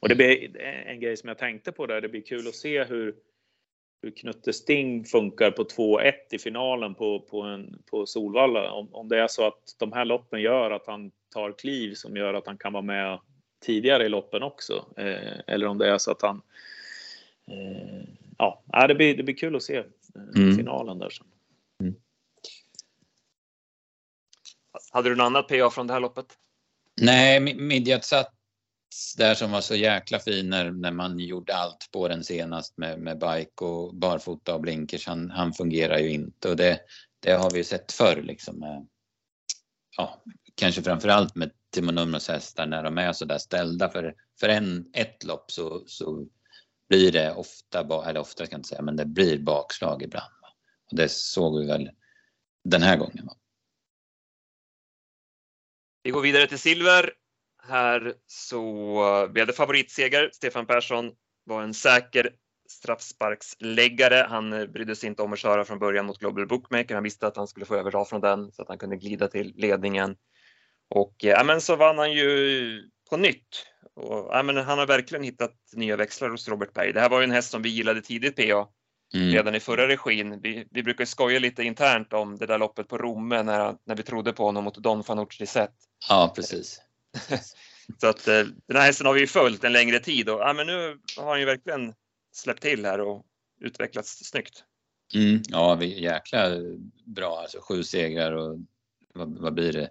Och 0.01 0.09
det 0.09 0.15
blir 0.15 0.61
en 0.87 1.01
grej 1.01 1.17
som 1.17 1.29
jag 1.29 1.39
tänkte 1.39 1.73
på 1.73 1.87
där. 1.87 2.01
Det 2.01 2.09
blir 2.09 2.23
kul 2.23 2.49
att 2.49 2.55
se 2.55 2.85
hur 2.85 3.15
hur 4.03 4.11
Knutte 4.11 4.53
Sting 4.53 5.05
funkar 5.05 5.51
på 5.51 5.65
2-1 5.65 6.13
i 6.31 6.39
finalen 6.39 6.95
på, 6.95 7.21
på, 7.21 7.43
en, 7.43 7.83
på 7.91 8.07
Solvalla. 8.07 8.71
Om, 8.71 8.95
om 8.95 9.09
det 9.09 9.19
är 9.19 9.29
så 9.29 9.47
att 9.47 9.77
de 9.79 9.93
här 9.93 10.05
loppen 10.05 10.41
gör 10.41 10.71
att 10.71 10.87
han 10.87 11.11
tar 11.35 11.53
kliv 11.53 11.95
som 11.95 12.17
gör 12.17 12.35
att 12.35 12.47
han 12.47 12.59
kan 12.59 12.73
vara 12.73 12.83
med 12.83 13.19
tidigare 13.61 14.07
i 14.07 14.09
loppen 14.09 14.43
också. 14.43 14.87
Eh, 14.97 15.41
eller 15.47 15.67
om 15.67 15.79
det 15.79 15.89
är 15.89 15.99
så 15.99 16.11
att 16.11 16.23
han... 16.23 16.43
Eh, 17.47 18.09
ja, 18.39 18.87
det 18.89 18.95
blir, 18.95 19.17
det 19.17 19.23
blir 19.23 19.37
kul 19.37 19.57
att 19.57 19.63
se 19.63 19.77
eh, 19.77 19.85
mm. 20.37 20.57
finalen 20.57 20.99
där 20.99 21.11
sen. 21.11 21.27
Mm. 21.81 21.95
Hade 24.93 25.09
du 25.09 25.17
något 25.17 25.25
annat 25.25 25.49
PA 25.49 25.71
från 25.71 25.87
det 25.87 25.93
här 25.93 26.01
loppet? 26.01 26.27
Nej, 27.01 27.41
Midjat 27.55 28.05
satt 28.05 28.35
där 29.17 29.35
som 29.35 29.51
var 29.51 29.61
så 29.61 29.75
jäkla 29.75 30.19
fin 30.19 30.51
när, 30.51 30.71
när 30.71 30.93
man 30.93 31.19
gjorde 31.19 31.57
allt 31.57 31.89
på 31.93 32.09
den 32.09 32.25
senast 32.25 32.79
med, 32.79 33.01
med 33.01 33.19
bike 33.19 33.65
och 33.65 33.95
barfota 33.95 34.55
och 34.55 34.61
blinkers. 34.61 35.07
Han, 35.07 35.31
han 35.31 35.53
fungerar 35.53 35.99
ju 35.99 36.11
inte 36.11 36.51
och 36.51 36.57
det, 36.57 36.81
det 37.21 37.33
har 37.33 37.51
vi 37.51 37.65
sett 37.65 37.93
förr 37.93 38.23
liksom. 38.23 38.87
Ja, 39.97 40.23
kanske 40.55 40.83
framförallt 40.83 41.35
med 41.35 41.51
Timo 41.71 41.93
Numros 41.93 42.29
hästar 42.29 42.67
när 42.67 42.83
de 42.83 42.99
är 42.99 43.13
så 43.13 43.25
där 43.25 43.39
ställda 43.39 43.89
för, 43.89 44.15
för 44.41 44.49
en, 44.49 44.91
ett 44.93 45.25
lopp 45.25 45.51
så, 45.51 45.83
så 45.87 46.27
blir 46.89 47.13
det 47.13 47.35
ofta, 47.35 47.81
eller 48.09 48.21
ofta 48.21 48.47
kan 48.47 48.51
jag 48.51 48.59
inte 48.59 48.69
säga, 48.69 48.83
men 48.83 48.97
det 48.97 49.05
blir 49.05 49.39
bakslag 49.39 50.03
ibland. 50.03 50.33
Och 50.91 50.97
det 50.97 51.09
såg 51.09 51.61
vi 51.61 51.67
väl 51.67 51.91
den 52.65 52.83
här 52.83 52.97
gången. 52.97 53.29
Vi 56.03 56.11
går 56.11 56.23
vidare 56.23 56.47
till 56.47 56.59
silver 56.59 57.13
här 57.63 58.15
så 58.27 59.29
blev 59.33 59.47
det 59.47 59.53
favoritseger. 59.53 60.31
Stefan 60.33 60.67
Persson 60.67 61.13
var 61.45 61.63
en 61.63 61.75
säker 61.75 62.31
straffsparksläggare. 62.69 64.27
Han 64.29 64.51
brydde 64.51 64.97
sig 64.97 65.09
inte 65.09 65.23
om 65.23 65.33
att 65.33 65.39
köra 65.39 65.65
från 65.65 65.79
början 65.79 66.07
mot 66.07 66.19
Global 66.19 66.47
Bookmaker. 66.47 66.95
Han 66.95 67.05
visste 67.05 67.27
att 67.27 67.37
han 67.37 67.49
skulle 67.49 67.67
få 67.67 67.75
överdrag 67.75 68.09
från 68.09 68.21
den 68.21 68.53
så 68.53 68.63
att 68.63 68.69
han 68.69 68.79
kunde 68.79 68.97
glida 68.97 69.29
till 69.29 69.53
ledningen. 69.57 70.17
Och 70.91 71.15
ja, 71.19 71.45
men 71.45 71.61
så 71.61 71.77
vann 71.77 71.99
han 71.99 72.13
ju 72.13 72.91
på 73.11 73.17
nytt. 73.17 73.67
Och, 73.95 74.29
ja, 74.31 74.43
men 74.43 74.57
han 74.57 74.79
har 74.79 74.87
verkligen 74.87 75.25
hittat 75.25 75.55
nya 75.73 75.97
växlar 75.97 76.31
hos 76.31 76.49
Robert 76.49 76.73
Berg. 76.75 76.93
Det 76.93 77.01
här 77.01 77.09
var 77.09 77.21
ju 77.21 77.25
en 77.25 77.31
häst 77.31 77.51
som 77.51 77.63
vi 77.63 77.69
gillade 77.69 78.03
tidigt 78.03 78.37
PA. 78.37 78.69
Mm. 79.15 79.33
Redan 79.33 79.55
i 79.55 79.61
förra 79.61 79.89
regin. 79.89 80.41
Vi, 80.43 80.67
vi 80.71 80.83
brukar 80.83 81.05
skoja 81.05 81.39
lite 81.39 81.63
internt 81.63 82.13
om 82.13 82.39
det 82.39 82.47
där 82.47 82.59
loppet 82.59 82.89
på 82.89 82.99
Romme 82.99 83.43
när, 83.43 83.77
när 83.85 83.95
vi 83.95 84.03
trodde 84.03 84.33
på 84.33 84.45
honom 84.45 84.65
mot 84.65 84.77
Don 84.77 85.05
Fanucci 85.05 85.47
Zet. 85.47 85.75
Ja, 86.09 86.33
precis. 86.37 86.81
så 88.01 88.07
att 88.07 88.29
eh, 88.29 88.45
den 88.67 88.77
här 88.77 88.87
hästen 88.87 89.07
har 89.07 89.15
vi 89.15 89.21
ju 89.21 89.27
följt 89.27 89.65
en 89.65 89.73
längre 89.73 89.99
tid 89.99 90.29
och 90.29 90.41
ja, 90.41 90.53
men 90.53 90.67
nu 90.67 90.99
har 91.17 91.31
han 91.31 91.41
ju 91.41 91.47
verkligen 91.47 91.95
släppt 92.33 92.63
till 92.63 92.85
här 92.85 93.01
och 93.01 93.25
utvecklats 93.61 94.25
snyggt. 94.25 94.65
Mm, 95.15 95.43
ja, 95.49 95.75
vi 95.75 96.03
jäkla 96.03 96.51
bra 97.05 97.39
alltså. 97.41 97.59
Sju 97.61 97.83
segrar 97.83 98.33
och 98.33 98.59
vad, 99.15 99.39
vad 99.39 99.55
blir 99.55 99.73
det? 99.73 99.91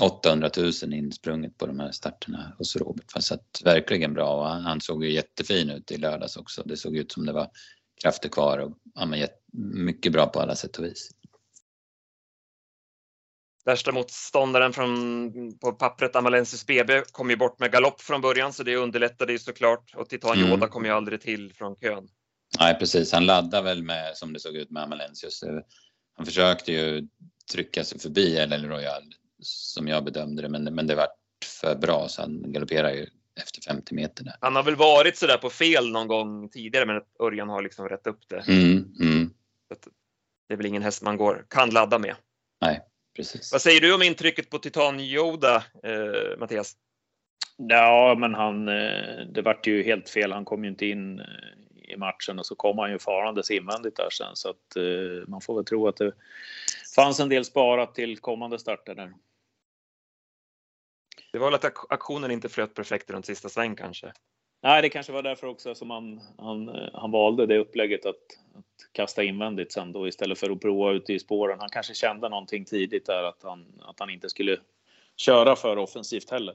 800 0.00 0.50
mm, 0.56 0.72
000 0.82 0.94
insprunget 0.94 1.58
på 1.58 1.66
de 1.66 1.80
här 1.80 1.92
starterna 1.92 2.54
hos 2.58 2.76
Robert. 2.76 3.04
Så 3.18 3.34
att 3.34 3.62
verkligen 3.64 4.14
bra 4.14 4.36
och 4.36 4.46
han, 4.46 4.62
han 4.62 4.80
såg 4.80 5.04
ju 5.04 5.12
jättefin 5.12 5.70
ut 5.70 5.90
i 5.90 5.96
lördags 5.96 6.36
också. 6.36 6.62
Det 6.64 6.76
såg 6.76 6.96
ut 6.96 7.12
som 7.12 7.26
det 7.26 7.32
var 7.32 7.50
krafter 8.02 8.28
kvar 8.28 8.58
och 8.58 8.78
ja, 8.94 9.06
men, 9.06 9.28
mycket 9.84 10.12
bra 10.12 10.26
på 10.26 10.40
alla 10.40 10.54
sätt 10.54 10.78
och 10.78 10.84
vis. 10.84 11.10
Värsta 13.64 13.92
motståndaren 13.92 14.72
från, 14.72 15.32
på 15.58 15.72
pappret, 15.72 16.16
Amalensis 16.16 16.66
BB, 16.66 17.02
kom 17.12 17.30
ju 17.30 17.36
bort 17.36 17.58
med 17.58 17.72
galopp 17.72 18.00
från 18.00 18.20
början 18.20 18.52
så 18.52 18.62
det 18.62 18.76
underlättade 18.76 19.32
ju 19.32 19.38
såklart 19.38 19.94
och 19.94 20.08
Titan 20.08 20.36
mm. 20.36 20.50
Yoda 20.50 20.68
kom 20.68 20.84
ju 20.84 20.90
aldrig 20.90 21.20
till 21.20 21.52
från 21.54 21.76
kön. 21.76 22.08
Nej 22.58 22.78
precis, 22.78 23.12
han 23.12 23.26
laddade 23.26 23.62
väl 23.62 23.82
med 23.82 24.16
som 24.16 24.32
det 24.32 24.40
såg 24.40 24.56
ut 24.56 24.70
med 24.70 24.82
Amalensius. 24.82 25.44
Han 26.16 26.26
försökte 26.26 26.72
ju 26.72 27.08
trycka 27.52 27.84
sig 27.84 27.98
förbi 27.98 28.36
El 28.36 28.68
Royal 28.68 29.02
som 29.42 29.88
jag 29.88 30.04
bedömde 30.04 30.42
det 30.42 30.48
men, 30.48 30.64
men 30.64 30.86
det 30.86 30.94
var 30.94 31.06
för 31.60 31.74
bra 31.74 32.08
så 32.08 32.22
han 32.22 32.52
galopperade 32.52 32.94
ju 32.94 33.06
efter 33.42 33.60
50 33.60 33.94
meter. 33.94 34.24
Där. 34.24 34.34
Han 34.40 34.56
har 34.56 34.62
väl 34.62 34.76
varit 34.76 35.16
sådär 35.16 35.38
på 35.38 35.50
fel 35.50 35.90
någon 35.90 36.08
gång 36.08 36.48
tidigare 36.48 36.86
men 36.86 37.00
Örjan 37.22 37.48
har 37.48 37.62
liksom 37.62 37.88
rätt 37.88 38.06
upp 38.06 38.28
det. 38.28 38.44
Mm, 38.48 38.94
mm 39.00 39.30
det 40.52 40.54
är 40.54 40.56
väl 40.56 40.66
ingen 40.66 40.82
häst 40.82 41.02
man 41.02 41.16
går, 41.16 41.46
kan 41.48 41.70
ladda 41.70 41.98
med. 41.98 42.14
Nej, 42.60 42.80
precis. 43.16 43.52
Vad 43.52 43.62
säger 43.62 43.80
du 43.80 43.94
om 43.94 44.02
intrycket 44.02 44.50
på 44.50 44.58
Titan 44.58 45.00
Yoda, 45.00 45.56
eh, 45.82 46.38
Mattias? 46.38 46.76
Ja, 47.56 48.16
men 48.18 48.34
han, 48.34 48.68
eh, 48.68 49.26
det 49.34 49.42
vart 49.42 49.66
ju 49.66 49.82
helt 49.82 50.10
fel. 50.10 50.32
Han 50.32 50.44
kom 50.44 50.64
ju 50.64 50.70
inte 50.70 50.86
in 50.86 51.20
eh, 51.20 51.92
i 51.92 51.96
matchen 51.96 52.38
och 52.38 52.46
så 52.46 52.54
kom 52.54 52.78
han 52.78 52.90
ju 52.90 52.98
farandes 52.98 53.50
invändigt 53.50 53.96
där 53.96 54.10
sen 54.10 54.36
så 54.36 54.50
att 54.50 54.76
eh, 54.76 55.28
man 55.28 55.40
får 55.40 55.54
väl 55.54 55.64
tro 55.64 55.88
att 55.88 55.96
det 55.96 56.12
fanns 56.96 57.20
en 57.20 57.28
del 57.28 57.44
sparat 57.44 57.94
till 57.94 58.18
kommande 58.18 58.58
starter 58.58 58.94
där. 58.94 59.12
Det 61.32 61.38
var 61.38 61.46
väl 61.46 61.54
att 61.54 61.92
aktionen 61.92 62.30
inte 62.30 62.48
flöt 62.48 62.74
perfekt 62.74 63.10
runt 63.10 63.26
sista 63.26 63.48
sväng 63.48 63.76
kanske? 63.76 64.12
Nej, 64.62 64.82
det 64.82 64.88
kanske 64.88 65.12
var 65.12 65.22
därför 65.22 65.46
också 65.46 65.74
som 65.74 65.90
han, 65.90 66.20
han, 66.38 66.68
han 66.92 67.10
valde 67.10 67.46
det 67.46 67.58
upplägget 67.58 68.06
att, 68.06 68.16
att 68.54 68.92
kasta 68.92 69.22
invändigt 69.22 69.72
sen 69.72 69.92
då 69.92 70.08
istället 70.08 70.38
för 70.38 70.50
att 70.50 70.60
prova 70.60 70.92
ute 70.92 71.12
i 71.12 71.18
spåren. 71.18 71.60
Han 71.60 71.68
kanske 71.68 71.94
kände 71.94 72.28
någonting 72.28 72.64
tidigt 72.64 73.06
där 73.06 73.22
att 73.22 73.42
han, 73.42 73.66
att 73.80 74.00
han 74.00 74.10
inte 74.10 74.28
skulle 74.28 74.58
köra 75.16 75.56
för 75.56 75.76
offensivt 75.76 76.30
heller. 76.30 76.54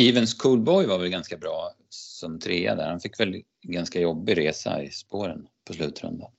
Evens 0.00 0.34
Coolboy 0.34 0.86
var 0.86 0.98
väl 0.98 1.08
ganska 1.08 1.36
bra 1.36 1.70
som 1.88 2.38
trea 2.38 2.74
där. 2.74 2.90
Han 2.90 3.00
fick 3.00 3.20
väl 3.20 3.42
ganska 3.62 4.00
jobbig 4.00 4.38
resa 4.38 4.82
i 4.82 4.90
spåren 4.90 5.48
på 5.64 5.72
slutrundan. 5.72 6.30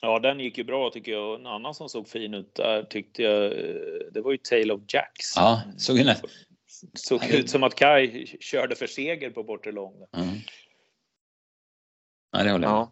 Ja, 0.00 0.18
den 0.18 0.40
gick 0.40 0.58
ju 0.58 0.64
bra 0.64 0.90
tycker 0.90 1.12
jag. 1.12 1.40
En 1.40 1.46
annan 1.46 1.74
som 1.74 1.88
såg 1.88 2.08
fin 2.08 2.34
ut 2.34 2.54
där 2.54 2.82
tyckte 2.82 3.22
jag, 3.22 3.44
eh, 3.44 4.12
det 4.12 4.20
var 4.20 4.32
ju 4.32 4.38
Tale 4.38 4.72
of 4.72 4.82
Jacks. 4.88 5.36
Ja, 5.36 5.62
såg 5.76 5.98
ju 5.98 6.14
Såg 6.94 7.24
ut 7.24 7.50
som 7.50 7.62
att 7.62 7.74
Kai 7.74 8.26
körde 8.40 8.76
för 8.76 8.86
seger 8.86 9.30
på 9.30 9.42
bortre 9.42 9.72
lång. 9.72 10.06
Mm. 10.16 10.38
Ja, 12.30 12.42
det 12.42 12.50
håller 12.50 12.68
jag 12.68 12.76
ja. 12.76 12.90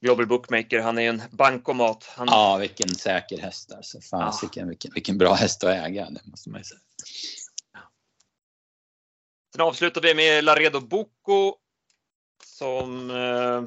Global 0.00 0.26
Bookmaker, 0.26 0.80
han 0.80 0.98
är 0.98 1.08
en 1.08 1.22
bankomat. 1.30 2.04
Han... 2.04 2.26
Ja, 2.30 2.56
vilken 2.56 2.88
säker 2.88 3.38
häst 3.38 3.72
alltså. 3.72 4.00
Fasiken, 4.00 4.62
ja. 4.62 4.68
vilken, 4.68 4.90
vilken 4.94 5.18
bra 5.18 5.34
häst 5.34 5.64
att 5.64 5.70
äga, 5.70 6.10
det 6.10 6.20
måste 6.24 6.50
man 6.50 6.60
ju 6.60 6.64
säga. 6.64 6.80
Sen 9.52 9.60
avslutar 9.60 10.00
vi 10.00 10.14
med 10.14 10.44
Laredo 10.44 10.80
Bocco 10.80 11.54
som 12.44 13.10
eh, 13.10 13.64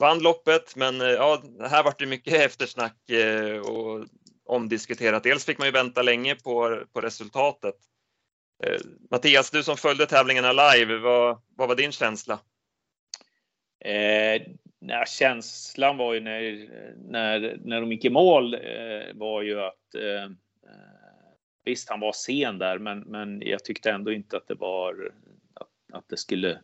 vann 0.00 0.22
loppet, 0.22 0.76
men 0.76 1.00
eh, 1.00 1.06
ja, 1.06 1.42
här 1.60 1.82
var 1.82 1.94
det 1.98 2.06
mycket 2.06 2.34
eftersnack 2.34 3.10
eh, 3.10 3.58
och 3.58 4.06
omdiskuterat. 4.44 5.22
Dels 5.22 5.44
fick 5.44 5.58
man 5.58 5.68
ju 5.68 5.72
vänta 5.72 6.02
länge 6.02 6.34
på, 6.34 6.82
på 6.92 7.00
resultatet. 7.00 7.74
Eh, 8.64 8.80
Mattias, 9.10 9.50
du 9.50 9.62
som 9.62 9.76
följde 9.76 10.06
tävlingarna 10.06 10.52
live, 10.52 10.98
vad, 10.98 11.42
vad 11.56 11.68
var 11.68 11.76
din 11.76 11.92
känsla? 11.92 12.40
Eh, 13.84 14.42
nej, 14.80 15.04
känslan 15.06 15.96
var 15.96 16.14
ju 16.14 16.20
när, 16.20 16.68
när, 16.96 17.58
när 17.64 17.80
de 17.80 17.92
gick 17.92 18.04
i 18.04 18.10
mål 18.10 18.54
eh, 18.54 19.14
var 19.14 19.42
ju 19.42 19.60
att 19.60 19.94
eh, 19.94 20.30
visst, 21.64 21.90
han 21.90 22.00
var 22.00 22.12
sen 22.12 22.58
där, 22.58 22.78
men, 22.78 23.00
men 23.00 23.42
jag 23.42 23.64
tyckte 23.64 23.90
ändå 23.90 24.12
inte 24.12 24.36
att 24.36 24.48
det 24.48 24.54
var 24.54 25.12
att, 25.54 25.96
att 25.96 26.08
det 26.08 26.16
skulle 26.16 26.60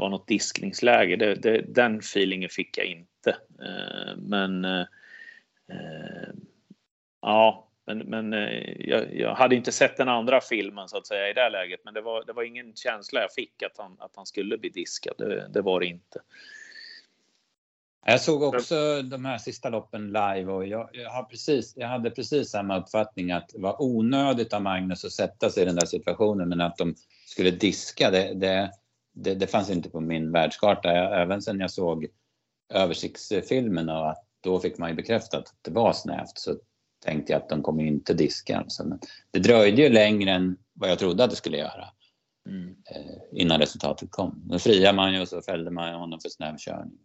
var 0.00 0.08
något 0.08 0.28
diskningsläge. 0.28 1.16
Det, 1.16 1.34
det, 1.34 1.60
den 1.60 1.98
feelingen 1.98 2.48
fick 2.48 2.78
jag 2.78 2.86
inte. 2.86 3.30
Eh, 3.62 4.16
men 4.16 4.64
eh, 4.64 4.80
eh 5.70 6.32
ja, 7.22 7.68
men, 7.86 7.98
men 7.98 8.32
eh, 8.32 8.88
jag, 8.88 9.14
jag, 9.14 9.34
hade 9.34 9.56
inte 9.56 9.72
sett 9.72 9.96
den 9.96 10.08
andra 10.08 10.40
filmen 10.40 10.88
så 10.88 10.98
att 10.98 11.06
säga 11.06 11.30
i 11.30 11.32
det 11.32 11.50
läget. 11.50 11.80
Men 11.84 11.94
det 11.94 12.00
var, 12.00 12.24
det 12.24 12.32
var 12.32 12.42
ingen 12.42 12.74
känsla 12.74 13.20
jag 13.20 13.32
fick 13.32 13.62
att 13.62 13.78
han, 13.78 13.96
att 13.98 14.16
han 14.16 14.26
skulle 14.26 14.58
bli 14.58 14.68
diskad. 14.68 15.14
Det, 15.18 15.48
det 15.48 15.62
var 15.62 15.80
det 15.80 15.86
inte. 15.86 16.20
Jag 18.06 18.20
såg 18.20 18.42
också 18.42 19.02
de 19.02 19.24
här 19.24 19.38
sista 19.38 19.68
loppen 19.68 20.06
live 20.06 20.52
och 20.52 20.66
jag, 20.66 20.88
jag, 20.92 21.10
har 21.10 21.22
precis, 21.22 21.72
jag 21.76 21.88
hade 21.88 22.10
precis 22.10 22.50
samma 22.50 22.80
uppfattning 22.80 23.32
att 23.32 23.48
det 23.48 23.60
var 23.60 23.82
onödigt 23.82 24.52
av 24.52 24.62
Magnus 24.62 25.04
att 25.04 25.12
sätta 25.12 25.50
sig 25.50 25.62
i 25.62 25.66
den 25.66 25.74
där 25.74 25.86
situationen 25.86 26.48
men 26.48 26.60
att 26.60 26.76
de 26.76 26.94
skulle 27.26 27.50
diska 27.50 28.10
det, 28.10 28.34
det, 28.34 28.70
det, 29.24 29.34
det 29.34 29.46
fanns 29.46 29.70
inte 29.70 29.90
på 29.90 30.00
min 30.00 30.32
världskarta. 30.32 30.90
Även 30.92 31.42
sen 31.42 31.60
jag 31.60 31.70
såg 31.70 32.06
översiktsfilmen 32.74 33.88
och 33.88 34.10
att 34.10 34.24
då 34.40 34.60
fick 34.60 34.78
man 34.78 34.88
ju 34.88 34.94
bekräftat 34.94 35.40
att 35.40 35.54
det 35.62 35.70
var 35.70 35.92
snävt 35.92 36.38
så 36.38 36.56
tänkte 37.04 37.32
jag 37.32 37.42
att 37.42 37.48
de 37.48 37.62
kommer 37.62 37.84
inte 37.84 38.14
diska. 38.14 38.58
Alltså, 38.58 38.84
men 38.84 38.98
det 39.30 39.38
dröjde 39.38 39.82
ju 39.82 39.88
längre 39.88 40.30
än 40.30 40.56
vad 40.72 40.90
jag 40.90 40.98
trodde 40.98 41.24
att 41.24 41.30
det 41.30 41.36
skulle 41.36 41.56
göra. 41.56 41.88
Mm. 42.48 42.76
Eh, 42.90 43.22
innan 43.32 43.60
resultatet 43.60 44.10
kom. 44.10 44.42
Då 44.44 44.58
friade 44.58 44.96
man 44.96 45.14
ju 45.14 45.20
och 45.20 45.28
så 45.28 45.42
fällde 45.42 45.70
man 45.70 45.94
honom 45.94 46.20
för 46.20 46.28
snäv 46.28 46.56
körning. 46.58 46.98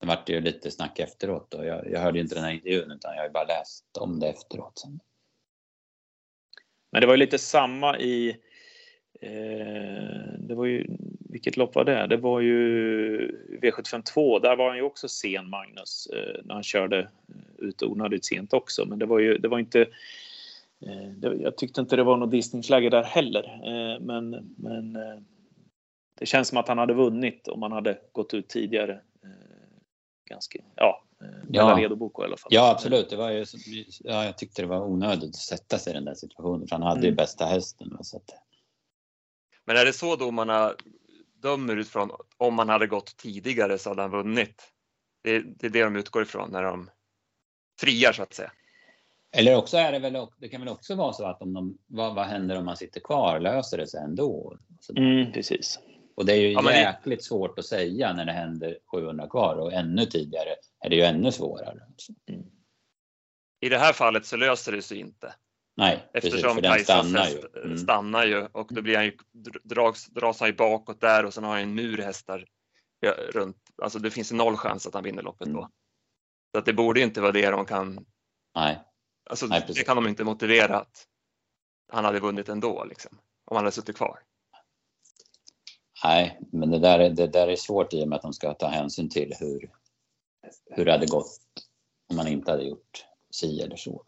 Sen 0.00 0.08
vart 0.08 0.26
det 0.26 0.32
ju 0.32 0.40
lite 0.40 0.70
snack 0.70 0.98
efteråt 0.98 1.54
och 1.54 1.66
jag, 1.66 1.90
jag 1.90 2.00
hörde 2.00 2.20
inte 2.20 2.34
den 2.34 2.44
här 2.44 2.52
intervjun 2.52 2.90
utan 2.90 3.14
jag 3.14 3.20
har 3.20 3.26
ju 3.26 3.32
bara 3.32 3.44
läst 3.44 3.96
om 4.00 4.20
det 4.20 4.28
efteråt. 4.28 4.78
Sen. 4.78 5.00
Men 6.92 7.00
det 7.00 7.06
var 7.06 7.14
ju 7.14 7.18
lite 7.18 7.38
samma 7.38 7.98
i 7.98 8.28
eh, 9.20 10.38
det 10.38 10.54
var 10.54 10.66
ju, 10.66 10.86
vilket 11.34 11.56
lopp 11.56 11.74
var 11.74 11.84
det? 11.84 12.06
Det 12.06 12.16
var 12.16 12.40
ju 12.40 12.58
V752. 13.62 14.40
Där 14.40 14.56
var 14.56 14.68
han 14.68 14.76
ju 14.76 14.82
också 14.82 15.08
sen, 15.08 15.50
Magnus, 15.50 16.06
eh, 16.06 16.40
när 16.44 16.54
han 16.54 16.62
körde 16.62 17.08
ut 17.58 17.82
onödigt 17.82 18.24
sent 18.24 18.52
också. 18.52 18.84
Men 18.84 18.98
det 18.98 19.06
var 19.06 19.18
ju, 19.18 19.38
det 19.38 19.48
var 19.48 19.58
inte 19.58 19.80
eh, 20.86 21.32
jag 21.40 21.56
tyckte 21.56 21.80
inte 21.80 21.96
det 21.96 22.02
var 22.02 22.16
något 22.16 22.30
distningsläge 22.30 22.90
där 22.90 23.02
heller. 23.02 23.44
Eh, 23.44 24.00
men, 24.00 24.54
men 24.56 24.96
eh, 24.96 25.20
det 26.18 26.26
känns 26.26 26.48
som 26.48 26.58
att 26.58 26.68
han 26.68 26.78
hade 26.78 26.94
vunnit 26.94 27.48
om 27.48 27.62
han 27.62 27.72
hade 27.72 27.98
gått 28.12 28.34
ut 28.34 28.48
tidigare 28.48 29.00
ganska, 30.30 30.58
ja, 30.76 31.04
eh, 31.20 31.28
ja. 31.50 31.76
redo 31.78 31.96
bok 31.96 32.18
i 32.20 32.22
alla 32.22 32.36
fall. 32.36 32.48
Ja, 32.50 32.70
absolut. 32.70 33.10
Det 33.10 33.16
var 33.16 33.30
ju, 33.30 33.44
ja, 34.00 34.24
jag 34.24 34.38
tyckte 34.38 34.62
det 34.62 34.68
var 34.68 34.84
onödigt 34.84 35.28
att 35.28 35.34
sätta 35.34 35.78
sig 35.78 35.90
i 35.90 35.94
den 35.94 36.04
där 36.04 36.14
situationen 36.14 36.68
för 36.68 36.76
han 36.76 36.82
hade 36.82 36.98
mm. 36.98 37.10
ju 37.10 37.14
bästa 37.14 37.44
hästen. 37.44 37.98
Så 38.00 38.16
att... 38.16 38.30
Men 39.64 39.76
är 39.76 39.84
det 39.84 39.92
så 39.92 40.16
domarna 40.16 40.74
dömer 41.44 41.76
utifrån 41.76 42.10
om 42.36 42.54
man 42.54 42.68
hade 42.68 42.86
gått 42.86 43.16
tidigare 43.16 43.78
så 43.78 43.90
hade 43.90 44.02
han 44.02 44.10
vunnit? 44.10 44.62
Det, 45.22 45.38
det 45.38 45.66
är 45.66 45.70
det 45.70 45.84
de 45.84 45.96
utgår 45.96 46.22
ifrån 46.22 46.50
när 46.50 46.62
de 46.62 46.90
friar 47.80 48.12
så 48.12 48.22
att 48.22 48.34
säga. 48.34 48.52
Eller 49.36 49.56
också 49.56 49.76
är 49.76 49.92
det 49.92 49.98
väl, 49.98 50.26
det 50.38 50.48
kan 50.48 50.60
väl 50.60 50.68
också 50.68 50.94
vara 50.94 51.12
så 51.12 51.24
att 51.24 51.42
om 51.42 51.52
de, 51.52 51.78
vad, 51.86 52.14
vad 52.14 52.26
händer 52.26 52.58
om 52.58 52.64
man 52.64 52.76
sitter 52.76 53.00
kvar? 53.00 53.40
Löser 53.40 53.78
det 53.78 53.86
sig 53.86 54.00
ändå? 54.00 54.58
Mm, 54.96 55.32
precis. 55.32 55.78
Och 56.14 56.26
det 56.26 56.32
är 56.32 56.36
ju 56.36 56.52
ja, 56.52 56.72
jäkligt 56.72 57.18
det... 57.18 57.24
svårt 57.24 57.58
att 57.58 57.64
säga 57.64 58.12
när 58.12 58.24
det 58.24 58.32
händer 58.32 58.78
700 58.90 59.28
kvar 59.28 59.56
och 59.56 59.72
ännu 59.72 60.06
tidigare 60.06 60.54
är 60.80 60.90
det 60.90 60.96
ju 60.96 61.02
ännu 61.02 61.32
svårare. 61.32 61.80
Mm. 62.28 62.46
I 63.60 63.68
det 63.68 63.78
här 63.78 63.92
fallet 63.92 64.26
så 64.26 64.36
löser 64.36 64.72
det 64.72 64.82
sig 64.82 64.98
inte. 64.98 65.34
Nej, 65.76 66.10
Eftersom 66.14 66.56
precis, 66.56 66.84
stannar 66.84 67.28
ju. 67.28 67.60
Mm. 67.64 67.78
stannar 67.78 68.26
ju 68.26 68.46
och 68.46 68.68
då 68.70 68.82
blir 68.82 68.96
han 68.96 69.04
ju, 69.04 69.16
dras, 69.62 70.06
dras 70.06 70.40
han 70.40 70.48
ju 70.48 70.54
bakåt 70.54 71.00
där 71.00 71.24
och 71.24 71.34
sen 71.34 71.44
har 71.44 71.50
han 71.50 71.62
en 71.62 71.74
mur 71.74 71.98
hästar 71.98 72.46
runt. 73.32 73.56
Alltså 73.82 73.98
det 73.98 74.10
finns 74.10 74.32
noll 74.32 74.56
chans 74.56 74.86
att 74.86 74.94
han 74.94 75.04
vinner 75.04 75.22
loppet 75.22 75.48
då. 75.48 75.58
Mm. 75.58 75.70
Så 76.52 76.58
att 76.58 76.64
det 76.64 76.72
borde 76.72 77.00
inte 77.00 77.20
vara 77.20 77.32
det 77.32 77.50
de 77.50 77.66
kan. 77.66 78.06
Nej. 78.54 78.80
Alltså 79.30 79.46
Nej, 79.46 79.64
det 79.68 79.84
kan 79.84 79.96
de 79.96 80.06
inte 80.08 80.24
motivera 80.24 80.76
att 80.78 81.06
han 81.92 82.04
hade 82.04 82.20
vunnit 82.20 82.48
ändå 82.48 82.84
liksom. 82.84 83.18
Om 83.44 83.56
han 83.56 83.64
hade 83.64 83.74
suttit 83.74 83.96
kvar. 83.96 84.18
Nej, 86.04 86.40
men 86.52 86.70
det 86.70 86.78
där, 86.78 87.10
det 87.10 87.26
där 87.26 87.48
är 87.48 87.56
svårt 87.56 87.92
i 87.92 88.04
och 88.04 88.08
med 88.08 88.16
att 88.16 88.22
de 88.22 88.32
ska 88.32 88.54
ta 88.54 88.68
hänsyn 88.68 89.08
till 89.08 89.32
hur, 89.40 89.70
hur 90.70 90.84
det 90.84 90.92
hade 90.92 91.06
gått 91.06 91.38
om 92.10 92.16
man 92.16 92.28
inte 92.28 92.50
hade 92.50 92.64
gjort 92.64 93.06
si 93.30 93.60
eller 93.60 93.76
så. 93.76 94.04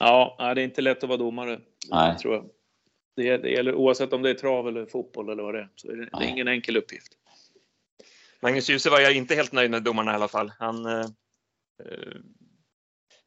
Ja, 0.00 0.52
det 0.54 0.60
är 0.60 0.64
inte 0.64 0.82
lätt 0.82 1.02
att 1.02 1.08
vara 1.08 1.18
domare. 1.18 1.60
Nej. 1.90 2.18
Tror 2.18 2.34
jag. 2.34 2.50
Det, 3.16 3.36
det 3.36 3.50
gäller 3.50 3.74
oavsett 3.74 4.12
om 4.12 4.22
det 4.22 4.30
är 4.30 4.34
trav 4.34 4.68
eller 4.68 4.86
fotboll 4.86 5.28
eller 5.28 5.42
vad 5.42 5.54
det 5.54 5.60
är. 5.60 5.68
Så 5.76 5.88
det, 5.88 5.96
det 5.96 6.24
är 6.24 6.28
ingen 6.28 6.48
enkel 6.48 6.76
uppgift. 6.76 7.12
Magnus 8.42 8.70
Djuse 8.70 8.90
var 8.90 9.00
jag 9.00 9.16
inte 9.16 9.34
helt 9.34 9.52
nöjd 9.52 9.70
med 9.70 9.82
domarna 9.82 10.12
i 10.12 10.14
alla 10.14 10.28
fall. 10.28 10.52
Han 10.58 10.86
eh, 10.86 11.00
eh 11.84 12.20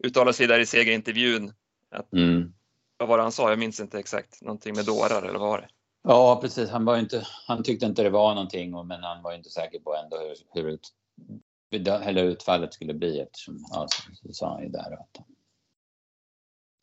uttalade 0.03 0.33
sig 0.33 0.47
där 0.47 0.59
i 0.59 0.65
segerintervjun. 0.65 1.53
Att, 1.91 2.13
mm. 2.13 2.53
Vad 2.97 3.09
var 3.09 3.17
det 3.17 3.23
han 3.23 3.31
sa? 3.31 3.49
Jag 3.49 3.59
minns 3.59 3.79
inte 3.79 3.99
exakt. 3.99 4.41
Någonting 4.41 4.75
med 4.75 4.85
dårar 4.85 5.21
eller 5.21 5.39
vad 5.39 5.49
var 5.49 5.61
det? 5.61 5.67
Ja, 6.03 6.39
precis. 6.41 6.69
Han, 6.69 6.85
var 6.85 6.97
inte, 6.97 7.27
han 7.47 7.63
tyckte 7.63 7.85
inte 7.85 8.03
det 8.03 8.09
var 8.09 8.33
någonting, 8.33 8.87
men 8.87 9.03
han 9.03 9.23
var 9.23 9.33
inte 9.33 9.49
säker 9.49 9.79
på 9.79 9.95
ändå 9.95 10.17
hur, 10.17 10.35
hur 10.53 10.69
ut, 10.69 10.93
eller 12.03 12.23
utfallet 12.23 12.73
skulle 12.73 12.93
bli 12.93 13.19
eftersom, 13.19 13.65
ja, 13.71 13.87
så 14.13 14.33
sa 14.33 14.53
han 14.53 14.63
ju 14.63 14.69
där 14.69 14.93
att 14.93 15.25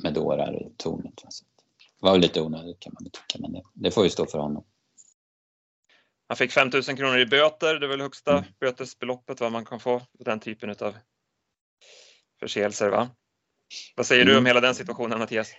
med 0.02 0.14
dårar 0.14 0.62
i 0.62 0.72
tornet. 0.76 1.14
Det 2.00 2.06
var 2.06 2.18
lite 2.18 2.40
onödigt 2.40 2.80
kan 2.80 2.92
man 3.00 3.10
tycka, 3.10 3.38
men 3.38 3.52
det, 3.52 3.62
det, 3.74 3.90
får 3.90 4.04
ju 4.04 4.10
stå 4.10 4.26
för 4.26 4.38
honom. 4.38 4.64
Han 6.28 6.36
fick 6.36 6.52
5000 6.52 6.96
kronor 6.96 7.18
i 7.18 7.26
böter, 7.26 7.74
det 7.80 7.86
är 7.86 7.88
väl 7.88 8.00
högsta 8.00 8.32
mm. 8.32 8.44
bötesbeloppet 8.60 9.40
vad 9.40 9.52
man 9.52 9.64
kan 9.64 9.80
få 9.80 9.98
för 10.16 10.24
den 10.24 10.40
typen 10.40 10.70
av 10.70 10.96
förseelser 12.40 12.88
va? 12.88 13.10
Vad 13.96 14.06
säger 14.06 14.22
mm. 14.22 14.32
du 14.32 14.38
om 14.38 14.46
hela 14.46 14.60
den 14.60 14.74
situationen 14.74 15.18
Mattias? 15.18 15.52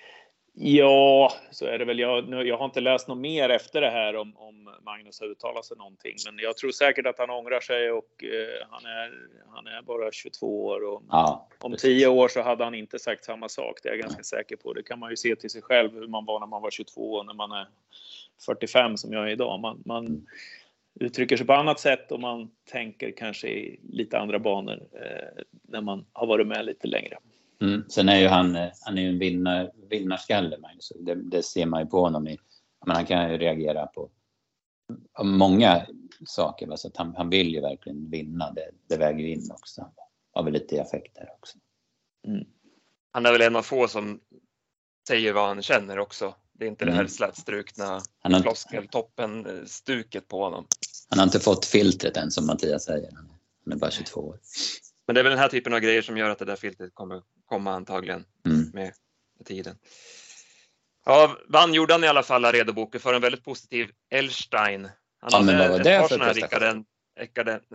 Ja, 0.53 1.33
så 1.51 1.65
är 1.65 1.79
det 1.79 1.85
väl. 1.85 1.99
Jag, 1.99 2.47
jag 2.47 2.57
har 2.57 2.65
inte 2.65 2.81
läst 2.81 3.07
något 3.07 3.17
mer 3.17 3.49
efter 3.49 3.81
det 3.81 3.89
här 3.89 4.15
om, 4.15 4.37
om 4.37 4.69
Magnus 4.85 5.19
har 5.19 5.27
uttalat 5.27 5.65
sig 5.65 5.77
någonting, 5.77 6.15
men 6.25 6.39
jag 6.39 6.57
tror 6.57 6.71
säkert 6.71 7.05
att 7.05 7.19
han 7.19 7.29
ångrar 7.29 7.59
sig 7.59 7.91
och 7.91 8.23
eh, 8.23 8.67
han, 8.69 8.85
är, 8.85 9.13
han 9.55 9.67
är 9.67 9.81
bara 9.81 10.11
22 10.11 10.65
år 10.65 10.83
och 10.83 11.03
ja, 11.09 11.47
om 11.59 11.75
10 11.75 12.07
år 12.07 12.27
så 12.27 12.41
hade 12.41 12.63
han 12.63 12.75
inte 12.75 12.99
sagt 12.99 13.25
samma 13.25 13.49
sak. 13.49 13.79
Det 13.83 13.89
är 13.89 13.93
jag 13.93 14.01
ganska 14.01 14.19
ja. 14.19 14.23
säker 14.23 14.55
på. 14.55 14.73
Det 14.73 14.83
kan 14.83 14.99
man 14.99 15.09
ju 15.09 15.15
se 15.15 15.35
till 15.35 15.49
sig 15.49 15.61
själv 15.61 15.93
hur 15.93 16.07
man 16.07 16.25
var 16.25 16.39
när 16.39 16.47
man 16.47 16.61
var 16.61 16.71
22 16.71 17.13
och 17.13 17.25
när 17.25 17.33
man 17.33 17.51
är 17.51 17.67
45 18.45 18.97
som 18.97 19.13
jag 19.13 19.27
är 19.27 19.31
idag. 19.31 19.59
Man, 19.59 19.83
man 19.85 20.27
uttrycker 20.99 21.37
sig 21.37 21.45
på 21.45 21.53
annat 21.53 21.79
sätt 21.79 22.11
och 22.11 22.19
man 22.19 22.51
tänker 22.71 23.11
kanske 23.11 23.47
i 23.47 23.79
lite 23.89 24.19
andra 24.19 24.39
banor 24.39 24.79
eh, 24.93 25.43
när 25.61 25.81
man 25.81 26.05
har 26.13 26.27
varit 26.27 26.47
med 26.47 26.65
lite 26.65 26.87
längre. 26.87 27.17
Mm. 27.61 27.83
Sen 27.89 28.09
är 28.09 28.19
ju 28.19 28.27
han, 28.27 28.55
eh, 28.55 28.69
han 28.81 28.97
är 28.97 29.01
ju 29.01 29.09
en 29.09 29.19
vinnar, 29.19 29.71
vinnarskalle, 29.89 30.57
Magnus. 30.57 30.91
Det, 30.99 31.15
det 31.15 31.43
ser 31.43 31.65
man 31.65 31.81
ju 31.81 31.87
på 31.87 31.99
honom. 32.01 32.27
I, 32.27 32.37
men 32.85 32.95
han 32.95 33.05
kan 33.05 33.31
ju 33.31 33.37
reagera 33.37 33.87
på 33.87 34.09
många 35.23 35.85
saker. 36.25 36.75
Så 36.75 36.87
att 36.87 36.97
han, 36.97 37.15
han 37.17 37.29
vill 37.29 37.53
ju 37.53 37.61
verkligen 37.61 38.09
vinna. 38.09 38.51
Det, 38.51 38.69
det 38.87 38.97
väger 38.97 39.25
in 39.25 39.51
också. 39.51 39.91
Har 40.33 40.43
väl 40.43 40.53
lite 40.53 40.77
effekter 40.77 41.29
också. 41.39 41.57
Mm. 42.27 42.45
Han 43.11 43.25
är 43.25 43.31
väl 43.31 43.41
en 43.41 43.55
av 43.55 43.61
få 43.61 43.87
som 43.87 44.19
säger 45.07 45.33
vad 45.33 45.47
han 45.47 45.61
känner 45.61 45.99
också. 45.99 46.35
Det 46.53 46.65
är 46.65 46.69
inte 46.69 46.83
mm. 46.85 46.95
det 46.95 47.01
här 47.01 47.07
slätstrukna 47.07 48.01
floskeltoppen-stuket 48.41 50.27
på 50.27 50.43
honom. 50.43 50.67
Han 51.09 51.19
har 51.19 51.25
inte 51.25 51.39
fått 51.39 51.65
filtret 51.65 52.17
än 52.17 52.31
som 52.31 52.45
Mattias 52.45 52.83
säger. 52.83 53.11
Han 53.63 53.73
är 53.73 53.77
bara 53.77 53.91
22 53.91 54.19
år. 54.19 54.39
Men 55.11 55.15
det 55.15 55.21
är 55.21 55.23
väl 55.23 55.31
den 55.31 55.39
här 55.39 55.49
typen 55.49 55.73
av 55.73 55.79
grejer 55.79 56.01
som 56.01 56.17
gör 56.17 56.29
att 56.29 56.39
det 56.39 56.45
där 56.45 56.55
filtret 56.55 56.91
kommer 56.93 57.21
komma 57.45 57.73
antagligen 57.73 58.25
mm. 58.45 58.69
med, 58.73 58.93
med 59.37 59.45
tiden. 59.45 59.77
Ja, 61.05 61.37
vann 61.47 61.73
gjorde 61.73 61.93
han 61.93 62.03
i 62.03 62.07
alla 62.07 62.23
fall 62.23 62.45
Aredo-boken 62.45 63.01
för 63.01 63.13
en 63.13 63.21
väldigt 63.21 63.43
positiv 63.43 63.91
Elstein. 64.09 64.89
Han 65.19 65.29
ja, 65.31 65.41
men 65.41 65.57
vad 65.57 65.69
var 65.69 65.79
det 65.79 66.07
för 66.09 66.17
prestation? 66.17 66.85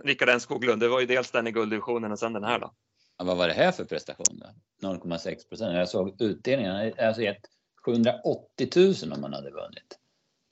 Rickard 0.03 0.29
N 0.29 0.39
Skoglund. 0.39 0.81
Det 0.81 0.87
var 0.87 0.99
ju 0.99 1.05
dels 1.05 1.31
den 1.31 1.47
i 1.47 1.51
gulddivisionen 1.51 2.11
och 2.11 2.19
sen 2.19 2.33
den 2.33 2.43
här 2.43 2.59
då. 2.59 2.73
Ja, 3.17 3.25
vad 3.25 3.37
var 3.37 3.47
det 3.47 3.53
här 3.53 3.71
för 3.71 3.85
prestation 3.85 4.41
då? 4.81 4.87
0,6 4.87 5.49
procent. 5.49 5.75
Jag 5.75 5.89
såg 5.89 6.21
utdelningen. 6.21 6.75
Hade 6.75 7.07
alltså 7.07 7.21
gett 7.21 7.41
780 7.85 8.69
000 8.75 8.93
om 9.13 9.23
han 9.23 9.33
hade 9.33 9.51
vunnit 9.51 9.99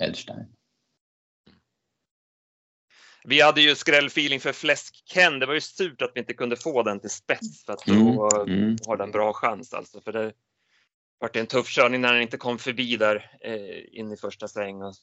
Elstein. 0.03 0.54
Vi 3.27 3.41
hade 3.41 3.61
ju 3.61 3.75
skrällfeeling 3.75 4.39
för 4.39 4.53
Fläsk-Ken. 4.53 5.39
Det 5.39 5.45
var 5.45 5.53
ju 5.53 5.61
surt 5.61 6.01
att 6.01 6.11
vi 6.15 6.19
inte 6.19 6.33
kunde 6.33 6.55
få 6.55 6.83
den 6.83 6.99
till 6.99 7.09
spets 7.09 7.65
för 7.65 7.73
att 7.73 7.85
då 7.85 7.93
mm. 7.93 8.53
mm. 8.53 8.77
har 8.87 8.97
den 8.97 9.11
bra 9.11 9.33
chans 9.33 9.73
alltså. 9.73 10.01
För 10.01 10.11
det 10.11 10.33
var 11.19 11.37
en 11.37 11.47
tuff 11.47 11.67
körning 11.67 12.01
när 12.01 12.13
den 12.13 12.21
inte 12.21 12.37
kom 12.37 12.57
förbi 12.57 12.97
där 12.97 13.37
eh, 13.41 13.99
in 13.99 14.11
i 14.11 14.17
första 14.17 14.47
sväng. 14.47 14.81
Och, 14.81 14.95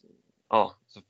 ja, 0.48 0.76
så 0.86 1.00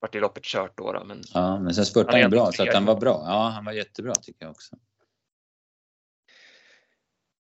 vart 0.00 0.12
det 0.12 0.20
loppet 0.20 0.44
kört 0.44 0.76
då. 0.76 0.92
då 0.92 1.04
men, 1.04 1.22
ja, 1.34 1.60
men 1.60 1.74
sen 1.74 1.86
spurtade 1.86 2.22
han 2.22 2.30
bra 2.30 2.52
så 2.52 2.62
att 2.62 2.74
han 2.74 2.84
var 2.84 3.00
bra. 3.00 3.24
Ja, 3.26 3.48
han 3.48 3.64
var 3.64 3.72
jättebra 3.72 4.14
tycker 4.14 4.44
jag 4.44 4.50
också. 4.50 4.76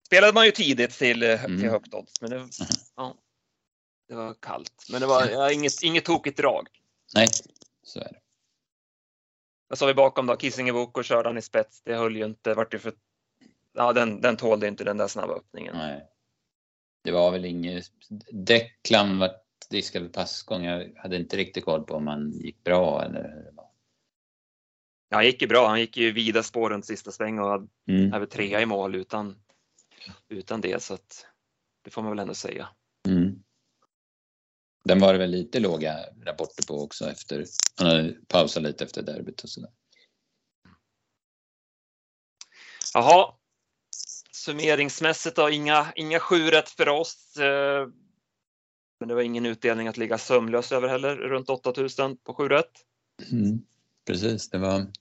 Spelade 0.05 0.34
man 0.34 0.45
ju 0.45 0.51
tidigt 0.51 0.91
till, 0.91 1.23
eh, 1.23 1.45
mm. 1.45 1.59
till 1.59 1.69
högt 1.69 1.93
odds, 1.93 2.21
men 2.21 2.29
det, 2.29 2.36
mm. 2.36 2.49
ja, 2.95 3.15
det 4.07 4.15
var 4.15 4.34
kallt. 4.34 4.86
Men 4.91 5.01
det 5.01 5.07
var 5.07 5.27
ja, 5.27 5.51
inget, 5.51 5.84
inget 5.84 6.05
tokigt 6.05 6.38
drag. 6.38 6.67
Nej, 7.15 7.27
så 7.84 7.99
är 7.99 8.03
det. 8.03 8.22
Vad 9.68 9.78
sa 9.80 9.86
vi 9.86 9.93
bakom 9.93 10.26
då? 10.26 10.36
Kissingebok 10.36 10.97
och 10.97 11.05
körde 11.05 11.30
han 11.30 11.38
i 11.38 11.41
spets. 11.41 11.82
Det 11.82 11.95
höll 11.95 12.16
ju 12.16 12.26
inte. 12.26 12.53
Vart 12.53 12.72
det 12.72 12.80
för... 12.80 12.93
Ja, 13.74 13.93
den, 13.93 14.22
den 14.22 14.38
tålde 14.38 14.68
inte 14.68 14.84
den 14.84 14.97
där 14.97 15.07
snabba 15.07 15.34
öppningen. 15.34 15.76
Nej. 15.78 16.07
Det 17.03 17.11
var 17.11 17.32
väl 17.32 17.45
inget... 17.45 17.86
Declan 18.32 19.20
vart 19.20 19.43
diskad 19.70 20.01
vid 20.01 20.14
passgång. 20.14 20.64
Jag 20.64 20.93
hade 20.95 21.16
inte 21.16 21.38
riktigt 21.38 21.66
koll 21.66 21.84
på 21.84 21.93
om 21.93 22.07
han 22.07 22.32
gick 22.32 22.64
bra 22.64 23.03
eller... 23.03 23.51
Ja, 25.09 25.18
han 25.18 25.26
gick 25.26 25.41
ju 25.41 25.47
bra. 25.47 25.68
Han 25.68 25.80
gick 25.80 25.97
ju 25.97 26.11
vida 26.11 26.43
spår 26.43 26.70
runt 26.70 26.86
sista 26.86 27.11
sväng 27.11 27.39
och 27.39 27.68
mm. 27.88 28.14
är 28.14 28.20
väl 28.20 28.28
trea 28.28 28.61
i 28.61 28.66
mål 28.66 28.95
utan, 28.95 29.36
utan 30.30 30.61
det. 30.61 30.84
Så 30.84 30.93
att 30.93 31.26
det 31.84 31.89
får 31.89 32.01
man 32.01 32.11
väl 32.11 32.20
ändå 32.20 32.34
säga. 32.34 32.68
Mm. 33.07 33.43
Den 34.84 34.99
var 34.99 35.13
det 35.13 35.19
väl 35.19 35.29
lite 35.29 35.59
låga 35.59 35.99
rapporter 36.25 36.67
på 36.67 36.84
också 36.84 37.09
efter, 37.09 37.45
han 37.75 37.88
hade 37.88 38.13
pausat 38.27 38.63
lite 38.63 38.84
efter 38.84 39.01
derbyt 39.01 39.43
och 39.43 39.49
sådär. 39.49 39.71
Jaha. 42.93 43.34
Summeringsmässigt 44.31 45.36
då, 45.36 45.49
inga, 45.49 45.93
inga 45.95 46.19
sju 46.19 46.47
rätt 46.47 46.69
för 46.69 46.89
oss. 46.89 47.38
Eh, 47.38 47.88
men 48.99 49.07
det 49.07 49.15
var 49.15 49.21
ingen 49.21 49.45
utdelning 49.45 49.88
att 49.88 49.97
ligga 49.97 50.17
sömnlös 50.17 50.71
över 50.71 50.88
heller, 50.88 51.15
runt 51.15 51.49
8000 51.49 52.17
på 52.17 52.34
sju 52.34 52.49
rätt. 52.49 52.71
Mm, 53.31 53.65
precis, 54.07 54.49
det 54.49 54.57
var, 54.57 54.91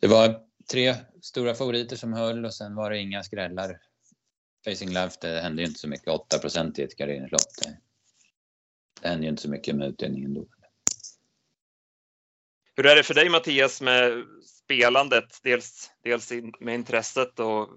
det 0.00 0.06
var 0.06 0.40
tre 0.70 0.94
stora 1.22 1.54
favoriter 1.54 1.96
som 1.96 2.12
höll 2.12 2.44
och 2.44 2.54
sen 2.54 2.74
var 2.74 2.90
det 2.90 2.98
inga 2.98 3.22
skrällar. 3.22 3.80
Facing 4.64 4.88
Life, 4.88 5.16
det 5.20 5.40
hände 5.40 5.62
ju 5.62 5.68
inte 5.68 5.80
så 5.80 5.88
mycket, 5.88 6.08
8% 6.08 6.80
i 6.80 6.82
ett 6.82 6.96
garderingslopp. 6.96 7.40
Händer 9.06 9.24
ju 9.24 9.30
inte 9.30 9.42
så 9.42 9.50
mycket 9.50 9.76
med 9.76 9.88
utdelningen 9.88 10.34
då. 10.34 10.46
Hur 12.76 12.86
är 12.86 12.96
det 12.96 13.02
för 13.02 13.14
dig 13.14 13.28
Mattias 13.28 13.80
med 13.80 14.24
spelandet? 14.64 15.40
Dels, 15.42 15.90
dels 16.04 16.32
med 16.60 16.74
intresset 16.74 17.40
och 17.40 17.68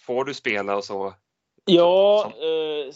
får 0.00 0.24
du 0.24 0.34
spela 0.34 0.76
och 0.76 0.84
så? 0.84 1.14
Ja, 1.66 2.32
eh, 2.40 2.92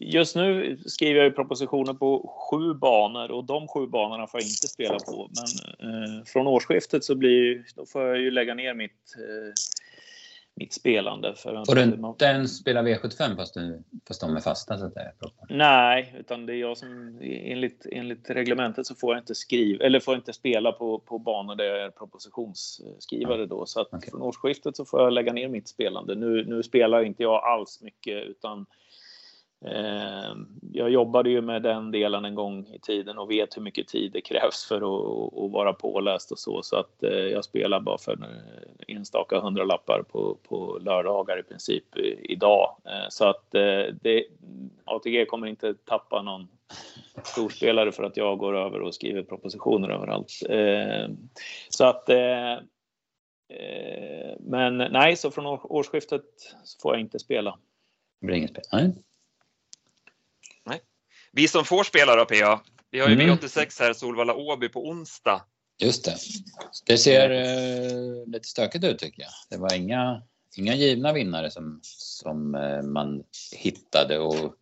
just 0.00 0.36
nu 0.36 0.78
skriver 0.86 1.22
jag 1.22 1.34
propositioner 1.34 1.94
på 1.94 2.34
sju 2.50 2.74
banor 2.74 3.30
och 3.30 3.44
de 3.44 3.68
sju 3.68 3.86
banorna 3.86 4.26
får 4.26 4.40
jag 4.40 4.46
inte 4.48 4.68
spela 4.68 4.98
på. 4.98 5.30
Men 5.34 5.88
eh, 5.90 6.24
från 6.24 6.46
årsskiftet 6.46 7.04
så 7.04 7.14
blir, 7.14 7.64
då 7.76 7.86
får 7.86 8.02
jag 8.02 8.18
ju 8.18 8.30
lägga 8.30 8.54
ner 8.54 8.74
mitt 8.74 9.14
eh, 9.16 9.52
mitt 10.56 10.72
spelande. 10.72 11.34
För 11.34 11.64
Får 11.64 11.74
du 11.74 11.82
inte 11.82 12.24
ens 12.24 12.58
spela 12.58 12.82
V75 12.82 13.36
fast, 13.36 13.54
du, 13.54 13.82
fast 14.08 14.20
de 14.20 14.36
är 14.36 14.40
fasta? 14.40 14.78
Så 14.78 14.84
att 14.84 14.94
det 14.94 15.00
är 15.00 15.12
Nej, 15.48 16.14
utan 16.18 16.46
det 16.46 16.52
är 16.52 16.56
jag 16.56 16.78
som 16.78 17.18
enligt, 17.22 17.86
enligt 17.92 18.30
reglementet 18.30 18.86
så 18.86 18.94
får 18.94 19.14
jag 19.14 19.22
inte 19.22 19.34
skriva 19.34 19.84
eller 19.84 20.00
får 20.00 20.14
inte 20.14 20.32
spela 20.32 20.72
på, 20.72 20.98
på 20.98 21.18
banor 21.18 21.54
där 21.54 21.64
jag 21.64 21.84
är 21.84 21.90
propositionsskrivare 21.90 23.46
då. 23.46 23.66
Så 23.66 23.80
att 23.80 23.94
okay. 23.94 24.10
från 24.10 24.22
årsskiftet 24.22 24.76
så 24.76 24.84
får 24.84 25.00
jag 25.00 25.12
lägga 25.12 25.32
ner 25.32 25.48
mitt 25.48 25.68
spelande. 25.68 26.14
Nu, 26.14 26.44
nu 26.44 26.62
spelar 26.62 27.04
inte 27.04 27.22
jag 27.22 27.44
alls 27.44 27.82
mycket 27.82 28.24
utan 28.24 28.66
Eh, 29.64 30.34
jag 30.72 30.90
jobbade 30.90 31.30
ju 31.30 31.40
med 31.40 31.62
den 31.62 31.90
delen 31.90 32.24
en 32.24 32.34
gång 32.34 32.66
i 32.66 32.78
tiden 32.78 33.18
och 33.18 33.30
vet 33.30 33.56
hur 33.56 33.62
mycket 33.62 33.88
tid 33.88 34.12
det 34.12 34.20
krävs 34.20 34.64
för 34.68 34.76
att, 34.76 35.52
vara 35.52 35.72
påläst 35.72 36.32
och 36.32 36.38
så. 36.38 36.62
Så 36.62 36.76
att 36.76 37.02
eh, 37.02 37.10
jag 37.10 37.44
spelar 37.44 37.80
bara 37.80 37.98
för 37.98 38.12
eh, 38.12 38.96
enstaka 38.96 39.40
hundralappar 39.40 40.02
på, 40.12 40.36
på 40.48 40.78
lördagar 40.82 41.38
i 41.40 41.42
princip 41.42 41.96
idag. 42.22 42.76
Så 43.08 43.24
att 43.24 43.50
det, 44.00 44.24
ATG 44.84 45.26
kommer 45.26 45.46
inte 45.46 45.74
tappa 45.74 46.22
någon 46.22 46.48
storspelare 47.24 47.92
för 47.92 48.04
att 48.04 48.16
jag 48.16 48.38
går 48.38 48.56
över 48.56 48.80
och 48.80 48.94
skriver 48.94 49.22
propositioner 49.22 49.88
överallt. 49.88 50.30
Så 51.68 51.84
att 51.84 52.08
men 54.38 54.76
nej, 54.76 55.16
så 55.16 55.30
från 55.30 55.46
årsskiftet 55.46 56.24
så 56.64 56.80
får 56.82 56.94
jag 56.94 57.00
inte 57.00 57.18
spela. 57.18 57.58
Det 58.20 58.26
blir 58.26 58.36
inget 58.36 58.50
spel? 58.50 58.64
Nej. 58.72 58.94
Vi 61.32 61.48
som 61.48 61.64
får 61.64 61.84
spela 61.84 62.16
då 62.16 62.24
PA, 62.24 62.62
vi 62.90 63.00
har 63.00 63.08
ju 63.08 63.14
mm. 63.14 63.36
V86 63.36 63.80
här, 63.80 63.92
Solvalla 63.92 64.34
Åby 64.34 64.68
på 64.68 64.88
onsdag. 64.88 65.44
Just 65.78 66.04
det. 66.04 66.16
Det 66.86 66.98
ser 66.98 67.30
eh, 67.30 68.26
lite 68.26 68.48
stökigt 68.48 68.84
ut 68.84 68.98
tycker 68.98 69.22
jag. 69.22 69.30
Det 69.50 69.56
var 69.56 69.74
inga, 69.74 70.22
inga 70.56 70.74
givna 70.74 71.12
vinnare 71.12 71.50
som, 71.50 71.80
som 71.82 72.54
eh, 72.54 72.82
man 72.82 73.24
hittade 73.56 74.18
och 74.18 74.54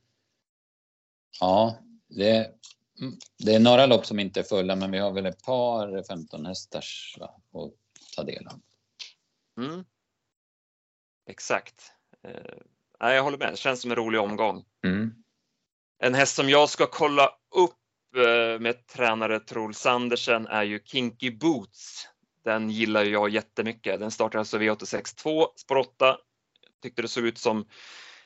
ja, 1.41 1.79
det, 2.09 2.51
det 3.45 3.55
är 3.55 3.61
några 3.61 3.87
lopp 3.87 4.07
som 4.07 4.19
inte 4.19 4.41
är 4.41 4.45
fulla 4.45 4.77
men 4.77 4.91
vi 4.91 4.99
har 4.99 5.13
väl 5.13 5.27
ett 5.27 5.43
par 5.43 6.03
15 6.03 6.47
hästars 6.47 7.17
va, 7.21 7.27
att 7.53 7.73
ta 8.17 8.23
del 8.23 8.47
av. 8.47 8.61
Mm. 9.65 9.85
Exakt. 11.27 11.93
Eh, 12.23 13.15
jag 13.15 13.23
håller 13.23 13.39
med, 13.39 13.53
det 13.53 13.57
känns 13.57 13.81
som 13.81 13.91
en 13.91 13.97
rolig 13.97 14.21
omgång. 14.21 14.65
Mm. 14.85 15.24
En 16.05 16.15
häst 16.15 16.37
som 16.37 16.51
jag 16.51 16.69
ska 16.69 16.87
kolla 16.87 17.31
upp 17.55 18.17
eh, 18.17 18.61
med 18.61 18.87
tränare 18.87 19.41
Truls 19.41 19.87
Andersen 19.87 20.47
är 20.47 20.63
ju 20.63 20.81
Kinky 20.85 21.31
Boots. 21.31 22.09
Den 22.45 22.71
gillar 22.71 23.05
jag 23.05 23.31
jättemycket. 23.31 24.01
Den 24.01 24.11
startar 24.11 24.39
alltså 24.39 24.59
V862 24.59 25.47
spår 25.57 25.77
8. 25.77 26.17
Tyckte 26.83 27.03
det 27.03 27.09
såg 27.09 27.25
ut 27.25 27.39
som 27.39 27.69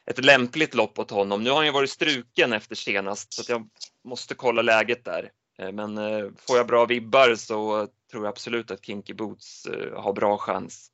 ett 0.06 0.24
lämpligt 0.24 0.74
lopp 0.74 0.98
åt 0.98 1.10
honom. 1.10 1.42
Nu 1.42 1.50
har 1.50 1.56
han 1.56 1.66
ju 1.66 1.72
varit 1.72 1.90
struken 1.90 2.52
efter 2.52 2.74
senast 2.74 3.32
så 3.32 3.52
jag 3.52 3.68
måste 4.08 4.34
kolla 4.34 4.62
läget 4.62 5.04
där. 5.04 5.30
Eh, 5.58 5.72
men 5.72 5.98
eh, 5.98 6.24
får 6.48 6.56
jag 6.56 6.66
bra 6.66 6.86
vibbar 6.86 7.34
så 7.34 7.88
tror 8.10 8.24
jag 8.24 8.30
absolut 8.30 8.70
att 8.70 8.84
Kinky 8.84 9.14
Boots 9.14 9.66
har 9.96 10.12
bra 10.12 10.38
chans. 10.38 10.90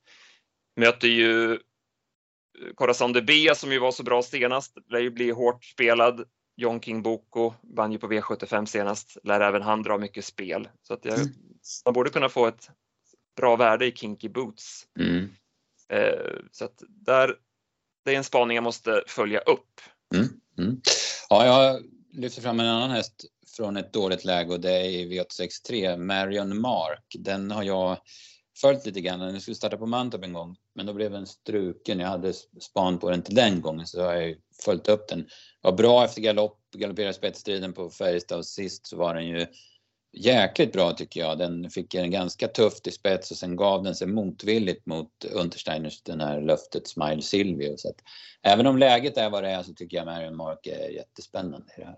Möter 0.76 1.08
ju 1.08 1.58
Corazon 2.74 3.12
de 3.12 3.22
Bea 3.22 3.54
som 3.54 3.72
ju 3.72 3.78
var 3.78 3.92
så 3.92 4.02
bra 4.02 4.22
senast 4.22 4.76
lär 4.90 5.00
ju 5.00 5.10
bli 5.10 5.30
hårt 5.30 5.64
spelad. 5.64 6.24
John 6.56 6.80
King 6.80 7.02
Boko 7.02 7.54
vann 7.62 7.92
ju 7.92 7.98
på 7.98 8.06
V75 8.06 8.66
senast, 8.66 9.16
lär 9.24 9.40
även 9.40 9.62
han 9.62 9.82
dra 9.82 9.98
mycket 9.98 10.24
spel. 10.24 10.68
Så 10.82 10.94
att 10.94 11.04
jag, 11.04 11.18
mm. 11.18 11.32
man 11.84 11.94
borde 11.94 12.10
kunna 12.10 12.28
få 12.28 12.46
ett 12.46 12.70
bra 13.36 13.56
värde 13.56 13.86
i 13.86 13.92
Kinky 13.92 14.28
Boots. 14.28 14.86
Mm. 14.98 15.28
Eh, 15.88 16.36
så 16.50 16.64
att 16.64 16.82
där, 16.88 17.36
det 18.04 18.12
är 18.12 18.16
en 18.16 18.24
spaning 18.24 18.54
jag 18.54 18.64
måste 18.64 19.02
följa 19.06 19.40
upp. 19.40 19.80
Mm. 20.14 20.28
Mm. 20.58 20.80
Ja, 21.28 21.46
jag 21.46 21.82
lyfter 22.12 22.42
fram 22.42 22.60
en 22.60 22.66
annan 22.66 22.90
häst 22.90 23.24
från 23.56 23.76
ett 23.76 23.92
dåligt 23.92 24.24
läge 24.24 24.52
och 24.52 24.60
det 24.60 24.72
är 24.72 25.06
V863, 25.06 25.96
Marion 25.96 26.60
Mark. 26.60 27.16
Den 27.18 27.50
har 27.50 27.62
jag 27.62 27.98
följt 28.60 28.86
lite 28.86 29.00
grann. 29.00 29.20
Den 29.20 29.40
skulle 29.40 29.54
starta 29.54 29.76
på 29.76 29.86
Mantorp 29.86 30.24
en 30.24 30.32
gång, 30.32 30.56
men 30.74 30.86
då 30.86 30.92
blev 30.92 31.10
den 31.10 31.26
struken. 31.26 32.00
Jag 32.00 32.08
hade 32.08 32.32
span 32.60 32.98
på 32.98 33.10
den 33.10 33.22
till 33.22 33.34
den 33.34 33.60
gången 33.60 33.86
så 33.86 34.02
har 34.02 34.14
jag 34.14 34.36
följt 34.64 34.88
upp 34.88 35.08
den. 35.08 35.28
Var 35.60 35.72
bra 35.72 36.04
efter 36.04 36.20
galopp, 36.20 36.60
galopperade 36.76 37.14
spetsstriden 37.14 37.72
på 37.72 37.90
Färjestad 37.90 38.38
och 38.38 38.46
sist 38.46 38.86
så 38.86 38.96
var 38.96 39.14
den 39.14 39.26
ju 39.26 39.46
jäkligt 40.12 40.72
bra 40.72 40.92
tycker 40.92 41.20
jag. 41.20 41.38
Den 41.38 41.70
fick 41.70 41.94
en 41.94 42.10
ganska 42.10 42.48
tufft 42.48 42.86
i 42.86 42.90
spets 42.90 43.30
och 43.30 43.36
sen 43.36 43.56
gav 43.56 43.82
den 43.82 43.94
sig 43.94 44.06
motvilligt 44.06 44.86
mot 44.86 45.24
Untersteiners 45.24 46.02
den 46.02 46.20
här 46.20 46.40
löftet 46.40 46.88
Smile 46.88 47.22
Silvio. 47.22 47.76
Så 47.76 47.88
att, 47.88 48.02
även 48.42 48.66
om 48.66 48.78
läget 48.78 49.16
är 49.16 49.30
vad 49.30 49.42
det 49.42 49.50
är 49.50 49.62
så 49.62 49.74
tycker 49.74 49.96
jag 49.96 50.06
Marion 50.06 50.36
Mark 50.36 50.66
är 50.66 50.88
jättespännande 50.88 51.72
i 51.76 51.80
det 51.80 51.86
här. 51.86 51.96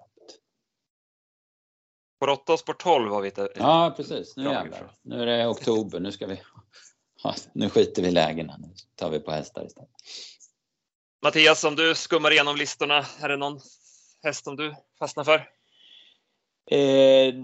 Spår 2.16 2.28
8 2.28 2.52
och 2.52 2.58
spår 2.58 2.72
12 2.72 3.12
har 3.12 3.22
vi 3.22 3.28
inte... 3.28 3.48
Ja, 3.56 3.94
precis. 3.96 4.36
Nu 4.36 4.44
jävlar. 4.44 4.92
Nu 5.02 5.22
är 5.22 5.26
det 5.26 5.46
oktober. 5.46 6.00
Nu 6.00 6.12
ska 6.12 6.26
vi... 6.26 6.40
Nu 7.52 7.68
skiter 7.68 8.02
vi 8.02 8.08
i 8.08 8.10
lägena. 8.10 8.56
Nu 8.58 8.68
tar 8.94 9.10
vi 9.10 9.20
på 9.20 9.30
hästar 9.30 9.66
istället. 9.66 9.90
Mattias, 11.22 11.64
om 11.64 11.76
du 11.76 11.94
skummar 11.94 12.30
igenom 12.30 12.56
listorna, 12.56 13.04
är 13.22 13.28
det 13.28 13.36
någon 13.36 13.60
häst 14.22 14.44
som 14.44 14.56
du 14.56 14.74
fastnar 14.98 15.24
för? 15.24 15.36
Eh, 16.70 17.34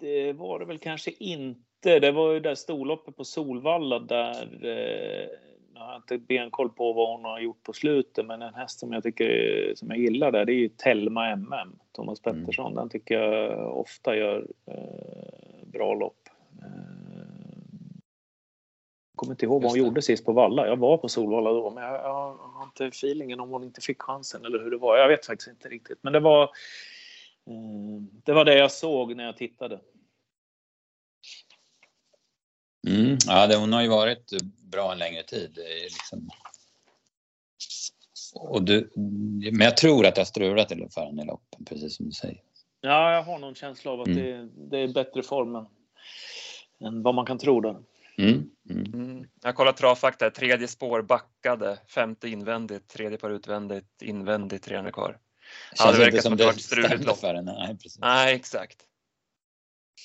det 0.00 0.32
var 0.32 0.58
det 0.58 0.64
väl 0.64 0.78
kanske 0.78 1.10
inte. 1.10 2.00
Det 2.00 2.12
var 2.12 2.32
ju 2.32 2.40
där 2.40 2.54
storloppet 2.54 3.16
på 3.16 3.24
Solvalla 3.24 3.98
där 3.98 4.64
eh, 4.64 5.28
jag 5.74 5.80
har 5.80 5.96
inte 5.96 6.18
benkoll 6.18 6.70
på 6.70 6.92
vad 6.92 7.08
hon 7.08 7.24
har 7.24 7.40
gjort 7.40 7.62
på 7.62 7.72
slutet, 7.72 8.26
men 8.26 8.42
en 8.42 8.54
häst 8.54 8.80
som 8.80 8.92
jag 8.92 9.02
tycker 9.02 9.72
som 9.76 9.90
jag 9.90 9.98
gillar 9.98 10.32
där, 10.32 10.44
det 10.44 10.52
är 10.52 10.56
ju 10.56 10.68
Telma 10.68 11.28
MM, 11.28 11.78
Thomas. 11.92 12.20
Pettersson. 12.20 12.66
Mm. 12.66 12.74
Den 12.74 12.88
tycker 12.88 13.14
jag 13.14 13.78
ofta 13.78 14.16
gör 14.16 14.46
eh, 14.66 15.66
bra 15.66 15.94
lopp. 15.94 16.28
Jag 19.14 19.18
kommer 19.18 19.32
inte 19.32 19.44
ihåg 19.44 19.62
vad 19.62 19.70
hon 19.70 19.78
gjorde 19.78 20.02
sist 20.02 20.24
på 20.24 20.32
Valla. 20.32 20.66
Jag 20.66 20.76
var 20.76 20.96
på 20.96 21.08
Solvalla 21.08 21.50
då, 21.50 21.70
men 21.70 21.84
jag, 21.84 21.94
jag, 21.94 22.34
har 22.34 22.64
inte 22.64 22.86
feelingen 22.86 23.40
om 23.40 23.50
hon 23.50 23.64
inte 23.64 23.80
fick 23.80 24.02
chansen 24.02 24.44
eller 24.44 24.58
hur 24.58 24.70
det 24.70 24.76
var. 24.76 24.96
Jag 24.96 25.08
vet 25.08 25.26
faktiskt 25.26 25.50
inte 25.50 25.68
riktigt, 25.68 25.98
men 26.02 26.12
det 26.12 26.20
var 26.20 26.42
eh, 26.42 28.02
det 28.24 28.32
var 28.32 28.44
det 28.44 28.58
jag 28.58 28.72
såg 28.72 29.16
när 29.16 29.24
jag 29.24 29.36
tittade. 29.36 29.80
Mm, 32.88 33.16
ja, 33.26 33.46
det, 33.46 33.56
hon 33.56 33.72
har 33.72 33.82
ju 33.82 33.88
varit 33.88 34.32
bra 34.62 34.92
en 34.92 34.98
längre 34.98 35.22
tid. 35.22 35.58
Liksom. 35.82 36.30
Och 38.34 38.62
du, 38.62 38.90
men 39.52 39.60
jag 39.60 39.76
tror 39.76 40.06
att 40.06 40.16
har 40.16 40.24
strulat 40.24 40.72
i 40.72 40.88
föraren 40.90 41.20
i 41.20 41.24
loppen, 41.24 41.64
precis 41.64 41.96
som 41.96 42.06
du 42.06 42.12
säger. 42.12 42.42
Ja, 42.80 43.12
jag 43.12 43.22
har 43.22 43.38
någon 43.38 43.54
känsla 43.54 43.90
av 43.90 44.00
att 44.00 44.06
mm. 44.06 44.18
det, 44.18 44.48
det, 44.70 44.78
är 44.78 44.88
bättre 44.88 45.22
form 45.22 45.56
än, 45.56 45.66
än 46.80 47.02
vad 47.02 47.14
man 47.14 47.26
kan 47.26 47.38
tro 47.38 47.60
där. 47.60 47.76
Mm. 48.18 48.50
Mm. 48.70 48.94
mm. 48.94 49.28
Jag 49.42 49.54
kollar 49.54 49.72
travfakta, 49.72 50.30
tredje 50.30 50.68
spår 50.68 51.02
backade, 51.02 51.78
femte 51.88 52.28
invändigt, 52.28 52.88
tredje 52.88 53.18
par 53.18 53.30
utvändigt, 53.30 54.02
invändigt, 54.02 54.64
treende 54.64 54.92
kvar. 54.92 55.18
Ja, 55.76 55.92
det 55.92 55.98
verkar 55.98 56.20
som 56.20 56.32
att 56.32 56.38
det 56.38 56.46
varit 56.46 56.62
struligt 56.62 57.04
lopp. 57.04 57.18
För 57.18 57.34
henne. 57.34 57.52
Nej, 57.52 57.78
precis. 57.78 57.98
Nej, 57.98 58.34
exakt. 58.34 58.78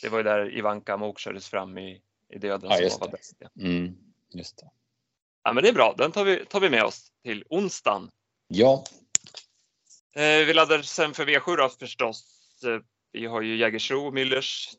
Det 0.02 0.10
var 0.10 0.18
ju 0.18 0.24
där 0.24 0.58
Ivanka 0.58 0.98
Mok 0.98 1.20
kördes 1.20 1.50
fram 1.50 1.78
i 1.78 2.02
i 2.30 2.40
döden 2.40 2.70
ja, 2.72 2.90
som 2.90 3.00
var 3.00 3.10
bäst. 3.10 3.36
Ja. 3.40 3.50
Mm, 3.62 3.98
just 4.34 4.58
det. 4.58 4.70
Ja, 5.44 5.54
men 5.54 5.64
det 5.64 5.70
är 5.70 5.74
bra. 5.74 5.96
Den 5.98 6.12
tar 6.12 6.24
vi, 6.24 6.46
tar 6.46 6.60
vi 6.60 6.70
med 6.70 6.84
oss 6.84 7.12
till 7.24 7.44
onsdagen. 7.50 8.10
Ja. 8.48 8.84
Eh, 10.16 10.46
vi 10.46 10.54
laddar 10.54 10.82
sen 10.82 11.14
för 11.14 11.26
V7 11.26 11.58
då 11.58 11.70
förstås. 11.70 12.24
Eh, 12.64 12.80
vi 13.12 13.26
har 13.26 13.42
ju 13.42 13.58
Jägersro 13.58 14.08
och 14.08 14.14
Müllers 14.14 14.76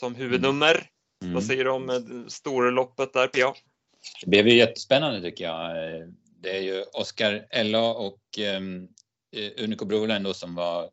som 0.00 0.14
huvudnummer. 0.14 0.90
Mm. 1.24 1.34
Vad 1.34 1.44
säger 1.44 1.64
du 1.64 1.70
om 1.70 1.90
eh, 1.90 1.96
storloppet 2.28 3.12
där 3.12 3.26
PA? 3.26 3.54
Det 4.20 4.30
blev 4.30 4.48
ju 4.48 4.56
jättespännande 4.56 5.20
tycker 5.20 5.44
jag. 5.44 5.70
Eh, 5.70 6.06
det 6.42 6.56
är 6.56 6.62
ju 6.62 6.82
Oskar 6.82 7.46
Ella 7.50 7.92
och 7.92 8.20
um, 8.56 8.88
Unico 9.58 9.84
Broline 9.84 10.34
som 10.34 10.54
var 10.54 10.90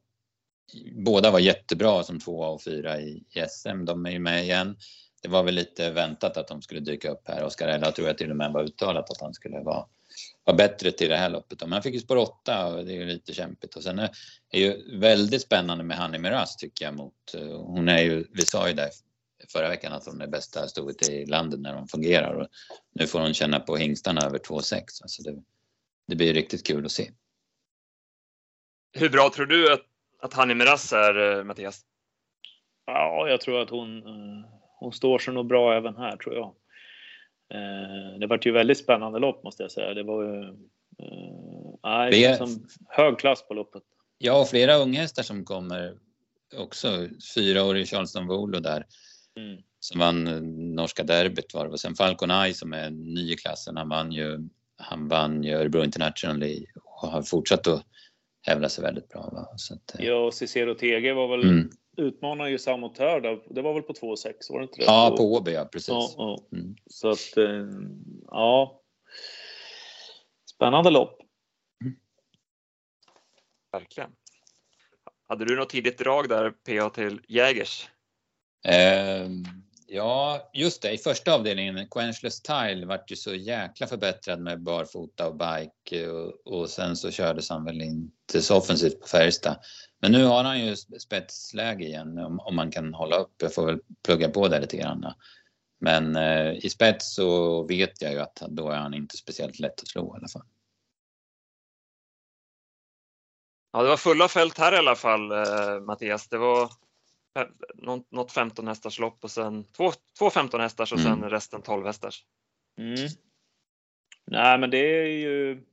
Båda 1.06 1.32
var 1.32 1.40
jättebra 1.40 2.04
som 2.04 2.20
tvåa 2.20 2.48
och 2.48 2.64
fyra 2.64 3.02
i 3.02 3.24
SM. 3.50 3.86
De 3.86 4.06
är 4.06 4.12
ju 4.12 4.20
med 4.20 4.44
igen 4.44 4.76
det 5.22 5.30
var 5.30 5.44
väl 5.44 5.56
lite 5.56 5.92
väntat 5.92 6.38
att 6.38 6.48
de 6.48 6.62
skulle 6.62 6.80
dyka 6.80 7.12
upp 7.12 7.28
här. 7.28 7.44
Oskar 7.44 7.68
Ella 7.68 7.92
tror 7.92 8.08
jag 8.08 8.18
till 8.18 8.32
och 8.32 8.38
med 8.38 8.52
var 8.52 8.64
uttalat 8.64 9.12
att 9.12 9.22
han 9.22 9.34
skulle 9.34 9.60
vara, 9.60 9.86
vara 10.44 10.58
bättre 10.58 10.92
till 10.92 11.10
det 11.10 11.18
här 11.18 11.30
loppet. 11.30 11.62
Men 11.62 11.72
han 11.72 11.84
fick 11.84 11.94
ju 11.94 12.00
spår 12.00 12.18
8 12.18 12.68
och 12.68 12.86
det 12.86 12.92
är 12.92 12.96
ju 12.96 13.06
lite 13.06 13.34
kämpigt. 13.34 13.76
Och 13.76 13.84
sen 13.84 14.00
är 14.00 14.10
det 14.52 14.60
ju 14.60 15.00
väldigt 15.00 15.42
spännande 15.42 15.84
med 15.84 15.98
Hanni 15.98 16.18
Miraz 16.18 16.56
tycker 16.56 16.86
jag 16.86 16.94
mot, 16.94 17.36
hon 17.58 17.90
är 17.90 18.02
ju, 18.02 18.26
vi 18.34 18.42
sa 18.42 18.68
ju 18.68 18.74
där 18.74 18.90
förra 19.50 19.70
veckan 19.70 19.94
att 19.94 20.06
hon 20.06 20.22
är 20.22 20.28
bästa 20.28 20.68
stoet 20.68 21.10
i 21.10 21.26
landet 21.26 21.60
när 21.60 21.74
hon 21.74 21.88
fungerar 21.88 22.34
och 22.34 22.48
nu 22.94 23.08
får 23.08 23.20
hon 23.20 23.34
känna 23.34 23.60
på 23.60 23.78
hingstarna 23.78 24.22
över 24.22 24.38
2,6. 24.38 24.76
Alltså 25.02 25.24
det, 25.24 25.44
det 26.08 26.16
blir 26.16 26.34
riktigt 26.34 26.68
kul 26.68 26.86
att 26.86 26.92
se. 26.92 27.12
Hur 28.94 29.10
bra 29.10 29.32
tror 29.36 29.46
du 29.46 29.74
att, 29.74 29.86
att 30.22 30.34
Hanni 30.34 30.56
Miraz 30.56 30.94
är, 30.94 31.38
eh, 31.38 31.44
Mattias? 31.44 31.82
Ja, 32.86 33.30
jag 33.30 33.42
tror 33.42 33.62
att 33.62 33.70
hon 33.70 33.98
eh, 33.98 34.52
hon 34.82 34.94
står 34.94 35.20
sig 35.20 35.34
nog 35.34 35.48
bra 35.48 35.78
även 35.78 35.96
här 35.96 36.18
tror 36.18 36.36
jag. 36.36 36.56
Eh, 37.54 38.20
det 38.20 38.28
var 38.28 38.40
ju 38.42 38.52
väldigt 38.52 38.78
spännande 38.78 39.20
lopp 39.20 39.44
måste 39.44 39.64
jag 39.64 39.72
säga. 39.72 39.94
Det 39.94 40.04
var 40.04 40.24
ju 40.24 40.58
det 42.12 42.32
liksom 42.32 42.68
hög 42.90 43.20
klass 43.20 43.48
på 43.48 43.54
loppet. 43.54 43.84
Ja, 44.18 44.42
och 44.42 44.48
flera 44.48 44.76
unghästar 44.76 45.24
som 45.24 45.46
kommer 45.46 45.98
också. 46.58 47.08
Fyraårig 47.36 47.88
Charleston 47.88 48.28
Volo 48.28 48.60
där. 48.60 48.86
Mm. 49.40 49.62
Som 49.80 50.00
vann 50.00 50.24
norska 50.76 51.04
derbyt 51.04 51.54
var 51.54 51.66
det. 51.66 51.72
Och 51.72 51.80
sen 51.80 51.96
Falcon 51.96 52.32
Eye 52.32 52.54
som 52.54 52.74
är 52.74 52.90
ny 52.90 53.34
i 53.34 53.36
klassen. 53.36 53.78
Han 53.78 53.90
vann 53.90 54.12
ju, 54.12 54.50
han 54.78 55.08
vann 55.08 55.44
ju 55.44 55.54
Örebro 55.54 55.84
International 55.84 56.44
och 56.84 57.10
har 57.10 57.22
fortsatt 57.22 57.68
att 57.68 57.86
hävda 58.42 58.70
sig 58.70 58.84
väldigt 58.84 59.10
bra. 59.10 59.30
Va? 59.34 59.54
Så 59.56 59.74
att, 59.74 60.00
eh, 60.00 60.06
ja, 60.06 60.16
och 60.16 60.34
Cicero 60.34 60.74
TG 60.74 61.14
var 61.14 61.38
väl 61.38 61.50
mm 61.50 61.70
utmanar 61.98 62.48
ju 62.48 62.60
Samotör 62.60 63.22
där. 63.22 63.44
Det 63.50 63.62
var 63.62 63.74
väl 63.74 63.84
på 63.84 63.94
2,6 63.94 64.34
var 64.50 64.60
det 64.60 64.64
inte 64.64 64.78
det? 64.78 64.84
Ja, 64.84 65.16
på 65.18 65.24
Åby 65.24 65.52
ja, 65.52 65.66
precis. 65.66 65.90
Ja, 65.90 66.14
ja. 66.18 66.58
Mm. 66.58 66.76
Så 66.86 67.10
att, 67.10 67.38
eh, 67.38 67.68
ja. 68.28 68.82
Spännande 70.46 70.90
lopp. 70.90 71.22
Mm. 71.84 71.96
Verkligen. 73.72 74.12
Hade 75.28 75.46
du 75.46 75.56
något 75.56 75.70
tidigt 75.70 75.98
drag 75.98 76.30
där 76.30 76.52
PA 76.52 76.90
till 76.90 77.22
Jägers? 77.28 77.90
Eh, 78.64 79.30
ja, 79.88 80.50
just 80.54 80.82
det. 80.82 80.92
I 80.92 80.98
första 80.98 81.34
avdelningen, 81.34 81.88
Quenchless 81.90 82.42
Tile 82.42 82.86
vart 82.86 83.12
ju 83.12 83.16
så 83.16 83.34
jäkla 83.34 83.88
förbättrad 83.88 84.40
med 84.40 84.64
barfota 84.64 85.28
och 85.28 85.36
bike 85.36 86.08
och, 86.08 86.48
och 86.48 86.70
sen 86.70 86.96
så 86.96 87.12
kördes 87.12 87.50
han 87.50 87.66
väl 87.66 87.82
inte 87.82 88.42
så 88.42 88.58
offensivt 88.58 89.02
på 89.02 89.08
Färjestad. 89.08 89.56
Men 90.02 90.12
nu 90.12 90.26
har 90.26 90.44
han 90.44 90.66
ju 90.66 90.76
spetsläge 90.76 91.86
igen 91.86 92.18
om, 92.18 92.40
om 92.40 92.56
man 92.56 92.72
kan 92.72 92.94
hålla 92.94 93.16
upp. 93.16 93.34
Jag 93.38 93.54
får 93.54 93.66
väl 93.66 93.80
plugga 94.06 94.30
på 94.30 94.48
det 94.48 94.60
lite 94.60 94.78
grann. 94.78 95.14
Men 95.80 96.16
eh, 96.16 96.66
i 96.66 96.70
spets 96.70 97.16
så 97.16 97.64
vet 97.64 98.02
jag 98.02 98.12
ju 98.12 98.20
att 98.20 98.44
då 98.50 98.70
är 98.70 98.78
han 98.78 98.94
inte 98.94 99.18
speciellt 99.18 99.60
lätt 99.60 99.82
att 99.82 99.88
slå 99.88 100.16
i 100.16 100.18
alla 100.18 100.28
fall. 100.28 100.46
Ja, 103.74 103.84
det 103.84 103.90
var 103.90 103.98
fulla 103.98 104.28
fält 104.28 104.58
här 104.58 104.74
i 104.74 104.78
alla 104.78 104.96
fall, 104.96 105.32
eh, 105.32 105.80
Mattias. 105.86 106.28
Det 106.28 106.38
var 106.38 106.72
något 108.10 108.32
15 108.32 108.68
hästars 108.68 109.00
lopp 109.00 109.24
och 109.24 109.32
sen 109.32 109.64
två, 109.64 109.92
två 110.20 110.30
15 110.30 110.62
hästars 110.62 110.94
och 110.94 111.00
sen 111.00 111.14
mm. 111.14 111.30
resten 111.30 111.62
12 111.62 111.86
hästars. 111.86 112.26
Mm. 112.78 112.96
Nej, 114.26 114.60
men 114.60 114.70
det 114.70 114.78
är 114.78 115.06
ju 115.06 115.64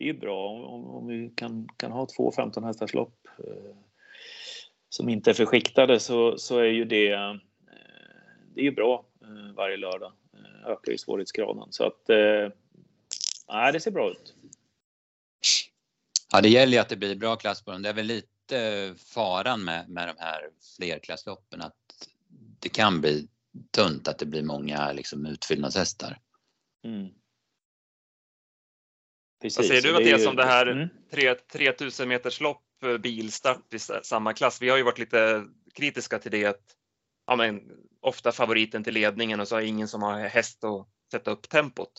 det 0.00 0.08
är 0.08 0.12
bra 0.12 0.48
om, 0.48 0.84
om 0.84 1.06
vi 1.06 1.32
kan, 1.36 1.68
kan 1.76 1.92
ha 1.92 2.06
två 2.06 2.32
15 2.32 2.64
hästars 2.64 2.94
lopp 2.94 3.28
eh, 3.38 3.76
som 4.88 5.08
inte 5.08 5.30
är 5.30 5.34
för 5.34 5.46
skiktade 5.46 6.00
så, 6.00 6.38
så 6.38 6.58
är 6.58 6.64
ju 6.64 6.84
det, 6.84 7.12
eh, 7.12 7.34
det 8.54 8.60
är 8.60 8.64
ju 8.64 8.70
bra 8.70 9.06
eh, 9.22 9.54
varje 9.56 9.76
lördag. 9.76 10.12
Eh, 10.34 10.70
ökar 10.70 10.92
ju 10.92 10.98
svårighetsgraden 10.98 11.66
så 11.70 11.84
att 11.84 12.10
eh, 12.10 12.48
nej, 13.48 13.72
det 13.72 13.80
ser 13.80 13.90
bra 13.90 14.10
ut. 14.10 14.34
Ja, 16.32 16.40
det 16.40 16.48
gäller 16.48 16.72
ju 16.72 16.78
att 16.78 16.88
det 16.88 16.96
blir 16.96 17.16
bra 17.16 17.36
klass 17.36 17.64
på 17.64 17.70
dem. 17.70 17.82
Det 17.82 17.88
är 17.88 17.94
väl 17.94 18.06
lite 18.06 18.28
faran 18.96 19.64
med, 19.64 19.88
med 19.88 20.08
de 20.08 20.14
här 20.18 20.40
flerklassloppen 20.76 21.60
att 21.60 21.74
det 22.60 22.68
kan 22.68 23.00
bli 23.00 23.28
tunt, 23.70 24.08
att 24.08 24.18
det 24.18 24.26
blir 24.26 24.42
många 24.42 24.92
liksom, 24.92 25.26
utfyllnadshästar. 25.26 26.18
Mm. 26.84 27.08
Precis. 29.42 29.58
Vad 29.58 29.66
säger 29.66 29.82
du 29.82 29.92
Mattias 29.92 30.26
om 30.26 30.36
det 30.36 30.44
här 30.44 30.66
mm. 30.66 30.88
3000 31.52 32.08
meters 32.08 32.40
lopp, 32.40 32.62
eh, 32.84 32.98
bilstart 32.98 33.74
i 33.74 33.78
samma 34.02 34.32
klass? 34.32 34.62
Vi 34.62 34.68
har 34.68 34.76
ju 34.76 34.82
varit 34.82 34.98
lite 34.98 35.44
kritiska 35.74 36.18
till 36.18 36.30
det. 36.30 36.46
Att, 36.46 36.76
ja, 37.26 37.36
men, 37.36 37.60
ofta 38.00 38.32
favoriten 38.32 38.84
till 38.84 38.94
ledningen 38.94 39.40
och 39.40 39.48
så 39.48 39.56
har 39.56 39.62
ingen 39.62 39.88
som 39.88 40.02
har 40.02 40.20
häst 40.20 40.64
att 40.64 40.88
sätta 41.10 41.30
upp 41.30 41.48
tempot. 41.48 41.92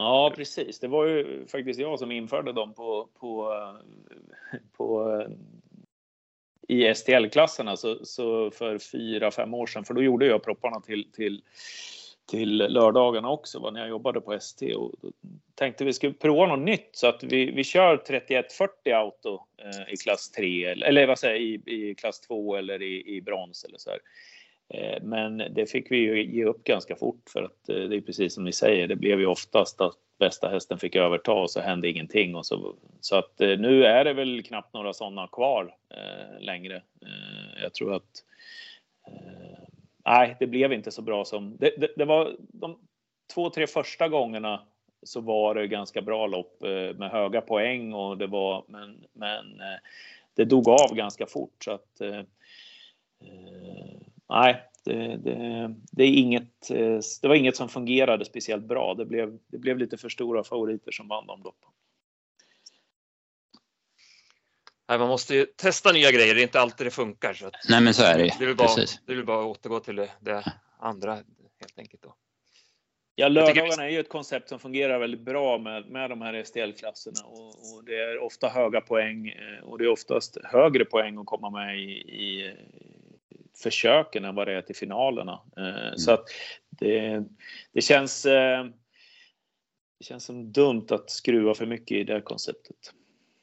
Ja, 0.00 0.32
precis. 0.36 0.80
Det 0.80 0.88
var 0.88 1.06
ju 1.06 1.46
faktiskt 1.46 1.80
jag 1.80 1.98
som 1.98 2.12
införde 2.12 2.52
dem 2.52 2.74
på, 2.74 3.08
på, 3.20 3.52
eh, 3.52 4.58
på 4.76 5.12
eh, 5.12 5.28
i 6.68 6.94
STL-klasserna 6.94 7.76
så, 7.76 8.04
så 8.04 8.50
för 8.50 8.78
fyra, 8.78 9.30
fem 9.30 9.54
år 9.54 9.66
sedan, 9.66 9.84
för 9.84 9.94
då 9.94 10.02
gjorde 10.02 10.26
jag 10.26 10.42
propparna 10.42 10.80
till, 10.80 11.12
till, 11.12 11.42
till 12.30 12.56
lördagarna 12.56 13.30
också 13.30 13.58
va, 13.58 13.70
när 13.70 13.80
jag 13.80 13.88
jobbade 13.88 14.20
på 14.20 14.32
ST 14.32 14.74
och 14.74 14.92
då 15.00 15.10
tänkte 15.54 15.84
vi 15.84 15.92
skulle 15.92 16.12
prova 16.12 16.46
något 16.46 16.66
nytt 16.66 16.90
så 16.92 17.06
att 17.06 17.22
vi, 17.22 17.50
vi 17.50 17.64
kör 17.64 17.96
3140 17.96 18.92
auto 18.92 19.40
eh, 19.58 19.92
i 19.94 19.96
klass 19.96 20.30
3 20.30 20.64
eller, 20.64 20.86
eller 20.86 21.06
vad 21.06 21.18
säger 21.18 21.36
i, 21.36 21.62
i 21.66 21.94
klass 21.94 22.20
2 22.20 22.56
eller 22.56 22.82
i, 22.82 23.16
i 23.16 23.20
brons 23.20 23.64
eller 23.64 23.78
så 23.78 23.90
här. 23.90 23.98
Eh, 24.70 25.02
men 25.02 25.38
det 25.38 25.70
fick 25.70 25.90
vi 25.90 25.96
ju 25.96 26.24
ge 26.24 26.44
upp 26.44 26.64
ganska 26.64 26.96
fort 26.96 27.30
för 27.32 27.42
att 27.42 27.68
eh, 27.68 27.76
det 27.76 27.96
är 27.96 28.00
precis 28.00 28.34
som 28.34 28.44
ni 28.44 28.52
säger, 28.52 28.88
det 28.88 28.96
blev 28.96 29.20
ju 29.20 29.26
oftast 29.26 29.80
att 29.80 29.96
bästa 30.18 30.48
hästen 30.48 30.78
fick 30.78 30.96
överta 30.96 31.32
och 31.32 31.50
så 31.50 31.60
hände 31.60 31.88
ingenting. 31.88 32.34
Och 32.34 32.46
så, 32.46 32.74
så 33.00 33.16
att 33.16 33.40
eh, 33.40 33.58
nu 33.58 33.84
är 33.84 34.04
det 34.04 34.12
väl 34.12 34.42
knappt 34.42 34.74
några 34.74 34.92
sådana 34.92 35.26
kvar 35.26 35.74
längre. 36.40 36.82
Jag 37.62 37.74
tror 37.74 37.94
att 37.94 38.24
nej, 40.04 40.36
det 40.40 40.46
blev 40.46 40.72
inte 40.72 40.90
så 40.90 41.02
bra 41.02 41.24
som 41.24 41.56
det, 41.56 41.74
det, 41.78 41.90
det, 41.96 42.04
var 42.04 42.36
de 42.38 42.78
två, 43.34 43.50
tre 43.50 43.66
första 43.66 44.08
gångerna 44.08 44.62
så 45.02 45.20
var 45.20 45.54
det 45.54 45.66
ganska 45.66 46.02
bra 46.02 46.26
lopp 46.26 46.56
med 46.96 47.10
höga 47.10 47.40
poäng 47.40 47.92
och 47.92 48.18
det 48.18 48.26
var 48.26 48.64
men, 48.68 49.04
men 49.12 49.44
det 50.34 50.44
dog 50.44 50.68
av 50.68 50.94
ganska 50.94 51.26
fort 51.26 51.64
så 51.64 51.70
att 51.70 52.02
nej, 54.30 54.62
det, 54.84 55.16
det, 55.16 55.74
det, 55.92 56.04
är 56.04 56.08
inget, 56.08 56.70
eh, 56.70 56.98
det 57.22 57.28
var 57.28 57.34
inget 57.34 57.56
som 57.56 57.68
fungerade 57.68 58.24
speciellt 58.24 58.64
bra. 58.64 58.94
Det 58.94 59.04
blev, 59.04 59.38
det 59.46 59.58
blev 59.58 59.78
lite 59.78 59.96
för 59.96 60.08
stora 60.08 60.44
favoriter 60.44 60.92
som 60.92 61.08
vann 61.08 61.26
de 61.26 61.42
loppen. 61.42 61.68
Nej, 64.88 64.98
man 64.98 65.08
måste 65.08 65.34
ju 65.34 65.46
testa 65.46 65.92
nya 65.92 66.10
grejer, 66.10 66.34
det 66.34 66.40
är 66.40 66.42
inte 66.42 66.60
alltid 66.60 66.86
det 66.86 66.90
funkar. 66.90 67.34
Så 67.34 67.50
Nej, 67.68 67.80
men 67.80 67.94
så 67.94 68.02
är 68.02 68.18
det. 68.18 68.36
Det 68.38 68.44
är 68.44 68.54
bara, 68.54 68.86
det 69.06 69.12
är 69.12 69.22
bara 69.22 69.44
återgå 69.44 69.80
till 69.80 69.96
det, 69.96 70.10
det 70.20 70.44
andra 70.78 71.14
helt 71.60 71.78
enkelt. 71.78 72.02
Då. 72.02 72.14
Ja, 73.14 73.28
lördagarna 73.28 73.84
är 73.84 73.88
ju 73.88 74.00
ett 74.00 74.08
koncept 74.08 74.48
som 74.48 74.58
fungerar 74.58 74.98
väldigt 74.98 75.20
bra 75.20 75.58
med, 75.58 75.86
med 75.86 76.10
de 76.10 76.22
här 76.22 76.44
STL-klasserna 76.44 77.24
och, 77.24 77.48
och, 77.48 77.84
det 77.86 77.96
är 77.96 78.18
ofta 78.18 78.48
höga 78.48 78.80
poäng 78.80 79.28
eh, 79.28 79.64
och 79.64 79.78
det 79.78 79.84
är 79.84 79.88
oftast 79.88 80.36
högre 80.44 80.84
poäng 80.84 81.18
att 81.18 81.26
komma 81.26 81.50
med 81.50 81.78
i, 81.78 81.90
i, 81.90 82.56
försöken 83.62 84.24
än 84.24 84.34
vad 84.34 84.46
det 84.46 84.54
är 84.54 84.62
till 84.62 84.76
finalerna. 84.76 85.40
Eh, 85.56 85.86
mm. 85.86 85.98
Så 85.98 86.10
att 86.10 86.24
det, 86.70 87.24
det 87.72 87.80
känns 87.80 88.26
eh, 88.26 88.64
det 89.98 90.04
känns 90.04 90.24
som 90.24 90.52
dumt 90.52 90.86
att 90.90 91.10
skruva 91.10 91.54
för 91.54 91.66
mycket 91.66 91.96
i 91.96 92.04
det 92.04 92.20
konceptet. 92.20 92.92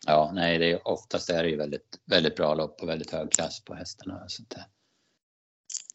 Ja, 0.08 0.32
nej, 0.34 0.58
det 0.58 0.72
är, 0.72 0.88
oftast 0.88 1.30
är 1.30 1.44
det 1.44 1.50
ju 1.50 1.56
väldigt, 1.56 2.00
väldigt 2.06 2.36
bra 2.36 2.54
lopp 2.54 2.82
och 2.82 2.90
väldigt 2.90 3.12
hög 3.12 3.32
klass 3.32 3.64
på 3.64 3.74
hästarna. 3.74 4.24
Så 4.28 4.44
det, 4.48 4.66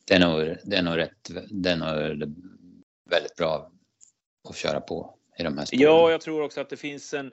det, 0.07 0.15
är 0.15 0.21
nog, 0.21 0.57
det 0.65 0.77
är 0.77 0.83
nog 0.83 0.97
rätt, 0.97 1.31
det 1.51 1.71
är 1.71 1.77
nog 1.77 2.35
väldigt 3.11 3.37
bra 3.37 3.73
att 4.49 4.57
köra 4.57 4.81
på 4.81 5.19
i 5.39 5.43
de 5.43 5.59
här 5.59 5.65
spåren. 5.65 5.83
Ja, 5.83 6.11
jag 6.11 6.21
tror 6.21 6.43
också 6.43 6.61
att 6.61 6.71
det 6.71 6.77
finns 6.77 7.15
en 7.15 7.33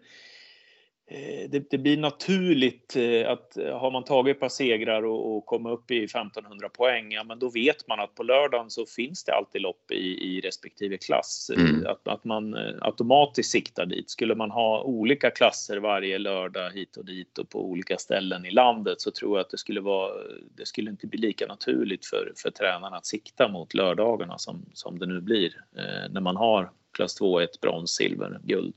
det, 1.49 1.71
det, 1.71 1.77
blir 1.77 1.97
naturligt 1.97 2.95
eh, 2.95 3.31
att 3.31 3.57
eh, 3.57 3.77
har 3.79 3.91
man 3.91 4.03
tagit 4.03 4.35
ett 4.35 4.39
par 4.39 4.49
segrar 4.49 5.03
och, 5.03 5.37
och 5.37 5.45
kommit 5.45 5.73
upp 5.73 5.91
i 5.91 6.03
1500 6.03 6.69
poäng, 6.69 7.11
ja, 7.11 7.23
men 7.23 7.39
då 7.39 7.49
vet 7.49 7.87
man 7.87 7.99
att 7.99 8.15
på 8.15 8.23
lördagen 8.23 8.69
så 8.69 8.85
finns 8.85 9.23
det 9.23 9.33
alltid 9.33 9.61
lopp 9.61 9.91
i, 9.91 10.35
i 10.35 10.41
respektive 10.41 10.97
klass. 10.97 11.51
Mm. 11.55 11.85
Att, 11.87 12.07
att 12.07 12.23
man 12.23 12.55
automatiskt 12.81 13.51
siktar 13.51 13.85
dit. 13.85 14.09
Skulle 14.09 14.35
man 14.35 14.51
ha 14.51 14.83
olika 14.83 15.29
klasser 15.29 15.77
varje 15.77 16.17
lördag 16.17 16.71
hit 16.71 16.97
och 16.97 17.05
dit 17.05 17.37
och 17.37 17.49
på 17.49 17.65
olika 17.65 17.97
ställen 17.97 18.45
i 18.45 18.51
landet 18.51 19.01
så 19.01 19.11
tror 19.11 19.37
jag 19.37 19.45
att 19.45 19.51
det 19.51 19.57
skulle 19.57 19.81
vara. 19.81 20.11
Det 20.55 20.67
skulle 20.67 20.89
inte 20.89 21.07
bli 21.07 21.19
lika 21.19 21.45
naturligt 21.47 22.05
för, 22.05 22.33
för 22.35 22.51
tränarna 22.51 22.97
att 22.97 23.05
sikta 23.05 23.47
mot 23.47 23.73
lördagarna 23.73 24.37
som, 24.37 24.65
som 24.73 24.99
det 24.99 25.05
nu 25.05 25.21
blir 25.21 25.53
eh, 25.77 26.11
när 26.11 26.21
man 26.21 26.35
har 26.35 26.71
klass 26.91 27.15
2, 27.15 27.39
1, 27.39 27.61
brons, 27.61 27.91
silver, 27.91 28.39
guld. 28.43 28.75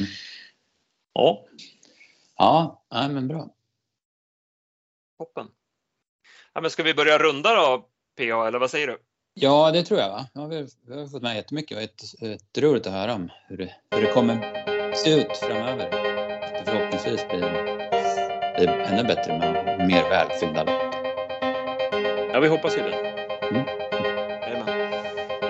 Mm. 0.00 0.10
Ja. 1.16 1.44
Ja, 2.38 2.82
ja 2.90 3.08
men 3.08 3.28
bra. 3.28 3.48
Toppen. 5.18 5.46
Ja, 6.54 6.60
men 6.60 6.70
ska 6.70 6.82
vi 6.82 6.94
börja 6.94 7.18
runda 7.18 7.54
då, 7.54 7.88
PA, 8.16 8.48
eller 8.48 8.58
vad 8.58 8.70
säger 8.70 8.86
du? 8.86 8.98
Ja, 9.34 9.70
det 9.70 9.82
tror 9.82 10.00
jag. 10.00 10.08
Va? 10.08 10.26
Ja, 10.32 10.46
vi, 10.46 10.66
vi 10.86 10.98
har 10.98 11.06
fått 11.06 11.22
med 11.22 11.36
jättemycket 11.36 11.76
och 11.76 11.82
jätteroligt 12.28 12.86
att 12.86 12.92
höra 12.92 13.14
om 13.14 13.30
hur 13.48 13.56
det, 13.56 13.74
hur 13.90 14.02
det 14.02 14.12
kommer 14.12 14.36
se 14.94 15.20
ut 15.20 15.36
framöver. 15.36 15.90
Det 16.52 16.62
förhoppningsvis 16.64 17.28
blir, 17.28 17.40
blir 18.56 18.68
ännu 18.68 19.04
bättre 19.04 19.38
med 19.38 19.86
mer 19.88 20.10
välfyllda 20.10 20.64
lopp. 20.64 20.94
Ja, 22.32 22.40
vi 22.40 22.48
hoppas 22.48 22.76
ju 22.76 22.82
det. 22.82 22.96
Mm. 23.42 23.66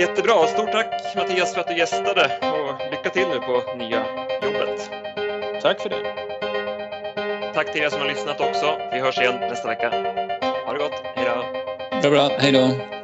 Jättebra. 0.01 0.47
Stort 0.47 0.73
tack 0.73 1.17
Mattias 1.17 1.55
för 1.55 1.61
att 1.61 1.69
du 1.69 1.79
gästade 1.79 2.41
och 2.41 2.91
lycka 2.91 3.11
till 3.11 3.29
nu 3.29 3.41
på 3.41 3.75
nya 3.77 4.07
jobbet. 4.43 5.06
Tack 5.63 5.81
för 5.81 5.89
det. 5.89 6.15
Tack 7.55 7.73
till 7.73 7.83
er 7.83 7.89
som 7.89 8.01
har 8.01 8.09
lyssnat 8.09 8.41
också. 8.41 8.79
Vi 8.93 9.01
hörs 9.01 9.19
igen 9.19 9.35
nästa 9.41 9.69
vecka. 9.69 9.91
Ha 10.67 10.73
det 10.73 10.79
gott. 10.79 11.03
Hej 11.15 11.27
då. 11.27 12.01
Bra, 12.01 12.11
bra. 12.11 12.31
Hej 12.39 12.53
då. 12.53 12.96